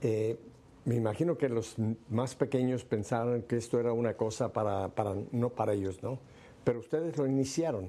eh, 0.00 0.36
me 0.84 0.96
imagino 0.96 1.38
que 1.38 1.48
los 1.48 1.76
más 2.10 2.34
pequeños 2.34 2.82
pensaron 2.82 3.42
que 3.42 3.56
esto 3.56 3.78
era 3.78 3.92
una 3.92 4.14
cosa 4.14 4.52
para, 4.52 4.88
para, 4.88 5.14
no 5.30 5.50
para 5.50 5.74
ellos, 5.74 6.02
¿no? 6.02 6.18
Pero 6.64 6.80
ustedes 6.80 7.16
lo 7.16 7.24
iniciaron 7.24 7.88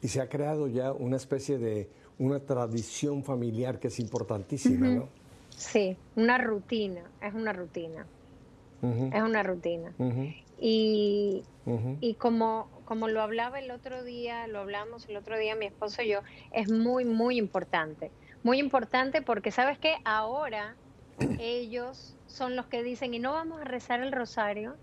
y 0.00 0.08
se 0.08 0.20
ha 0.20 0.28
creado 0.28 0.66
ya 0.66 0.92
una 0.92 1.18
especie 1.18 1.58
de 1.58 1.88
una 2.18 2.40
tradición 2.40 3.22
familiar 3.22 3.78
que 3.78 3.86
es 3.86 4.00
importantísima, 4.00 4.88
¿no? 4.88 5.08
Sí, 5.50 5.96
una 6.16 6.36
rutina, 6.36 7.04
es 7.20 7.32
una 7.32 7.52
rutina 7.52 8.04
es 8.82 9.22
una 9.22 9.42
rutina. 9.42 9.92
Y, 10.58 11.42
y 12.00 12.14
como, 12.14 12.68
como 12.92 13.08
lo 13.08 13.22
hablaba 13.22 13.58
el 13.58 13.70
otro 13.70 14.04
día, 14.04 14.46
lo 14.48 14.58
hablamos 14.58 15.08
el 15.08 15.16
otro 15.16 15.38
día 15.38 15.54
mi 15.54 15.64
esposo 15.64 16.02
y 16.02 16.08
yo, 16.08 16.20
es 16.50 16.70
muy, 16.70 17.06
muy 17.06 17.38
importante, 17.38 18.10
muy 18.42 18.58
importante 18.58 19.22
porque 19.22 19.50
sabes 19.50 19.78
que 19.78 19.96
ahora 20.04 20.76
ellos 21.40 22.18
son 22.26 22.54
los 22.54 22.66
que 22.66 22.82
dicen, 22.82 23.14
¿y 23.14 23.18
no 23.18 23.32
vamos 23.32 23.62
a 23.62 23.64
rezar 23.64 24.02
el 24.02 24.12
rosario? 24.12 24.76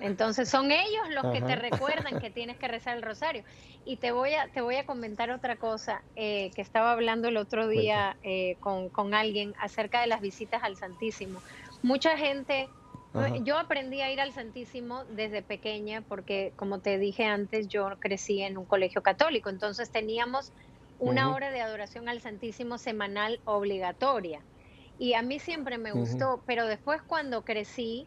Entonces 0.00 0.48
son 0.48 0.70
ellos 0.70 1.08
los 1.10 1.32
que 1.32 1.42
te 1.42 1.56
recuerdan 1.56 2.20
que 2.20 2.30
tienes 2.30 2.56
que 2.56 2.68
rezar 2.68 2.96
el 2.96 3.02
rosario. 3.02 3.42
Y 3.84 3.96
te 3.96 4.12
voy 4.12 4.34
a, 4.34 4.46
te 4.46 4.60
voy 4.60 4.76
a 4.76 4.86
comentar 4.86 5.32
otra 5.32 5.56
cosa 5.56 6.02
eh, 6.14 6.52
que 6.54 6.62
estaba 6.62 6.92
hablando 6.92 7.26
el 7.26 7.36
otro 7.36 7.66
día 7.66 8.16
eh, 8.22 8.56
con, 8.60 8.90
con, 8.90 9.12
alguien 9.12 9.54
acerca 9.60 10.00
de 10.00 10.06
las 10.06 10.20
visitas 10.20 10.62
al 10.62 10.76
Santísimo. 10.76 11.42
Mucha 11.82 12.16
gente, 12.16 12.68
yo 13.44 13.58
aprendí 13.58 14.00
a 14.00 14.10
ir 14.10 14.20
al 14.20 14.32
Santísimo 14.32 15.04
desde 15.04 15.42
pequeña 15.42 16.02
porque, 16.02 16.52
como 16.56 16.80
te 16.80 16.98
dije 16.98 17.24
antes, 17.24 17.68
yo 17.68 17.90
crecí 17.98 18.42
en 18.42 18.56
un 18.56 18.64
colegio 18.64 19.02
católico, 19.02 19.50
entonces 19.50 19.90
teníamos 19.90 20.52
una 20.98 21.34
hora 21.34 21.50
de 21.50 21.60
adoración 21.60 22.08
al 22.08 22.20
Santísimo 22.20 22.78
semanal 22.78 23.40
obligatoria. 23.44 24.40
Y 24.98 25.14
a 25.14 25.22
mí 25.22 25.38
siempre 25.38 25.78
me 25.78 25.92
gustó, 25.92 26.42
pero 26.46 26.66
después 26.66 27.02
cuando 27.02 27.42
crecí, 27.44 28.06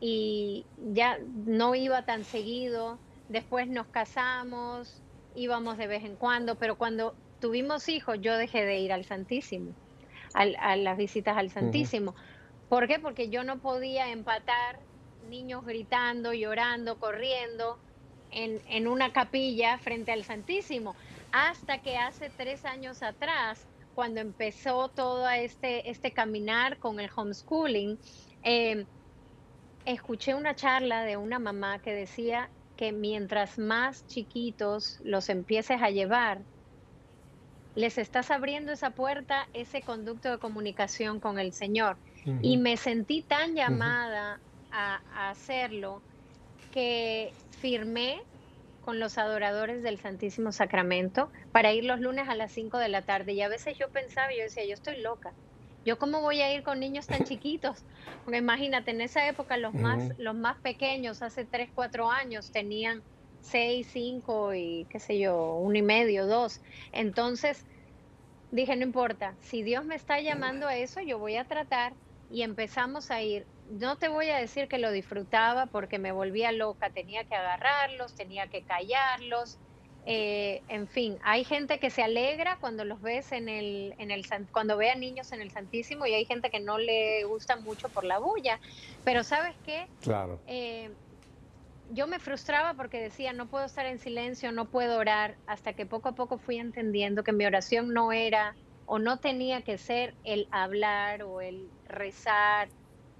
y 0.00 0.64
ya 0.76 1.18
no 1.46 1.74
iba 1.74 2.04
tan 2.04 2.24
seguido. 2.24 2.98
Después 3.28 3.68
nos 3.68 3.86
casamos, 3.88 5.02
íbamos 5.34 5.78
de 5.78 5.86
vez 5.86 6.04
en 6.04 6.16
cuando, 6.16 6.54
pero 6.56 6.76
cuando 6.76 7.14
tuvimos 7.40 7.88
hijos 7.88 8.18
yo 8.20 8.36
dejé 8.36 8.64
de 8.64 8.78
ir 8.78 8.92
al 8.92 9.04
Santísimo, 9.04 9.72
a 10.34 10.76
las 10.76 10.96
visitas 10.96 11.36
al 11.36 11.50
Santísimo. 11.50 12.14
¿Por 12.68 12.88
qué? 12.88 12.98
Porque 12.98 13.28
yo 13.28 13.44
no 13.44 13.58
podía 13.58 14.10
empatar 14.10 14.80
niños 15.28 15.64
gritando, 15.64 16.32
llorando, 16.32 16.98
corriendo 16.98 17.78
en, 18.30 18.60
en 18.68 18.88
una 18.88 19.12
capilla 19.12 19.78
frente 19.78 20.12
al 20.12 20.24
Santísimo, 20.24 20.96
hasta 21.32 21.82
que 21.82 21.96
hace 21.96 22.30
tres 22.30 22.64
años 22.64 23.02
atrás, 23.02 23.68
cuando 23.94 24.20
empezó 24.20 24.88
todo 24.88 25.28
este, 25.30 25.90
este 25.90 26.12
caminar 26.12 26.78
con 26.78 27.00
el 27.00 27.10
homeschooling, 27.14 27.98
eh, 28.42 28.86
escuché 29.84 30.34
una 30.34 30.54
charla 30.54 31.04
de 31.04 31.16
una 31.16 31.38
mamá 31.38 31.80
que 31.80 31.94
decía 31.94 32.50
que 32.76 32.92
mientras 32.92 33.58
más 33.58 34.06
chiquitos 34.06 34.98
los 35.02 35.28
empieces 35.28 35.80
a 35.80 35.90
llevar, 35.90 36.44
les 37.74 37.98
estás 37.98 38.30
abriendo 38.30 38.72
esa 38.72 38.90
puerta, 38.90 39.48
ese 39.52 39.82
conducto 39.82 40.30
de 40.30 40.38
comunicación 40.38 41.20
con 41.20 41.38
el 41.38 41.52
Señor. 41.52 41.98
Y 42.42 42.56
me 42.56 42.76
sentí 42.76 43.22
tan 43.22 43.54
llamada 43.54 44.40
a, 44.70 45.30
hacerlo 45.30 46.02
que 46.72 47.32
firmé 47.60 48.20
con 48.80 49.00
los 49.00 49.18
adoradores 49.18 49.82
del 49.82 49.98
Santísimo 49.98 50.52
Sacramento 50.52 51.30
para 51.52 51.72
ir 51.72 51.84
los 51.84 52.00
lunes 52.00 52.28
a 52.28 52.34
las 52.34 52.52
5 52.52 52.78
de 52.78 52.88
la 52.88 53.02
tarde. 53.02 53.32
Y 53.32 53.42
a 53.42 53.48
veces 53.48 53.78
yo 53.78 53.88
pensaba, 53.90 54.28
yo 54.36 54.42
decía, 54.42 54.64
yo 54.64 54.74
estoy 54.74 55.00
loca. 55.00 55.32
Yo 55.84 55.98
cómo 55.98 56.20
voy 56.20 56.40
a 56.40 56.52
ir 56.52 56.62
con 56.62 56.80
niños 56.80 57.06
tan 57.06 57.24
chiquitos, 57.24 57.84
porque 58.24 58.38
imagínate, 58.38 58.90
en 58.90 59.00
esa 59.00 59.28
época 59.28 59.56
los 59.56 59.72
más, 59.74 60.18
los 60.18 60.34
más 60.34 60.60
pequeños, 60.60 61.22
hace 61.22 61.44
3, 61.44 61.70
4 61.74 62.10
años, 62.10 62.50
tenían 62.50 63.02
6, 63.40 63.88
5 63.92 64.54
y 64.54 64.86
qué 64.90 64.98
sé 64.98 65.18
yo, 65.18 65.54
uno 65.54 65.78
y 65.78 65.82
medio, 65.82 66.26
dos. 66.26 66.60
Entonces 66.92 67.64
dije, 68.50 68.74
no 68.74 68.82
importa, 68.82 69.36
si 69.40 69.62
Dios 69.62 69.84
me 69.84 69.94
está 69.94 70.20
llamando 70.20 70.66
a 70.66 70.76
eso, 70.76 71.00
yo 71.00 71.18
voy 71.18 71.36
a 71.36 71.44
tratar 71.44 71.94
y 72.30 72.42
empezamos 72.42 73.10
a 73.10 73.22
ir. 73.22 73.46
No 73.70 73.96
te 73.96 74.08
voy 74.08 74.30
a 74.30 74.38
decir 74.38 74.68
que 74.68 74.78
lo 74.78 74.90
disfrutaba 74.90 75.66
porque 75.66 75.98
me 75.98 76.12
volvía 76.12 76.52
loca, 76.52 76.90
tenía 76.90 77.24
que 77.24 77.34
agarrarlos, 77.34 78.14
tenía 78.14 78.46
que 78.48 78.62
callarlos, 78.62 79.58
eh, 80.08 80.62
en 80.68 80.86
fin, 80.86 81.18
hay 81.24 81.42
gente 81.42 81.80
que 81.80 81.90
se 81.90 82.00
alegra 82.00 82.58
cuando 82.60 82.84
los 82.84 83.02
ves 83.02 83.32
en 83.32 83.48
el, 83.48 83.92
en 83.98 84.12
el, 84.12 84.24
cuando 84.52 84.76
ve 84.76 84.90
a 84.90 84.94
niños 84.94 85.32
en 85.32 85.40
el 85.40 85.50
Santísimo 85.50 86.06
y 86.06 86.14
hay 86.14 86.24
gente 86.24 86.48
que 86.48 86.60
no 86.60 86.78
le 86.78 87.24
gusta 87.24 87.56
mucho 87.56 87.88
por 87.88 88.04
la 88.04 88.20
bulla. 88.20 88.60
Pero 89.02 89.24
¿sabes 89.24 89.56
qué? 89.64 89.88
Claro. 90.00 90.40
Eh, 90.46 90.94
yo 91.90 92.06
me 92.06 92.20
frustraba 92.20 92.74
porque 92.74 93.00
decía, 93.00 93.32
no 93.32 93.48
puedo 93.48 93.64
estar 93.64 93.84
en 93.86 93.98
silencio, 93.98 94.52
no 94.52 94.70
puedo 94.70 94.96
orar, 94.96 95.38
hasta 95.44 95.72
que 95.72 95.86
poco 95.86 96.08
a 96.08 96.14
poco 96.14 96.38
fui 96.38 96.58
entendiendo 96.58 97.24
que 97.24 97.32
mi 97.32 97.44
oración 97.44 97.92
no 97.92 98.12
era 98.12 98.56
o 98.86 98.98
no 98.98 99.18
tenía 99.18 99.62
que 99.62 99.78
ser 99.78 100.14
el 100.24 100.48
hablar 100.50 101.22
o 101.22 101.40
el 101.40 101.68
rezar. 101.88 102.68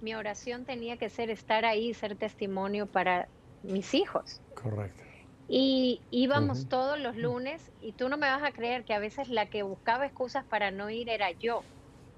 Mi 0.01 0.15
oración 0.15 0.65
tenía 0.65 0.97
que 0.97 1.09
ser 1.09 1.29
estar 1.29 1.65
ahí, 1.65 1.93
ser 1.93 2.15
testimonio 2.15 2.87
para 2.87 3.27
mis 3.63 3.93
hijos. 3.93 4.41
Correcto. 4.55 5.03
Y 5.49 6.01
íbamos 6.11 6.67
todos 6.67 6.99
los 6.99 7.15
lunes 7.15 7.71
y 7.81 7.93
tú 7.93 8.09
no 8.09 8.17
me 8.17 8.27
vas 8.27 8.43
a 8.43 8.51
creer 8.51 8.83
que 8.83 8.93
a 8.93 8.99
veces 8.99 9.29
la 9.29 9.45
que 9.45 9.63
buscaba 9.63 10.05
excusas 10.05 10.45
para 10.45 10.71
no 10.71 10.89
ir 10.89 11.07
era 11.09 11.31
yo, 11.31 11.63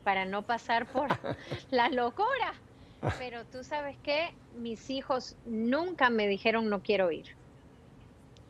para 0.03 0.25
no 0.25 0.43
pasar 0.43 0.87
por 0.87 1.09
la 1.69 1.89
locura. 1.89 2.53
Pero 3.17 3.45
tú 3.45 3.63
sabes 3.63 3.97
que 3.99 4.35
mis 4.51 4.89
hijos 4.89 5.37
nunca 5.45 6.09
me 6.09 6.27
dijeron 6.27 6.69
no 6.69 6.81
quiero 6.81 7.11
ir. 7.11 7.38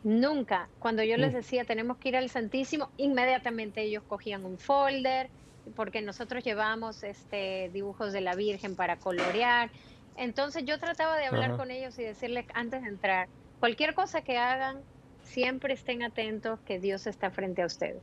Nunca. 0.04 0.70
Cuando 0.80 1.04
yo 1.04 1.18
les 1.18 1.34
mm. 1.34 1.36
decía 1.36 1.66
tenemos 1.66 1.98
que 1.98 2.10
ir 2.10 2.18
al 2.18 2.30
Santísimo, 2.30 2.90
inmediatamente 2.98 3.82
ellos 3.82 4.04
cogían 4.08 4.46
un 4.46 4.58
folder, 4.58 5.30
porque 5.76 6.02
nosotros 6.02 6.44
llevamos 6.44 7.04
este, 7.04 7.70
dibujos 7.74 8.14
de 8.14 8.22
la 8.22 8.36
Virgen 8.36 8.76
para 8.76 8.98
colorear. 8.98 9.70
Entonces 10.16 10.66
yo 10.66 10.80
trataba 10.80 11.18
de 11.18 11.26
hablar 11.26 11.56
con 11.58 11.72
ellos 11.72 11.98
y 12.00 12.04
decirles 12.04 12.46
antes 12.54 12.82
de 12.82 12.90
entrar, 12.90 13.28
cualquier 13.60 13.94
cosa 13.94 14.22
que 14.22 14.38
hagan, 14.38 14.82
siempre 15.24 15.74
estén 15.74 16.04
atentos 16.04 16.60
que 16.62 16.80
Dios 16.80 17.08
está 17.08 17.30
frente 17.30 17.62
a 17.62 17.66
ustedes 17.66 18.02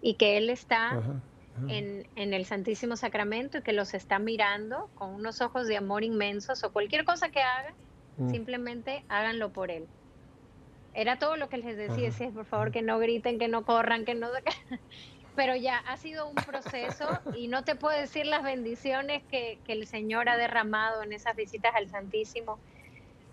y 0.00 0.14
que 0.14 0.36
Él 0.38 0.50
está 0.50 1.00
En, 1.68 2.06
el 2.16 2.46
Santísimo 2.46 2.96
Sacramento 2.96 3.58
y 3.58 3.62
que 3.62 3.74
los 3.74 3.92
está 3.92 4.18
mirando 4.18 4.88
con 4.94 5.10
unos 5.10 5.42
ojos 5.42 5.66
de 5.66 5.76
amor 5.76 6.02
inmensos 6.02 6.64
o 6.64 6.72
cualquier 6.72 7.04
cosa 7.04 7.28
que 7.28 7.42
hagan, 7.42 7.74
mm. 8.16 8.30
simplemente 8.30 9.04
háganlo 9.08 9.52
por 9.52 9.70
Él. 9.70 9.86
Era 10.94 11.18
todo 11.18 11.36
lo 11.36 11.48
que 11.48 11.58
les 11.58 11.76
decía, 11.76 12.30
por 12.30 12.44
favor 12.44 12.70
que 12.70 12.82
no 12.82 12.98
griten, 12.98 13.38
que 13.38 13.48
no 13.48 13.64
corran, 13.64 14.04
que 14.04 14.14
no... 14.14 14.28
Pero 15.34 15.56
ya 15.56 15.78
ha 15.78 15.96
sido 15.96 16.28
un 16.28 16.34
proceso 16.34 17.08
y 17.34 17.48
no 17.48 17.64
te 17.64 17.74
puedo 17.74 17.98
decir 17.98 18.26
las 18.26 18.42
bendiciones 18.42 19.22
que, 19.30 19.58
que 19.64 19.72
el 19.72 19.86
Señor 19.86 20.28
ha 20.28 20.36
derramado 20.36 21.02
en 21.02 21.14
esas 21.14 21.34
visitas 21.34 21.74
al 21.74 21.88
Santísimo 21.88 22.58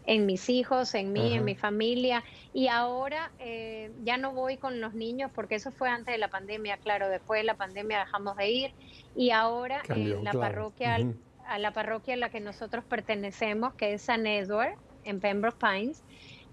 en 0.10 0.26
mis 0.26 0.50
hijos, 0.50 0.96
en 0.96 1.14
mí, 1.14 1.34
en 1.34 1.46
mi 1.46 1.54
familia. 1.54 2.24
Y 2.52 2.68
ahora 2.68 3.32
eh, 3.38 3.92
ya 4.04 4.18
no 4.18 4.32
voy 4.32 4.58
con 4.58 4.82
los 4.82 4.96
niños 4.96 5.30
porque 5.36 5.54
eso 5.54 5.72
fue 5.72 5.88
antes 5.88 6.12
de 6.12 6.18
la 6.18 6.30
pandemia, 6.30 6.78
claro, 6.78 7.10
después 7.10 7.42
de 7.42 7.44
la 7.44 7.54
pandemia 7.54 8.00
dejamos 8.00 8.36
de 8.36 8.50
ir. 8.50 8.72
Y 9.16 9.30
ahora 9.30 9.84
en 9.88 10.24
la 10.24 10.34
parroquia, 10.34 10.98
a 11.46 11.60
la 11.60 11.74
parroquia 11.74 12.16
a 12.16 12.18
la 12.18 12.30
que 12.30 12.40
nosotros 12.40 12.84
pertenecemos, 12.86 13.76
que 13.76 13.94
es 13.94 14.02
San 14.02 14.26
Edward, 14.26 14.76
en 15.04 15.20
Pembroke 15.20 15.60
Pines, 15.60 16.04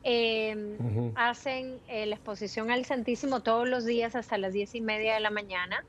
em, 0.09 1.13
hacen 1.17 1.81
eh, 1.89 2.07
la 2.07 2.15
exposición 2.15 2.71
al 2.71 2.85
Santísimo 2.85 3.41
todos 3.41 3.69
los 3.69 3.85
días 3.85 4.15
hasta 4.15 4.39
las 4.39 4.53
diez 4.53 4.75
y 4.77 4.81
media 4.81 5.15
de 5.15 5.21
la 5.21 5.31
mañana. 5.31 5.85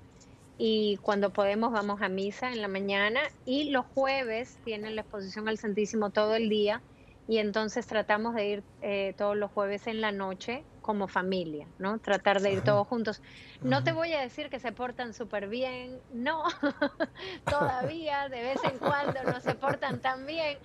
Y 0.57 0.97
cuando 1.03 1.31
podemos 1.31 1.71
vamos 1.71 2.01
a 2.01 2.09
misa 2.09 2.51
en 2.51 2.61
la 2.61 2.67
mañana. 2.67 3.21
Y 3.45 3.69
los 3.69 3.85
jueves 3.93 4.57
tienen 4.65 4.95
la 4.95 5.01
exposición 5.01 5.47
al 5.47 5.59
Santísimo 5.59 6.09
todo 6.09 6.35
el 6.35 6.49
día. 6.49 6.81
Y 7.27 7.37
entonces 7.37 7.85
tratamos 7.85 8.33
de 8.33 8.47
ir 8.47 8.63
eh, 8.81 9.13
todos 9.17 9.37
los 9.37 9.51
jueves 9.51 9.85
en 9.85 10.01
la 10.01 10.11
noche 10.11 10.63
como 10.81 11.09
familia, 11.09 11.67
¿no? 11.79 11.99
Tratar 11.99 12.41
de 12.41 12.53
ir 12.53 12.61
todos 12.61 12.87
juntos. 12.87 13.21
No 13.61 13.83
te 13.83 13.91
voy 13.91 14.13
a 14.13 14.21
decir 14.21 14.49
que 14.49 14.57
se 14.57 14.71
portan 14.71 15.13
súper 15.13 15.49
bien, 15.49 15.99
no, 16.13 16.43
todavía 17.45 18.29
de 18.29 18.41
vez 18.41 18.63
en 18.63 18.77
cuando 18.79 19.21
no 19.23 19.41
se 19.41 19.53
portan 19.53 19.99
tan 19.99 20.25
bien, 20.25 20.57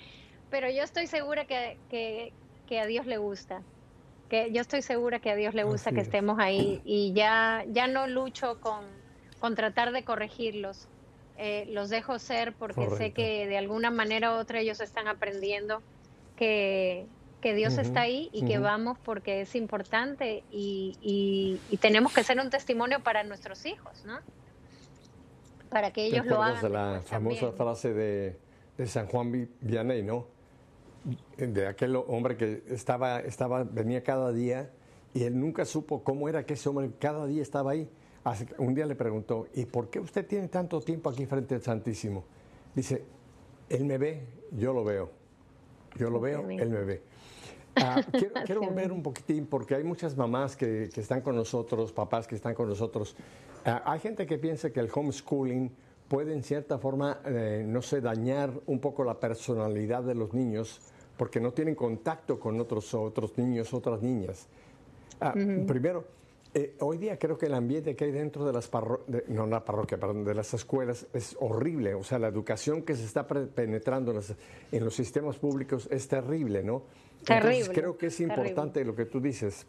pero 0.49 0.71
yo 0.71 0.85
estoy 0.85 1.09
segura 1.09 1.45
que, 1.47 1.77
que, 1.91 2.33
a 2.81 2.87
Dios 2.87 3.07
le 3.07 3.19
gusta, 3.19 3.63
que 4.29 4.51
yo 4.53 4.61
estoy 4.61 4.83
segura 4.83 5.19
que 5.19 5.31
a 5.31 5.37
Dios 5.37 5.55
le 5.55 5.65
gusta 5.65 5.93
que 5.93 6.01
estemos 6.01 6.39
ahí 6.39 6.81
y 6.85 7.13
ya, 7.13 7.65
ya 7.69 7.87
no 7.87 8.07
lucho 8.07 8.61
con, 8.61 8.85
con 9.41 9.55
tratar 9.55 9.93
de 9.93 10.05
corregirlos. 10.05 10.89
Eh, 11.37 11.67
los 11.71 11.91
dejo 11.91 12.19
ser 12.19 12.53
porque 12.53 12.89
sé 12.91 13.13
que 13.13 13.49
de 13.49 13.59
alguna 13.59 13.91
manera 13.91 14.33
u 14.33 14.39
otra 14.39 14.61
ellos 14.61 14.81
están 14.81 15.09
aprendiendo 15.09 15.83
que, 16.37 17.07
Dios 17.43 17.77
está 17.79 18.03
ahí 18.03 18.31
y 18.33 18.45
que 18.47 18.59
vamos 18.59 18.97
porque 19.05 19.41
es 19.41 19.57
importante 19.57 20.45
y, 20.53 21.59
tenemos 21.81 22.13
que 22.13 22.23
ser 22.23 22.39
un 22.39 22.51
testimonio 22.51 23.01
para 23.01 23.25
nuestros 23.25 23.67
hijos, 23.67 24.05
¿no? 24.07 24.21
Para 25.69 25.91
que 25.91 26.05
ellos 26.05 26.25
lo 26.25 26.41
hagan. 26.41 26.63
de 26.63 26.69
la 26.69 27.03
famosa 27.05 27.51
frase 27.53 27.93
de, 27.93 28.87
San 28.87 29.07
Juan 29.07 29.49
Vianney, 29.61 30.05
¿no? 30.05 30.27
De 31.37 31.67
aquel 31.67 31.97
hombre 31.97 32.37
que 32.37 32.63
estaba, 32.69 33.21
estaba, 33.21 33.65
venía 33.65 34.03
cada 34.03 34.33
día 34.33 34.71
y 35.15 35.25
él 35.25 35.39
nunca 35.39 35.65
supo 35.65 36.05
cómo 36.05 36.29
era 36.29 36.47
que 36.47 36.55
ese 36.55 36.69
hombre 36.69 36.91
cada 36.99 37.27
día 37.27 37.43
estaba 37.43 37.73
ahí. 37.73 37.89
Un 38.59 38.75
día 38.75 38.87
le 38.87 38.95
preguntó, 38.95 39.49
¿y 39.55 39.65
por 39.65 39.91
qué 39.91 39.99
usted 39.99 40.27
tiene 40.27 40.49
tanto 40.49 40.81
tiempo 40.81 41.11
aquí 41.11 41.27
frente 41.27 41.57
al 41.57 41.63
Santísimo? 41.63 42.25
Dice, 42.75 43.05
él 43.69 43.85
me 43.85 43.99
ve, 43.99 44.27
yo 44.53 44.73
lo 44.73 44.85
veo. 44.85 45.11
Yo 45.97 46.09
lo 46.09 46.21
veo, 46.21 46.49
él 46.49 46.71
me 46.71 46.85
ve. 46.85 47.03
Ah, 47.77 48.01
quiero, 48.47 48.61
volver 48.63 48.93
un 48.93 49.03
poquitín 49.03 49.47
porque 49.47 49.75
hay 49.75 49.83
muchas 49.83 50.17
mamás 50.17 50.57
que, 50.57 50.85
están 50.85 51.21
con 51.21 51.35
nosotros, 51.35 51.93
papás 51.93 52.27
que 52.27 52.35
están 52.35 52.55
con 52.55 52.69
nosotros 52.69 53.17
Ah, 53.65 53.83
hay 53.87 54.01
gente 54.01 54.27
que 54.27 54.39
piensa 54.39 54.71
que 54.71 54.81
el 54.81 54.91
homeschooling 54.93 55.71
puede 56.13 56.35
en 56.35 56.43
cierta 56.43 56.77
forma, 56.77 57.21
eh, 57.25 57.65
no 57.67 57.81
sé, 57.81 58.03
dañar 58.03 58.53
un 58.67 58.81
poco 58.81 59.03
la 59.03 59.19
personalidad 59.19 60.03
de 60.03 60.15
los 60.15 60.35
niños 60.35 60.79
porque 61.17 61.41
no 61.41 61.53
tienen 61.53 61.75
contacto 61.75 62.39
con 62.39 62.61
otros, 62.61 62.93
otros 62.93 63.39
niños, 63.39 63.73
otras 63.73 64.03
niñas. 64.03 64.47
Ah, 65.23 65.33
primero, 65.33 66.05
eh, 66.53 66.75
hoy 66.81 66.99
día 66.99 67.19
creo 67.19 67.39
que 67.39 67.47
el 67.47 67.55
ambiente 67.55 67.97
que 67.97 68.05
hay 68.05 68.11
dentro 68.11 68.45
de 68.45 68.53
las 68.53 68.69
parroquias, 68.69 69.27
no 69.29 69.47
la 69.47 69.65
parroquia, 69.65 69.99
perdón, 69.99 70.23
de 70.27 70.35
las 70.35 70.53
escuelas 70.53 71.07
es 71.15 71.35
horrible. 71.41 71.95
O 71.95 72.05
sea, 72.05 72.19
la 72.19 72.29
educación 72.29 72.83
que 72.83 72.95
se 72.95 73.07
está 73.07 73.27
penetrando 73.27 74.13
en 74.71 74.85
los, 74.85 74.95
sistemas 74.95 75.39
públicos 75.39 75.89
es 75.91 76.09
terrible, 76.09 76.63
¿no? 76.63 76.83
Terrible. 77.25 77.57
Entonces, 77.57 77.75
creo 77.75 77.97
que 77.97 78.07
es 78.09 78.21
importante 78.21 78.85
lo 78.85 78.95
que 78.95 79.07
tú 79.07 79.19
dices, 79.19 79.65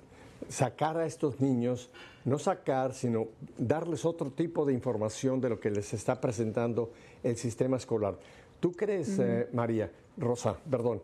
sacar 0.50 0.98
a 0.98 1.06
estos 1.06 1.40
niños, 1.40 1.90
no 2.26 2.40
sacar, 2.40 2.94
sino 2.94 3.28
darles 3.58 4.06
otro 4.06 4.32
tipo 4.32 4.66
de 4.66 4.74
información 4.74 5.42
de 5.42 5.50
lo 5.50 5.60
que 5.60 5.70
les 5.70 5.94
está 5.94 6.20
presentando 6.20 6.92
el 7.24 7.38
sistema 7.38 7.78
escolar. 7.78 8.18
¿Tú 8.60 8.72
crees, 8.72 9.20
eh, 9.20 9.50
María, 9.52 9.92
Rosa, 10.18 10.58
perdón, 10.70 11.02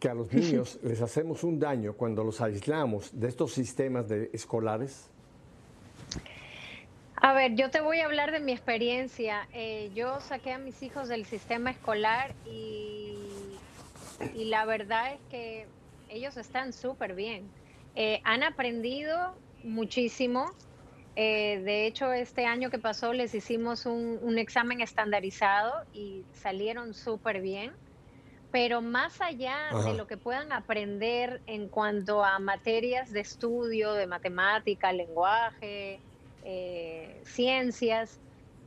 que 0.00 0.08
a 0.08 0.14
los 0.14 0.32
niños 0.32 0.78
les 0.82 1.00
hacemos 1.00 1.44
un 1.44 1.58
daño 1.58 1.94
cuando 1.94 2.24
los 2.24 2.40
aislamos 2.40 3.10
de 3.12 3.28
estos 3.28 3.52
sistemas 3.52 4.08
de 4.08 4.30
escolares? 4.32 5.08
A 7.16 7.34
ver, 7.34 7.54
yo 7.54 7.70
te 7.70 7.80
voy 7.80 8.00
a 8.00 8.06
hablar 8.06 8.32
de 8.32 8.40
mi 8.40 8.52
experiencia. 8.52 9.46
Eh, 9.52 9.90
yo 9.94 10.20
saqué 10.20 10.52
a 10.52 10.58
mis 10.58 10.82
hijos 10.82 11.08
del 11.08 11.24
sistema 11.24 11.70
escolar 11.70 12.34
y, 12.44 13.16
y 14.34 14.46
la 14.46 14.64
verdad 14.64 15.12
es 15.14 15.20
que 15.30 15.66
ellos 16.08 16.36
están 16.36 16.72
súper 16.72 17.14
bien. 17.14 17.44
Eh, 17.94 18.20
han 18.24 18.42
aprendido 18.42 19.34
muchísimo. 19.62 20.50
Eh, 21.14 21.60
de 21.64 21.86
hecho, 21.86 22.12
este 22.12 22.46
año 22.46 22.70
que 22.70 22.78
pasó 22.78 23.12
les 23.12 23.34
hicimos 23.34 23.84
un, 23.84 24.18
un 24.22 24.38
examen 24.38 24.80
estandarizado 24.80 25.72
y 25.92 26.24
salieron 26.32 26.94
súper 26.94 27.40
bien. 27.40 27.72
Pero 28.50 28.82
más 28.82 29.22
allá 29.22 29.56
de 29.86 29.94
lo 29.94 30.06
que 30.06 30.18
puedan 30.18 30.52
aprender 30.52 31.40
en 31.46 31.68
cuanto 31.68 32.22
a 32.22 32.38
materias 32.38 33.10
de 33.10 33.20
estudio, 33.20 33.94
de 33.94 34.06
matemática, 34.06 34.92
lenguaje, 34.92 36.00
eh, 36.44 37.22
ciencias, 37.24 38.20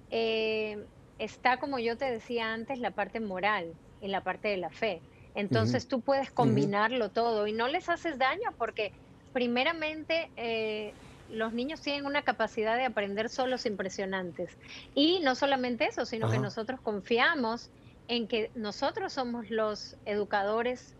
está, 0.09 1.59
como 1.59 1.77
yo 1.77 1.97
te 1.97 2.05
decía 2.05 2.51
antes, 2.51 2.79
la 2.79 2.91
parte 2.91 3.19
moral 3.19 3.75
y 4.01 4.07
la 4.07 4.21
parte 4.21 4.47
de 4.47 4.57
la 4.57 4.71
fe. 4.71 5.01
Entonces 5.35 5.87
tú 5.87 6.01
puedes 6.01 6.31
combinarlo 6.31 7.11
todo 7.11 7.45
y 7.45 7.51
no 7.51 7.67
les 7.67 7.89
haces 7.89 8.17
daño 8.17 8.55
porque 8.57 8.93
primeramente 9.35 10.31
eh, 10.37 10.93
los 11.29 11.51
niños 11.51 11.81
tienen 11.81 12.05
una 12.05 12.21
capacidad 12.21 12.77
de 12.77 12.85
aprender 12.85 13.27
solos 13.27 13.65
impresionantes. 13.65 14.57
Y 14.93 15.19
no 15.19 15.35
solamente 15.35 15.87
eso, 15.87 16.05
sino 16.05 16.31
que 16.31 16.39
nosotros 16.39 16.79
confiamos 16.79 17.69
en 18.07 18.29
que 18.29 18.49
nosotros 18.55 19.11
somos 19.11 19.49
los 19.49 19.97
educadores 20.05 20.93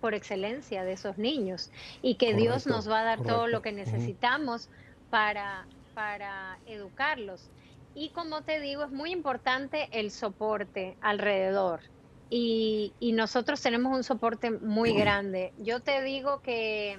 por 0.00 0.14
excelencia 0.14 0.84
de 0.84 0.94
esos 0.94 1.18
niños 1.18 1.70
y 2.00 2.14
que 2.14 2.32
Dios 2.32 2.66
nos 2.66 2.90
va 2.90 3.00
a 3.00 3.04
dar 3.04 3.22
todo 3.22 3.46
lo 3.46 3.60
que 3.60 3.72
necesitamos 3.72 4.70
para 5.10 5.66
para 5.92 6.58
educarlos. 6.66 7.50
Y 7.94 8.08
como 8.10 8.40
te 8.40 8.58
digo, 8.58 8.84
es 8.84 8.90
muy 8.90 9.10
importante 9.10 9.90
el 9.92 10.10
soporte 10.10 10.96
alrededor. 11.02 11.80
Y, 12.30 12.92
nosotros 13.00 13.60
tenemos 13.60 13.94
un 13.94 14.02
soporte 14.02 14.50
muy 14.50 14.94
grande. 14.94 15.52
Yo 15.58 15.80
te 15.80 16.02
digo 16.02 16.40
que 16.40 16.98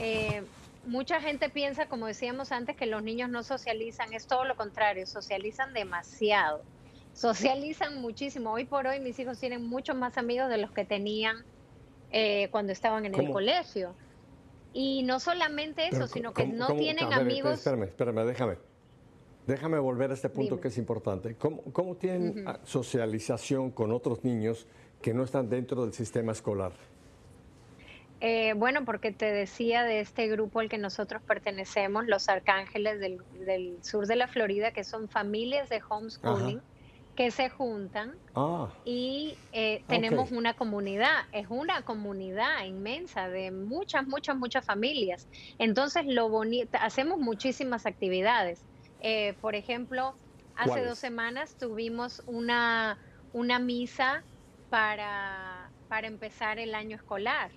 eh, 0.00 0.42
mucha 0.86 1.20
gente 1.20 1.48
piensa, 1.50 1.86
como 1.86 2.06
decíamos 2.06 2.52
antes, 2.52 2.76
que 2.76 2.86
los 2.86 3.02
niños 3.02 3.28
no 3.28 3.42
socializan. 3.42 4.12
Es 4.12 4.26
todo 4.26 4.44
lo 4.44 4.56
contrario, 4.56 5.06
socializan 5.06 5.72
demasiado. 5.72 6.62
Socializan 7.12 8.00
muchísimo. 8.00 8.52
Hoy 8.52 8.64
por 8.64 8.86
hoy 8.86 9.00
mis 9.00 9.18
hijos 9.18 9.38
tienen 9.38 9.66
muchos 9.66 9.96
más 9.96 10.16
amigos 10.16 10.48
de 10.48 10.58
los 10.58 10.70
que 10.70 10.84
tenían 10.84 11.44
eh, 12.12 12.48
cuando 12.50 12.72
estaban 12.72 13.04
en 13.04 13.14
el 13.14 13.30
colegio. 13.30 13.94
Y 14.72 15.02
no 15.02 15.20
solamente 15.20 15.88
eso, 15.88 16.06
sino 16.06 16.32
que 16.32 16.46
no 16.46 16.74
tienen 16.76 17.12
amigos. 17.12 17.54
Espérame, 17.54 17.84
espérame, 17.84 18.24
déjame. 18.24 18.56
Déjame 19.46 19.78
volver 19.78 20.12
a 20.12 20.14
este 20.14 20.28
punto 20.28 20.60
que 20.60 20.68
es 20.68 20.78
importante. 20.78 21.36
¿Cómo, 21.36 21.96
tienen 21.96 22.44
socialización 22.64 23.70
con 23.70 23.90
otros 23.90 24.22
niños 24.22 24.66
que 25.02 25.12
no 25.12 25.24
están 25.24 25.48
dentro 25.48 25.82
del 25.82 25.92
sistema 25.92 26.32
escolar? 26.32 26.72
Eh, 28.20 28.52
bueno, 28.54 28.84
porque 28.84 29.12
te 29.12 29.32
decía 29.32 29.82
de 29.82 30.00
este 30.00 30.28
grupo 30.28 30.60
al 30.60 30.68
que 30.68 30.76
nosotros 30.76 31.22
pertenecemos, 31.22 32.06
los 32.06 32.28
Arcángeles 32.28 33.00
del, 33.00 33.78
sur 33.82 34.06
de 34.06 34.16
la 34.16 34.28
Florida, 34.28 34.72
que 34.72 34.84
son 34.84 35.08
familias 35.08 35.70
de 35.70 35.82
homeschooling 35.88 36.60
que 37.16 37.30
se 37.30 37.50
juntan 37.50 38.14
ah. 38.34 38.68
y 38.84 39.36
eh, 39.52 39.82
tenemos 39.88 40.32
una 40.32 40.54
comunidad, 40.54 41.24
es 41.32 41.46
una 41.50 41.82
comunidad 41.82 42.64
inmensa 42.64 43.28
de 43.28 43.50
muchas, 43.50 44.06
muchas, 44.06 44.36
muchas 44.36 44.64
familias. 44.64 45.26
Entonces, 45.58 46.04
lo 46.06 46.28
bonito, 46.28 46.78
hacemos 46.80 47.18
muchísimas 47.18 47.86
actividades. 47.86 48.62
Eh, 49.00 49.34
por 49.40 49.54
ejemplo, 49.54 50.14
hace 50.56 50.84
dos 50.84 50.98
semanas 50.98 51.56
tuvimos 51.58 52.22
una, 52.26 52.98
una 53.32 53.58
misa 53.58 54.22
para, 54.68 55.70
para 55.88 56.06
empezar 56.06 56.58
el 56.58 56.74
año 56.74 56.96
escolar 56.96 57.50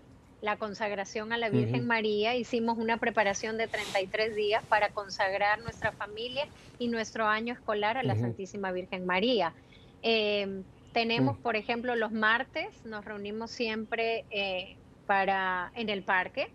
la 0.44 0.58
consagración 0.58 1.32
a 1.32 1.38
la 1.38 1.50
Virgen 1.50 1.88
María, 1.88 2.36
hicimos 2.36 2.78
una 2.78 2.98
preparación 2.98 3.58
de 3.58 3.70
33 3.70 4.36
días 4.36 4.62
para 4.66 4.90
consagrar 4.90 5.62
nuestra 5.62 5.94
familia 5.94 6.48
y 6.80 6.90
nuestro 6.90 7.28
año 7.28 7.54
escolar 7.54 7.98
a 7.98 8.04
la 8.04 8.18
Santísima 8.18 8.74
Virgen 8.74 9.06
María. 9.06 9.54
Em, 10.02 10.64
tenemos, 10.92 11.40
mm. 11.40 11.42
por 11.42 11.56
ejemplo, 11.56 11.96
los 11.96 12.12
martes, 12.12 12.68
nos 12.84 13.06
reunimos 13.06 13.52
siempre 13.52 14.26
eh, 14.32 14.76
para, 15.08 15.72
en 15.76 15.88
el 15.88 16.04
parque 16.04 16.50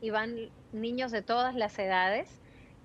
y 0.00 0.10
van 0.10 0.48
niños 0.72 1.10
de 1.10 1.22
todas 1.22 1.56
las 1.56 1.76
edades. 1.80 2.28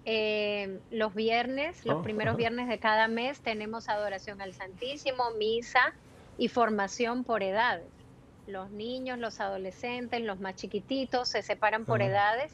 Em, 0.05 0.79
los 0.89 1.13
viernes, 1.13 1.85
los 1.85 1.97
oh, 1.97 2.01
primeros 2.01 2.35
viernes 2.35 2.67
de 2.67 2.79
cada 2.79 3.07
mes, 3.07 3.41
tenemos 3.41 3.89
adoración 3.89 4.41
al 4.41 4.55
Santísimo, 4.55 5.23
misa 5.37 5.93
y 6.39 6.47
formación 6.47 7.23
por 7.23 7.43
edades 7.43 8.00
los 8.47 8.71
niños, 8.71 9.19
los 9.19 9.39
adolescentes, 9.39 10.21
los 10.21 10.39
más 10.39 10.55
chiquititos 10.55 11.29
se 11.29 11.41
separan 11.41 11.85
por 11.85 12.01
edades 12.01 12.53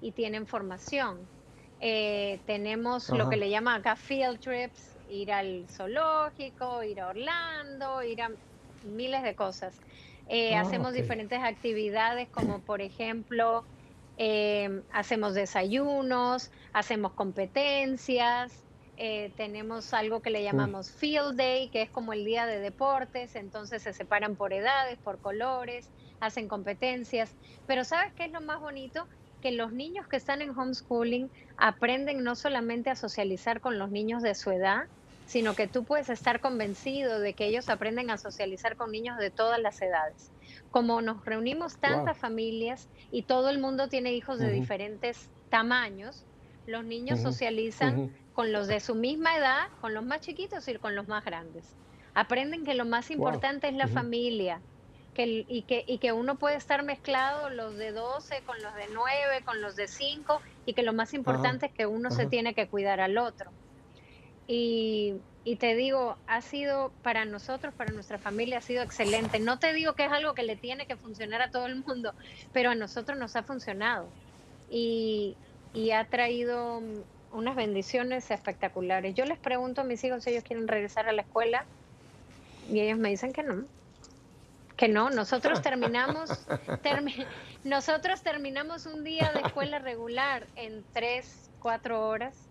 y 0.00 0.12
tienen 0.12 0.46
formación. 0.46 1.18
Eh, 1.80 2.40
tenemos 2.46 3.08
lo 3.10 3.28
que 3.28 3.36
le 3.36 3.50
llaman 3.50 3.80
acá 3.80 3.96
field 3.96 4.40
trips, 4.40 4.96
ir 5.10 5.32
al 5.32 5.66
zoológico, 5.68 6.82
ir 6.82 7.00
a 7.00 7.08
Orlando, 7.08 8.02
ir 8.02 8.22
a 8.22 8.30
miles 8.84 9.22
de 9.22 9.34
cosas. 9.34 9.78
Eh, 10.28 10.54
ah, 10.54 10.60
hacemos 10.60 10.92
diferentes 10.92 11.40
actividades 11.42 12.28
como 12.28 12.58
por 12.60 12.82
ejemplo 12.82 13.64
eh, 14.18 14.82
hacemos 14.92 15.34
desayunos, 15.34 16.50
hacemos 16.72 17.12
competencias, 17.12 18.52
eh, 19.00 19.30
tenemos 19.36 19.94
algo 19.94 20.20
que 20.20 20.30
le 20.30 20.42
llamamos 20.42 20.90
Field 20.90 21.36
Day, 21.36 21.68
que 21.68 21.82
es 21.82 21.90
como 21.90 22.12
el 22.12 22.24
día 22.24 22.46
de 22.46 22.58
deportes, 22.58 23.36
entonces 23.36 23.82
se 23.82 23.92
separan 23.92 24.34
por 24.34 24.52
edades, 24.52 24.98
por 24.98 25.18
colores, 25.18 25.88
hacen 26.18 26.48
competencias. 26.48 27.30
Pero 27.68 27.84
¿sabes 27.84 28.12
qué 28.14 28.24
es 28.24 28.32
lo 28.32 28.40
más 28.40 28.60
bonito? 28.60 29.06
Que 29.40 29.52
los 29.52 29.72
niños 29.72 30.08
que 30.08 30.16
están 30.16 30.42
en 30.42 30.50
homeschooling 30.50 31.30
aprenden 31.56 32.24
no 32.24 32.34
solamente 32.34 32.90
a 32.90 32.96
socializar 32.96 33.60
con 33.60 33.78
los 33.78 33.88
niños 33.92 34.20
de 34.20 34.34
su 34.34 34.50
edad, 34.50 34.86
sino 35.26 35.54
que 35.54 35.68
tú 35.68 35.84
puedes 35.84 36.08
estar 36.08 36.40
convencido 36.40 37.20
de 37.20 37.34
que 37.34 37.46
ellos 37.46 37.68
aprenden 37.68 38.10
a 38.10 38.18
socializar 38.18 38.74
con 38.74 38.90
niños 38.90 39.16
de 39.18 39.30
todas 39.30 39.60
las 39.60 39.80
edades. 39.80 40.32
Como 40.72 41.00
nos 41.02 41.24
reunimos 41.24 41.76
tantas 41.76 42.18
familias 42.18 42.88
y 43.12 43.22
todo 43.22 43.50
el 43.50 43.60
mundo 43.60 43.88
tiene 43.88 44.12
hijos 44.14 44.40
de 44.40 44.50
diferentes 44.50 45.30
tamaños, 45.50 46.24
los 46.66 46.84
niños 46.84 47.20
socializan 47.20 48.10
con 48.38 48.52
los 48.52 48.68
de 48.68 48.78
su 48.78 48.94
misma 48.94 49.36
edad, 49.36 49.66
con 49.80 49.94
los 49.94 50.04
más 50.04 50.20
chiquitos 50.20 50.68
y 50.68 50.74
con 50.76 50.94
los 50.94 51.08
más 51.08 51.24
grandes. 51.24 51.74
Aprenden 52.14 52.64
que 52.64 52.74
lo 52.74 52.84
más 52.84 53.10
importante 53.10 53.66
es 53.66 53.74
la 53.74 53.88
familia 53.88 54.60
que, 55.12 55.44
y, 55.48 55.62
que, 55.62 55.82
y 55.88 55.98
que 55.98 56.12
uno 56.12 56.36
puede 56.36 56.54
estar 56.54 56.84
mezclado 56.84 57.50
los 57.50 57.76
de 57.76 57.90
12 57.90 58.42
con 58.42 58.62
los 58.62 58.72
de 58.76 58.84
9, 58.94 59.42
con 59.44 59.60
los 59.60 59.74
de 59.74 59.88
5 59.88 60.40
y 60.66 60.74
que 60.74 60.84
lo 60.84 60.92
más 60.92 61.14
importante 61.14 61.66
es 61.66 61.72
que 61.72 61.86
uno 61.86 62.12
se 62.12 62.26
tiene 62.26 62.54
que 62.54 62.68
cuidar 62.68 63.00
al 63.00 63.18
otro. 63.18 63.50
Y, 64.46 65.16
y 65.42 65.56
te 65.56 65.74
digo, 65.74 66.16
ha 66.28 66.40
sido 66.40 66.92
para 67.02 67.24
nosotros, 67.24 67.74
para 67.74 67.90
nuestra 67.90 68.18
familia, 68.18 68.58
ha 68.58 68.62
sido 68.62 68.84
excelente. 68.84 69.40
No 69.40 69.58
te 69.58 69.72
digo 69.72 69.94
que 69.94 70.04
es 70.04 70.12
algo 70.12 70.34
que 70.34 70.44
le 70.44 70.54
tiene 70.54 70.86
que 70.86 70.94
funcionar 70.94 71.42
a 71.42 71.50
todo 71.50 71.66
el 71.66 71.82
mundo, 71.84 72.12
pero 72.52 72.70
a 72.70 72.76
nosotros 72.76 73.18
nos 73.18 73.34
ha 73.34 73.42
funcionado. 73.42 74.06
Y, 74.70 75.36
y 75.74 75.90
ha 75.90 76.04
traído 76.04 76.80
unas 77.32 77.56
bendiciones 77.56 78.30
espectaculares. 78.30 79.14
Yo 79.14 79.24
les 79.24 79.38
pregunto 79.38 79.80
a 79.82 79.84
mis 79.84 80.02
hijos 80.04 80.24
si 80.24 80.30
ellos 80.30 80.44
quieren 80.44 80.68
regresar 80.68 81.08
a 81.08 81.12
la 81.12 81.22
escuela 81.22 81.64
y 82.70 82.80
ellos 82.80 82.98
me 82.98 83.10
dicen 83.10 83.32
que 83.32 83.42
no. 83.42 83.64
Que 84.76 84.88
no, 84.88 85.10
nosotros 85.10 85.60
terminamos, 85.60 86.46
nosotros 87.64 88.22
terminamos 88.22 88.86
un 88.86 89.02
día 89.02 89.32
de 89.34 89.40
escuela 89.40 89.78
regular 89.80 90.46
en 90.54 90.84
tres, 90.92 91.50
cuatro 91.60 92.06
horas 92.08 92.48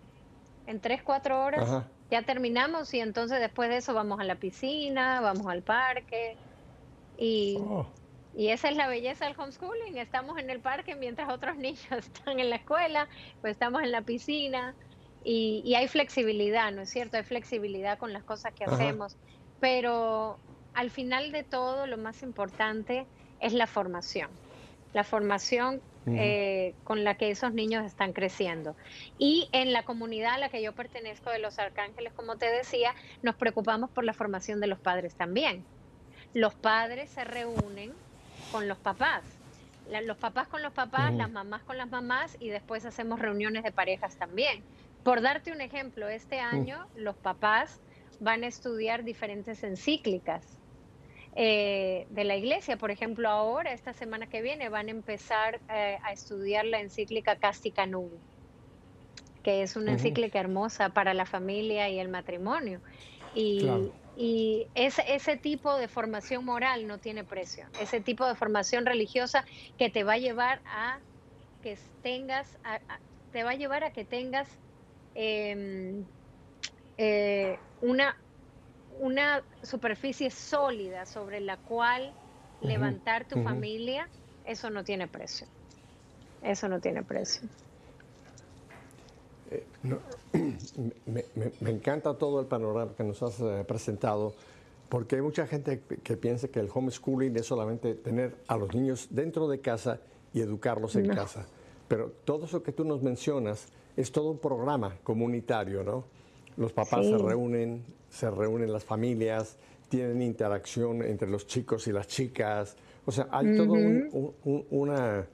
en 0.68 0.82
tres, 0.82 1.02
cuatro 1.02 1.42
horas 1.42 1.86
ya 2.12 2.22
terminamos 2.22 2.94
y 2.94 3.00
entonces 3.00 3.40
después 3.40 3.70
de 3.70 3.78
eso 3.78 3.94
vamos 3.94 4.20
a 4.20 4.24
la 4.24 4.36
piscina, 4.36 5.20
vamos 5.22 5.48
al 5.48 5.62
parque 5.64 6.38
y, 7.18 7.58
oh. 7.60 7.88
Y 8.38 8.50
esa 8.50 8.70
es 8.70 8.78
la 8.78 8.88
belleza 8.88 9.26
del 9.26 9.34
homeschooling. 9.36 9.98
Estamos 9.98 10.38
en 10.38 10.52
el 10.52 10.60
parque 10.60 10.96
mientras 10.96 11.28
otros 11.30 11.58
niños 11.58 11.92
están 11.92 12.40
en 12.40 12.52
la 12.52 12.58
escuela, 12.58 13.10
pues 13.42 13.52
estamos 13.52 13.82
en 13.82 13.92
la 13.92 14.04
piscina 14.04 14.76
y, 15.24 15.64
y 15.66 15.74
hay 15.74 15.88
flexibilidad, 15.88 16.72
¿no 16.72 16.84
es 16.84 16.90
cierto? 16.92 17.18
Hay 17.18 17.24
flexibilidad 17.24 17.98
con 17.98 18.14
las 18.14 18.24
cosas 18.24 18.54
que 18.54 18.64
hacemos, 18.64 19.18
pero 19.60 20.38
al 20.76 20.92
final 20.92 21.32
de 21.32 21.42
todo 21.42 21.88
lo 21.88 21.98
más 21.98 22.22
importante 22.22 23.08
es 23.40 23.54
la 23.54 23.66
formación. 23.66 24.30
La 24.94 25.04
formación 25.04 25.82
eh, 26.06 26.74
con 26.84 27.04
la 27.04 27.16
que 27.16 27.32
esos 27.32 27.54
niños 27.54 27.86
están 27.86 28.14
creciendo. 28.14 28.76
Y 29.18 29.50
en 29.52 29.74
la 29.74 29.84
comunidad 29.84 30.36
a 30.36 30.38
la 30.38 30.50
que 30.50 30.62
yo 30.62 30.74
pertenezco 30.74 31.32
de 31.32 31.40
los 31.40 31.58
Arcángeles, 31.60 32.14
como 32.14 32.38
te 32.38 32.50
decía, 32.50 32.94
nos 33.24 33.36
preocupamos 33.36 33.90
por 33.90 34.06
la 34.06 34.14
formación 34.14 34.62
de 34.62 34.68
los 34.68 34.80
padres 34.80 35.16
también. 35.16 35.66
Los 36.34 36.54
padres 36.54 37.10
se 37.10 37.24
reúnen 37.24 37.94
con 38.52 38.68
los 38.68 38.78
papás. 38.78 39.24
los 40.04 40.18
papás 40.18 40.48
con 40.48 40.62
los 40.62 40.74
papás, 40.74 41.14
las 41.14 41.32
mamás 41.32 41.64
con 41.64 41.78
las 41.78 41.90
mamás 41.90 42.36
y 42.40 42.50
después 42.50 42.86
hacemos 42.86 43.20
reuniones 43.20 43.64
de 43.64 43.72
parejas 43.72 44.16
también. 44.18 44.64
Por 45.04 45.22
darte 45.22 45.52
un 45.52 45.62
ejemplo, 45.62 46.08
este 46.10 46.40
año 46.40 46.88
los 46.96 47.16
papás 47.16 47.80
van 48.20 48.44
a 48.44 48.48
estudiar 48.48 49.04
diferentes 49.04 49.64
encíclicas 49.64 50.58
eh, 51.36 52.08
de 52.10 52.24
la 52.24 52.36
iglesia. 52.36 52.78
Por 52.78 52.92
ejemplo, 52.92 53.30
ahora, 53.30 53.72
esta 53.72 53.94
semana 53.94 54.28
que 54.28 54.42
viene, 54.42 54.70
van 54.70 54.88
a 54.88 54.92
empezar 54.92 55.60
eh, 55.70 55.98
a 56.04 56.12
estudiar 56.12 56.66
la 56.66 56.80
encíclica 56.80 57.38
Castica 57.38 57.86
Nubi, 57.86 58.18
que 59.44 59.62
es 59.62 59.76
una 59.76 59.94
encíclica 59.94 60.40
hermosa 60.40 60.90
para 60.90 61.14
la 61.14 61.26
familia 61.26 61.90
y 61.90 62.00
el 62.00 62.10
matrimonio. 62.10 62.82
Y, 63.36 63.70
y 64.20 64.72
ese, 64.74 65.04
ese 65.16 65.38
tipo 65.38 65.78
de 65.78 65.88
formación 65.88 66.44
moral 66.46 66.88
no 66.88 67.00
tiene 67.00 67.26
precio. 67.26 67.70
Ese 67.76 68.02
tipo 68.02 68.28
de 68.28 68.36
formación 68.36 68.86
religiosa 68.88 69.46
que 69.78 69.90
te 69.92 70.04
va 70.04 70.14
a 70.14 70.18
llevar 70.18 70.62
a 70.66 71.04
que 71.62 71.80
tengas, 72.02 72.58
te 73.32 73.44
va 73.44 73.52
a 73.52 73.56
llevar 73.56 73.84
a 73.84 73.92
que 73.92 74.06
tengas 74.06 74.50
em, 75.14 76.10
eh, 76.98 77.64
una 77.78 78.16
una 78.90 79.46
superficie 79.64 80.32
sólida 80.32 81.06
sobre 81.06 81.42
la 81.42 81.58
cual 81.58 82.18
levantar 82.60 83.28
tu 83.28 83.38
familia, 83.40 84.10
eso 84.44 84.70
no 84.70 84.84
tiene 84.84 85.08
precio. 85.10 85.48
Eso 86.42 86.70
no 86.70 86.82
tiene 86.82 87.04
precio. 87.06 87.50
Eh, 89.52 89.64
me, 91.62 91.72
encanta 91.72 92.14
todo 92.16 92.40
el 92.40 92.48
panorama 92.48 92.94
que 92.96 93.04
nos 93.04 93.22
has 93.24 93.40
eh, 93.40 93.64
presentado, 93.68 94.34
porque 94.90 95.18
hay 95.18 95.22
mucha 95.22 95.48
gente 95.48 95.82
que 96.04 96.18
piensa 96.18 96.48
que 96.48 96.60
el 96.60 96.70
homeschooling 96.74 97.36
es 97.38 97.46
solamente 97.46 97.96
tener 97.96 98.36
a 98.48 98.58
los 98.58 98.74
niños 98.74 99.08
dentro 99.10 99.48
de 99.48 99.60
casa 99.60 100.00
y 100.34 100.42
educarlos 100.42 100.96
en 100.96 101.10
casa. 101.10 101.46
Pero 101.88 102.12
todo 102.26 102.46
eso 102.46 102.64
que 102.64 102.72
tú 102.72 102.84
nos 102.84 103.02
mencionas 103.02 103.68
es 103.96 104.12
todo 104.12 104.30
un 104.32 104.38
programa 104.38 104.98
comunitario, 105.04 105.84
¿no? 105.84 106.06
Los 106.58 106.74
papás 106.74 107.06
se 107.06 107.18
reúnen, 107.18 107.84
se 108.10 108.30
reúnen 108.30 108.72
las 108.72 108.84
familias, 108.84 109.58
tienen 109.90 110.22
interacción 110.22 111.02
entre 111.04 111.30
los 111.30 111.48
chicos 111.48 111.88
y 111.88 111.92
las 111.92 112.08
chicas. 112.08 112.76
O 113.06 113.12
sea, 113.12 113.28
hay 113.32 113.56
toda 113.56 113.78
una, 114.70 115.28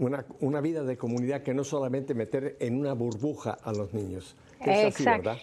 una, 0.00 0.60
vida 0.60 0.82
de 0.82 0.96
comunidad 0.96 1.42
que 1.42 1.52
no 1.52 1.62
solamente 1.62 2.14
meter 2.14 2.56
en 2.60 2.78
una 2.78 2.94
burbuja 2.94 3.58
a 3.62 3.72
los 3.72 3.92
niños. 3.92 4.34
Es 4.60 4.94
así, 4.94 5.04
¿verdad? 5.04 5.38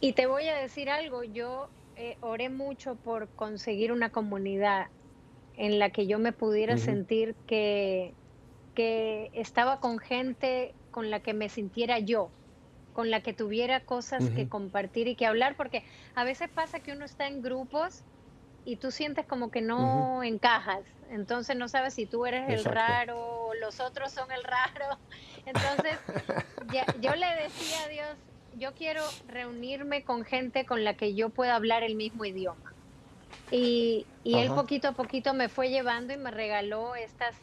Y 0.00 0.12
te 0.12 0.26
voy 0.26 0.48
a 0.48 0.56
decir 0.56 0.90
algo, 0.90 1.22
yo 1.24 1.68
eh, 1.96 2.16
oré 2.20 2.48
mucho 2.48 2.96
por 2.96 3.28
conseguir 3.28 3.92
una 3.92 4.10
comunidad 4.10 4.88
en 5.56 5.78
la 5.78 5.90
que 5.90 6.06
yo 6.06 6.18
me 6.18 6.32
pudiera 6.32 6.76
sentir 6.76 7.34
que, 7.46 8.14
que 8.74 9.30
estaba 9.32 9.80
con 9.80 9.98
gente 9.98 10.74
con 10.90 11.10
la 11.10 11.20
que 11.20 11.34
me 11.34 11.48
sintiera 11.48 11.98
yo, 11.98 12.30
con 12.92 13.10
la 13.10 13.20
que 13.20 13.32
tuviera 13.32 13.80
cosas 13.80 14.30
que 14.30 14.48
compartir 14.48 15.08
y 15.08 15.14
que 15.14 15.26
hablar, 15.26 15.56
porque 15.56 15.82
a 16.14 16.24
veces 16.24 16.48
pasa 16.48 16.80
que 16.80 16.92
uno 16.92 17.04
está 17.04 17.26
en 17.26 17.42
grupos 17.42 18.02
y 18.64 18.76
tú 18.76 18.90
sientes 18.90 19.26
como 19.26 19.50
que 19.50 19.60
no 19.60 20.22
encajas, 20.22 20.82
entonces 21.10 21.56
no 21.56 21.68
sabes 21.68 21.94
si 21.94 22.06
tú 22.06 22.26
eres 22.26 22.48
el 22.48 22.64
raro 22.64 23.18
o 23.18 23.54
los 23.54 23.80
otros 23.80 24.12
son 24.12 24.30
el 24.30 24.42
raro. 24.44 24.98
Entonces, 25.46 25.98
yo 27.00 27.14
le 27.14 27.26
decía 27.42 27.84
a 27.84 27.88
Dios, 27.88 28.08
yo 28.56 28.74
quiero 28.74 29.02
reunirme 29.26 30.04
con 30.04 30.24
gente 30.24 30.66
con 30.66 30.84
la 30.84 30.94
que 30.94 31.14
yo 31.14 31.30
pueda 31.30 31.54
hablar 31.54 31.82
el 31.82 31.94
mismo 31.94 32.24
idioma. 32.24 32.72
Y, 33.50 34.06
y 34.24 34.38
él 34.38 34.50
poquito 34.50 34.88
a 34.88 34.92
poquito 34.92 35.32
me 35.32 35.48
fue 35.48 35.70
llevando 35.70 36.12
y 36.12 36.16
me 36.16 36.30
regaló 36.30 36.94
estas 36.94 37.34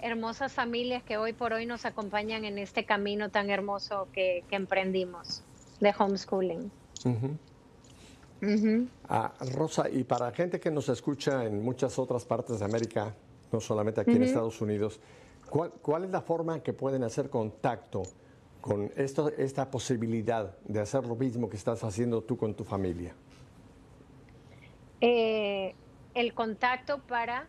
hermosas 0.00 0.52
familias 0.52 1.02
que 1.02 1.16
hoy 1.16 1.32
por 1.32 1.52
hoy 1.52 1.66
nos 1.66 1.84
acompañan 1.84 2.44
en 2.44 2.58
este 2.58 2.84
camino 2.84 3.30
tan 3.30 3.50
hermoso 3.50 4.08
que, 4.12 4.44
emprendimos 4.50 5.42
de 5.80 5.94
homeschooling. 5.96 6.70
Ah, 9.08 9.32
Rosa, 9.52 9.88
y 9.88 10.04
para 10.04 10.30
gente 10.32 10.60
que 10.60 10.70
nos 10.70 10.88
escucha 10.88 11.44
en 11.44 11.62
muchas 11.62 11.98
otras 11.98 12.24
partes 12.24 12.58
de 12.58 12.64
América, 12.64 13.14
no 13.52 13.60
solamente 13.60 14.00
aquí 14.00 14.12
en 14.12 14.24
Estados 14.24 14.60
Unidos, 14.60 15.00
¿cuál, 15.48 16.04
es 16.04 16.10
la 16.10 16.20
forma 16.20 16.62
que 16.62 16.72
pueden 16.72 17.02
hacer 17.04 17.30
contacto 17.30 18.02
con 18.60 18.90
esto, 18.96 19.30
esta 19.36 19.70
posibilidad 19.70 20.56
de 20.64 20.80
hacer 20.80 21.06
lo 21.06 21.16
mismo 21.16 21.48
que 21.48 21.56
estás 21.56 21.82
haciendo 21.84 22.22
tú 22.22 22.36
con 22.36 22.54
tu 22.54 22.64
familia? 22.64 23.14
Eh, 25.00 25.74
el 26.14 26.34
contacto 26.34 27.00
para 27.06 27.46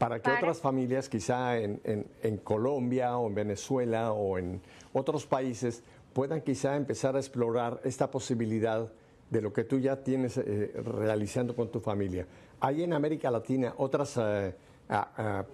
para 0.00 0.18
que 0.18 0.30
otras 0.30 0.60
familias, 0.62 1.10
quizá 1.10 1.58
en, 1.58 2.40
Colombia 2.42 3.18
o 3.18 3.26
en 3.26 3.34
Venezuela 3.34 4.12
o 4.12 4.38
en 4.38 4.62
otros 4.94 5.26
países, 5.26 5.84
puedan 6.12 6.40
quizá 6.40 6.76
empezar 6.76 7.16
a 7.16 7.18
explorar 7.18 7.80
esta 7.84 8.10
posibilidad 8.10 8.90
de 9.30 9.40
lo 9.40 9.52
que 9.52 9.64
tú 9.64 9.78
ya 9.78 9.96
tienes 10.02 10.36
eh, 10.36 10.72
realizando 10.84 11.54
con 11.54 11.70
tu 11.70 11.80
familia. 11.80 12.26
¿Hay 12.60 12.82
en 12.82 12.92
América 12.92 13.30
Latina 13.30 13.74
otras 13.76 14.18
eh, 14.18 14.54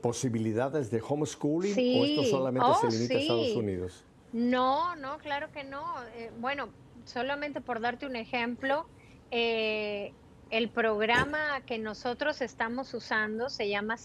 posibilidades 0.00 0.90
de 0.90 1.02
homeschooling 1.07 2.00
o 2.00 2.04
esto 2.04 2.24
solamente 2.24 2.68
se 2.80 2.86
oh, 2.86 2.90
limita 2.90 3.14
a 3.14 3.18
Estados 3.18 3.57
Unidos? 3.57 4.04
No, 4.32 4.96
no, 4.96 5.18
claro 5.18 5.52
que 5.52 5.62
no. 5.62 5.84
Eh, 6.16 6.30
bueno, 6.40 6.70
solamente 7.04 7.61
por 7.61 7.80
darte 7.80 8.07
un 8.07 8.16
ejemplo, 8.16 8.86
el 9.30 10.68
programa 10.72 11.61
que 11.66 11.78
nosotros 11.78 12.40
estamos 12.40 12.94
usando 12.94 13.50
se 13.50 13.68
llama 13.68 13.98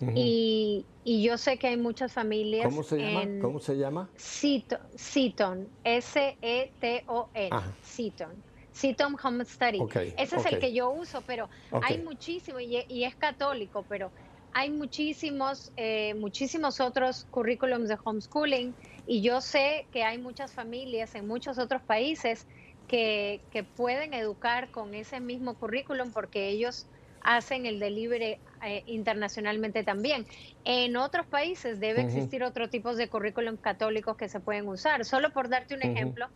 Seaton. 0.00 0.14
y, 0.16 0.84
yo 1.04 1.38
sé 1.38 1.58
que 1.58 1.68
hay 1.68 1.76
muchas 1.76 2.12
familias. 2.12 2.64
¿Cómo 2.64 2.82
se 2.82 2.98
llama? 2.98 3.40
¿Cómo 3.40 3.60
se 3.60 3.76
llama? 3.76 4.08
Seaton, 4.16 5.68
S-E-T-O-N, 5.84 7.50
Seaton. 7.82 8.50
Seaton 8.72 9.16
Home 9.22 9.44
Study. 9.44 9.80
Ese 10.16 10.36
es 10.36 10.46
el 10.46 10.58
que 10.58 10.72
yo 10.72 10.90
uso, 10.90 11.22
pero 11.26 11.48
hay 11.82 11.98
muchísimo, 11.98 12.60
y, 12.60 13.04
es 13.04 13.14
católico, 13.16 13.84
pero 13.88 14.10
hay 14.52 14.70
muchísimos, 14.70 15.70
eh, 15.76 16.14
muchísimos 16.14 16.80
otros 16.80 17.26
currículums 17.30 17.88
de 17.88 17.98
homeschooling, 18.02 18.74
y 19.06 19.22
yo 19.22 19.40
sé 19.40 19.86
que 19.92 20.04
hay 20.04 20.18
muchas 20.18 20.52
familias 20.52 21.14
en 21.14 21.26
muchos 21.26 21.58
otros 21.58 21.82
países 21.82 22.46
que, 22.90 23.64
pueden 23.76 24.14
educar 24.14 24.70
con 24.70 24.94
ese 24.94 25.20
mismo 25.20 25.54
currículum 25.54 26.10
porque 26.10 26.48
ellos 26.48 26.86
hacen 27.22 27.66
el 27.66 27.78
delivery 27.78 28.38
eh, 28.62 28.82
internacionalmente 28.86 29.84
también. 29.84 30.26
En 30.64 30.96
otros 30.96 31.26
países 31.26 31.80
debe 31.80 32.02
existir 32.02 32.42
otro 32.42 32.68
tipo 32.68 32.94
de 32.94 33.08
currículum 33.08 33.56
católicos 33.56 34.16
que 34.16 34.28
se 34.28 34.40
pueden 34.40 34.68
usar. 34.68 35.04
Solo 35.04 35.32
por 35.32 35.48
darte 35.48 35.74
un 35.74 35.82
ejemplo, 35.82 36.28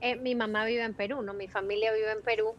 eh, 0.00 0.16
mi 0.16 0.34
mamá 0.34 0.64
vive 0.64 0.82
en 0.82 0.94
Perú, 0.94 1.22
¿no? 1.22 1.34
Mi 1.34 1.48
familia 1.48 1.92
vive 1.92 2.12
en 2.12 2.22
Perú. 2.22 2.54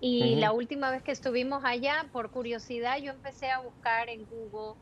Y 0.00 0.36
la 0.36 0.52
última 0.52 0.90
vez 0.90 1.02
que 1.02 1.12
estuvimos 1.12 1.64
allá, 1.64 2.06
por 2.12 2.30
curiosidad, 2.30 2.98
yo 2.98 3.12
empecé 3.12 3.50
a 3.50 3.60
buscar 3.60 4.08
en 4.08 4.26
Google 4.26 4.74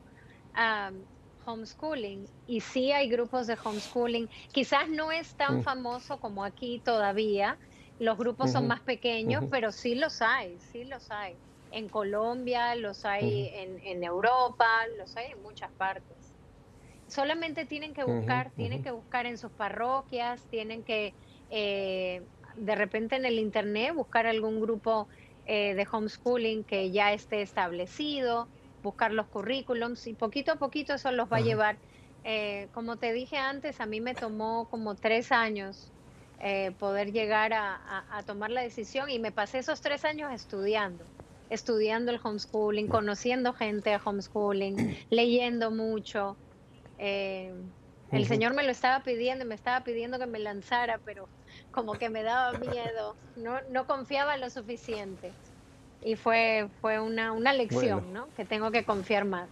um, 0.57 1.05
homeschooling. 1.45 2.27
Y 2.47 2.59
sí 2.61 2.91
hay 2.91 3.07
grupos 3.07 3.47
de 3.47 3.57
homeschooling. 3.63 4.29
Quizás 4.51 4.89
no 4.89 5.11
es 5.11 5.35
tan 5.35 5.63
famoso 5.63 6.19
como 6.19 6.43
aquí 6.43 6.81
todavía, 6.83 7.57
los 7.99 8.17
grupos 8.17 8.51
son 8.51 8.67
más 8.67 8.81
pequeños, 8.81 9.45
pero 9.49 9.71
sí 9.71 9.95
los 9.95 10.21
hay, 10.21 10.59
sí 10.59 10.83
los 10.83 11.09
hay. 11.11 11.35
En 11.71 11.89
Colombia, 11.89 12.75
los 12.75 13.05
hay 13.05 13.51
en, 13.53 14.03
Europa, 14.03 14.67
los 14.97 15.15
hay 15.17 15.31
en 15.31 15.41
muchas 15.41 15.71
partes. 15.71 16.33
Solamente 17.07 17.65
tienen 17.65 17.93
que 17.93 18.03
buscar, 18.03 18.51
tienen 18.51 18.81
que 18.81 18.91
buscar 18.91 19.25
en 19.25 19.37
sus 19.37 19.51
parroquias, 19.51 20.41
tienen 20.49 20.83
que 20.83 21.13
eh, 21.49 22.21
de 22.55 22.75
repente 22.75 23.15
en 23.15 23.25
el 23.25 23.39
internet 23.39 23.93
buscar 23.93 24.25
algún 24.25 24.61
grupo 24.61 25.07
eh, 25.45 25.75
de 25.75 25.87
homeschooling 25.91 26.63
que 26.63 26.91
ya 26.91 27.13
esté 27.13 27.41
establecido, 27.41 28.47
buscar 28.81 29.11
los 29.11 29.27
currículums 29.27 30.07
y 30.07 30.13
poquito 30.13 30.53
a 30.53 30.55
poquito 30.55 30.93
eso 30.93 31.11
los 31.11 31.31
va 31.31 31.37
a 31.37 31.41
llevar. 31.41 31.77
Eh, 32.23 32.67
como 32.73 32.97
te 32.97 33.13
dije 33.13 33.37
antes, 33.37 33.79
a 33.79 33.85
mí 33.85 34.01
me 34.01 34.15
tomó 34.15 34.67
como 34.69 34.95
tres 34.95 35.31
años 35.31 35.91
eh, 36.39 36.71
poder 36.79 37.11
llegar 37.11 37.53
a, 37.53 38.23
tomar 38.25 38.49
la 38.49 38.61
decisión 38.61 39.09
y 39.09 39.19
me 39.19 39.31
pasé 39.31 39.59
esos 39.59 39.81
tres 39.81 40.03
años 40.03 40.33
estudiando, 40.33 41.05
estudiando 41.49 42.11
el 42.11 42.19
homeschooling, 42.23 42.87
conociendo 42.87 43.53
gente 43.53 43.91
de 43.91 43.99
homeschooling, 44.03 44.97
leyendo 45.09 45.71
mucho. 45.71 46.37
Eh, 46.97 47.53
el 48.11 48.27
Señor 48.27 48.53
me 48.53 48.63
lo 48.63 48.71
estaba 48.71 49.03
pidiendo, 49.03 49.45
me 49.45 49.55
estaba 49.55 49.83
pidiendo 49.83 50.19
que 50.19 50.27
me 50.27 50.39
lanzara, 50.39 50.99
pero 51.03 51.27
como 51.71 51.93
que 51.93 52.09
me 52.09 52.23
daba 52.23 52.57
miedo, 52.57 53.15
no, 53.35 53.59
no 53.71 53.87
confiaba 53.87 54.37
lo 54.37 54.49
suficiente. 54.49 55.31
Y 56.01 56.15
fue, 56.15 56.69
fue 56.81 56.99
una, 56.99 57.31
una 57.31 57.51
lección, 57.51 58.13
¿no? 58.13 58.27
Que 58.35 58.45
tengo 58.45 58.71
que 58.71 58.85
confiar 58.85 59.25
más. 59.25 59.49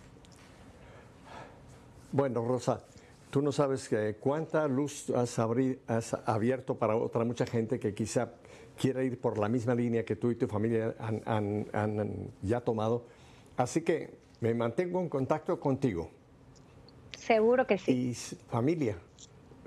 Bueno, 2.12 2.46
Rosa, 2.46 2.84
tú 3.32 3.42
no 3.42 3.52
sabes 3.52 3.90
que 3.90 4.16
cuánta 4.20 4.68
luz 4.68 5.10
has, 5.10 5.40
has, 5.40 6.14
abierto 6.26 6.76
para 6.76 6.96
otra 6.96 7.26
mucha 7.26 7.48
gente 7.48 7.80
que 7.80 7.96
quizá 7.96 8.34
quiera 8.78 9.04
ir 9.04 9.20
por 9.20 9.38
la 9.38 9.50
misma 9.50 9.76
línea 9.76 10.04
que 10.06 10.16
tú 10.16 10.32
y 10.32 10.36
tu 10.36 10.48
familia 10.48 10.96
han, 11.00 11.68
han 11.74 12.32
ya 12.42 12.62
tomado. 12.62 13.06
Así 13.58 13.82
que 13.82 14.12
me 14.42 14.54
mantengo 14.54 15.00
en 15.00 15.10
contacto 15.10 15.60
contigo. 15.60 16.10
Seguro 17.18 17.66
que 17.66 17.78
sí. 17.78 17.92
Y 17.92 18.14
familia, 18.50 18.98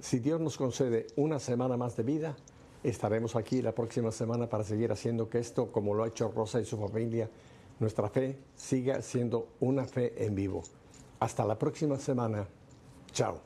si 0.01 0.19
Dios 0.19 0.41
nos 0.41 0.57
concede 0.57 1.07
una 1.17 1.39
semana 1.39 1.77
más 1.77 1.97
de 1.97 2.03
vida, 2.03 2.37
estaremos 2.83 3.37
aquí 3.37 3.63
la 3.63 3.73
próxima 3.73 4.13
semana 4.13 4.49
para 4.49 4.65
seguir 4.65 4.93
haciendo 4.93 5.29
que 5.29 5.39
esto, 5.39 5.73
como 5.73 5.95
lo 5.95 6.05
ha 6.05 6.09
hecho 6.09 6.31
Rosa 6.31 6.61
y 6.61 6.65
su 6.65 6.77
familia, 6.77 7.31
nuestra 7.81 8.09
fe 8.09 8.39
siga 8.55 9.03
siendo 9.03 9.49
una 9.61 9.85
fe 9.87 10.25
en 10.25 10.35
vivo. 10.35 10.63
Hasta 11.21 11.45
la 11.45 11.59
próxima 11.59 11.99
semana. 11.99 12.47
Chao. 13.13 13.41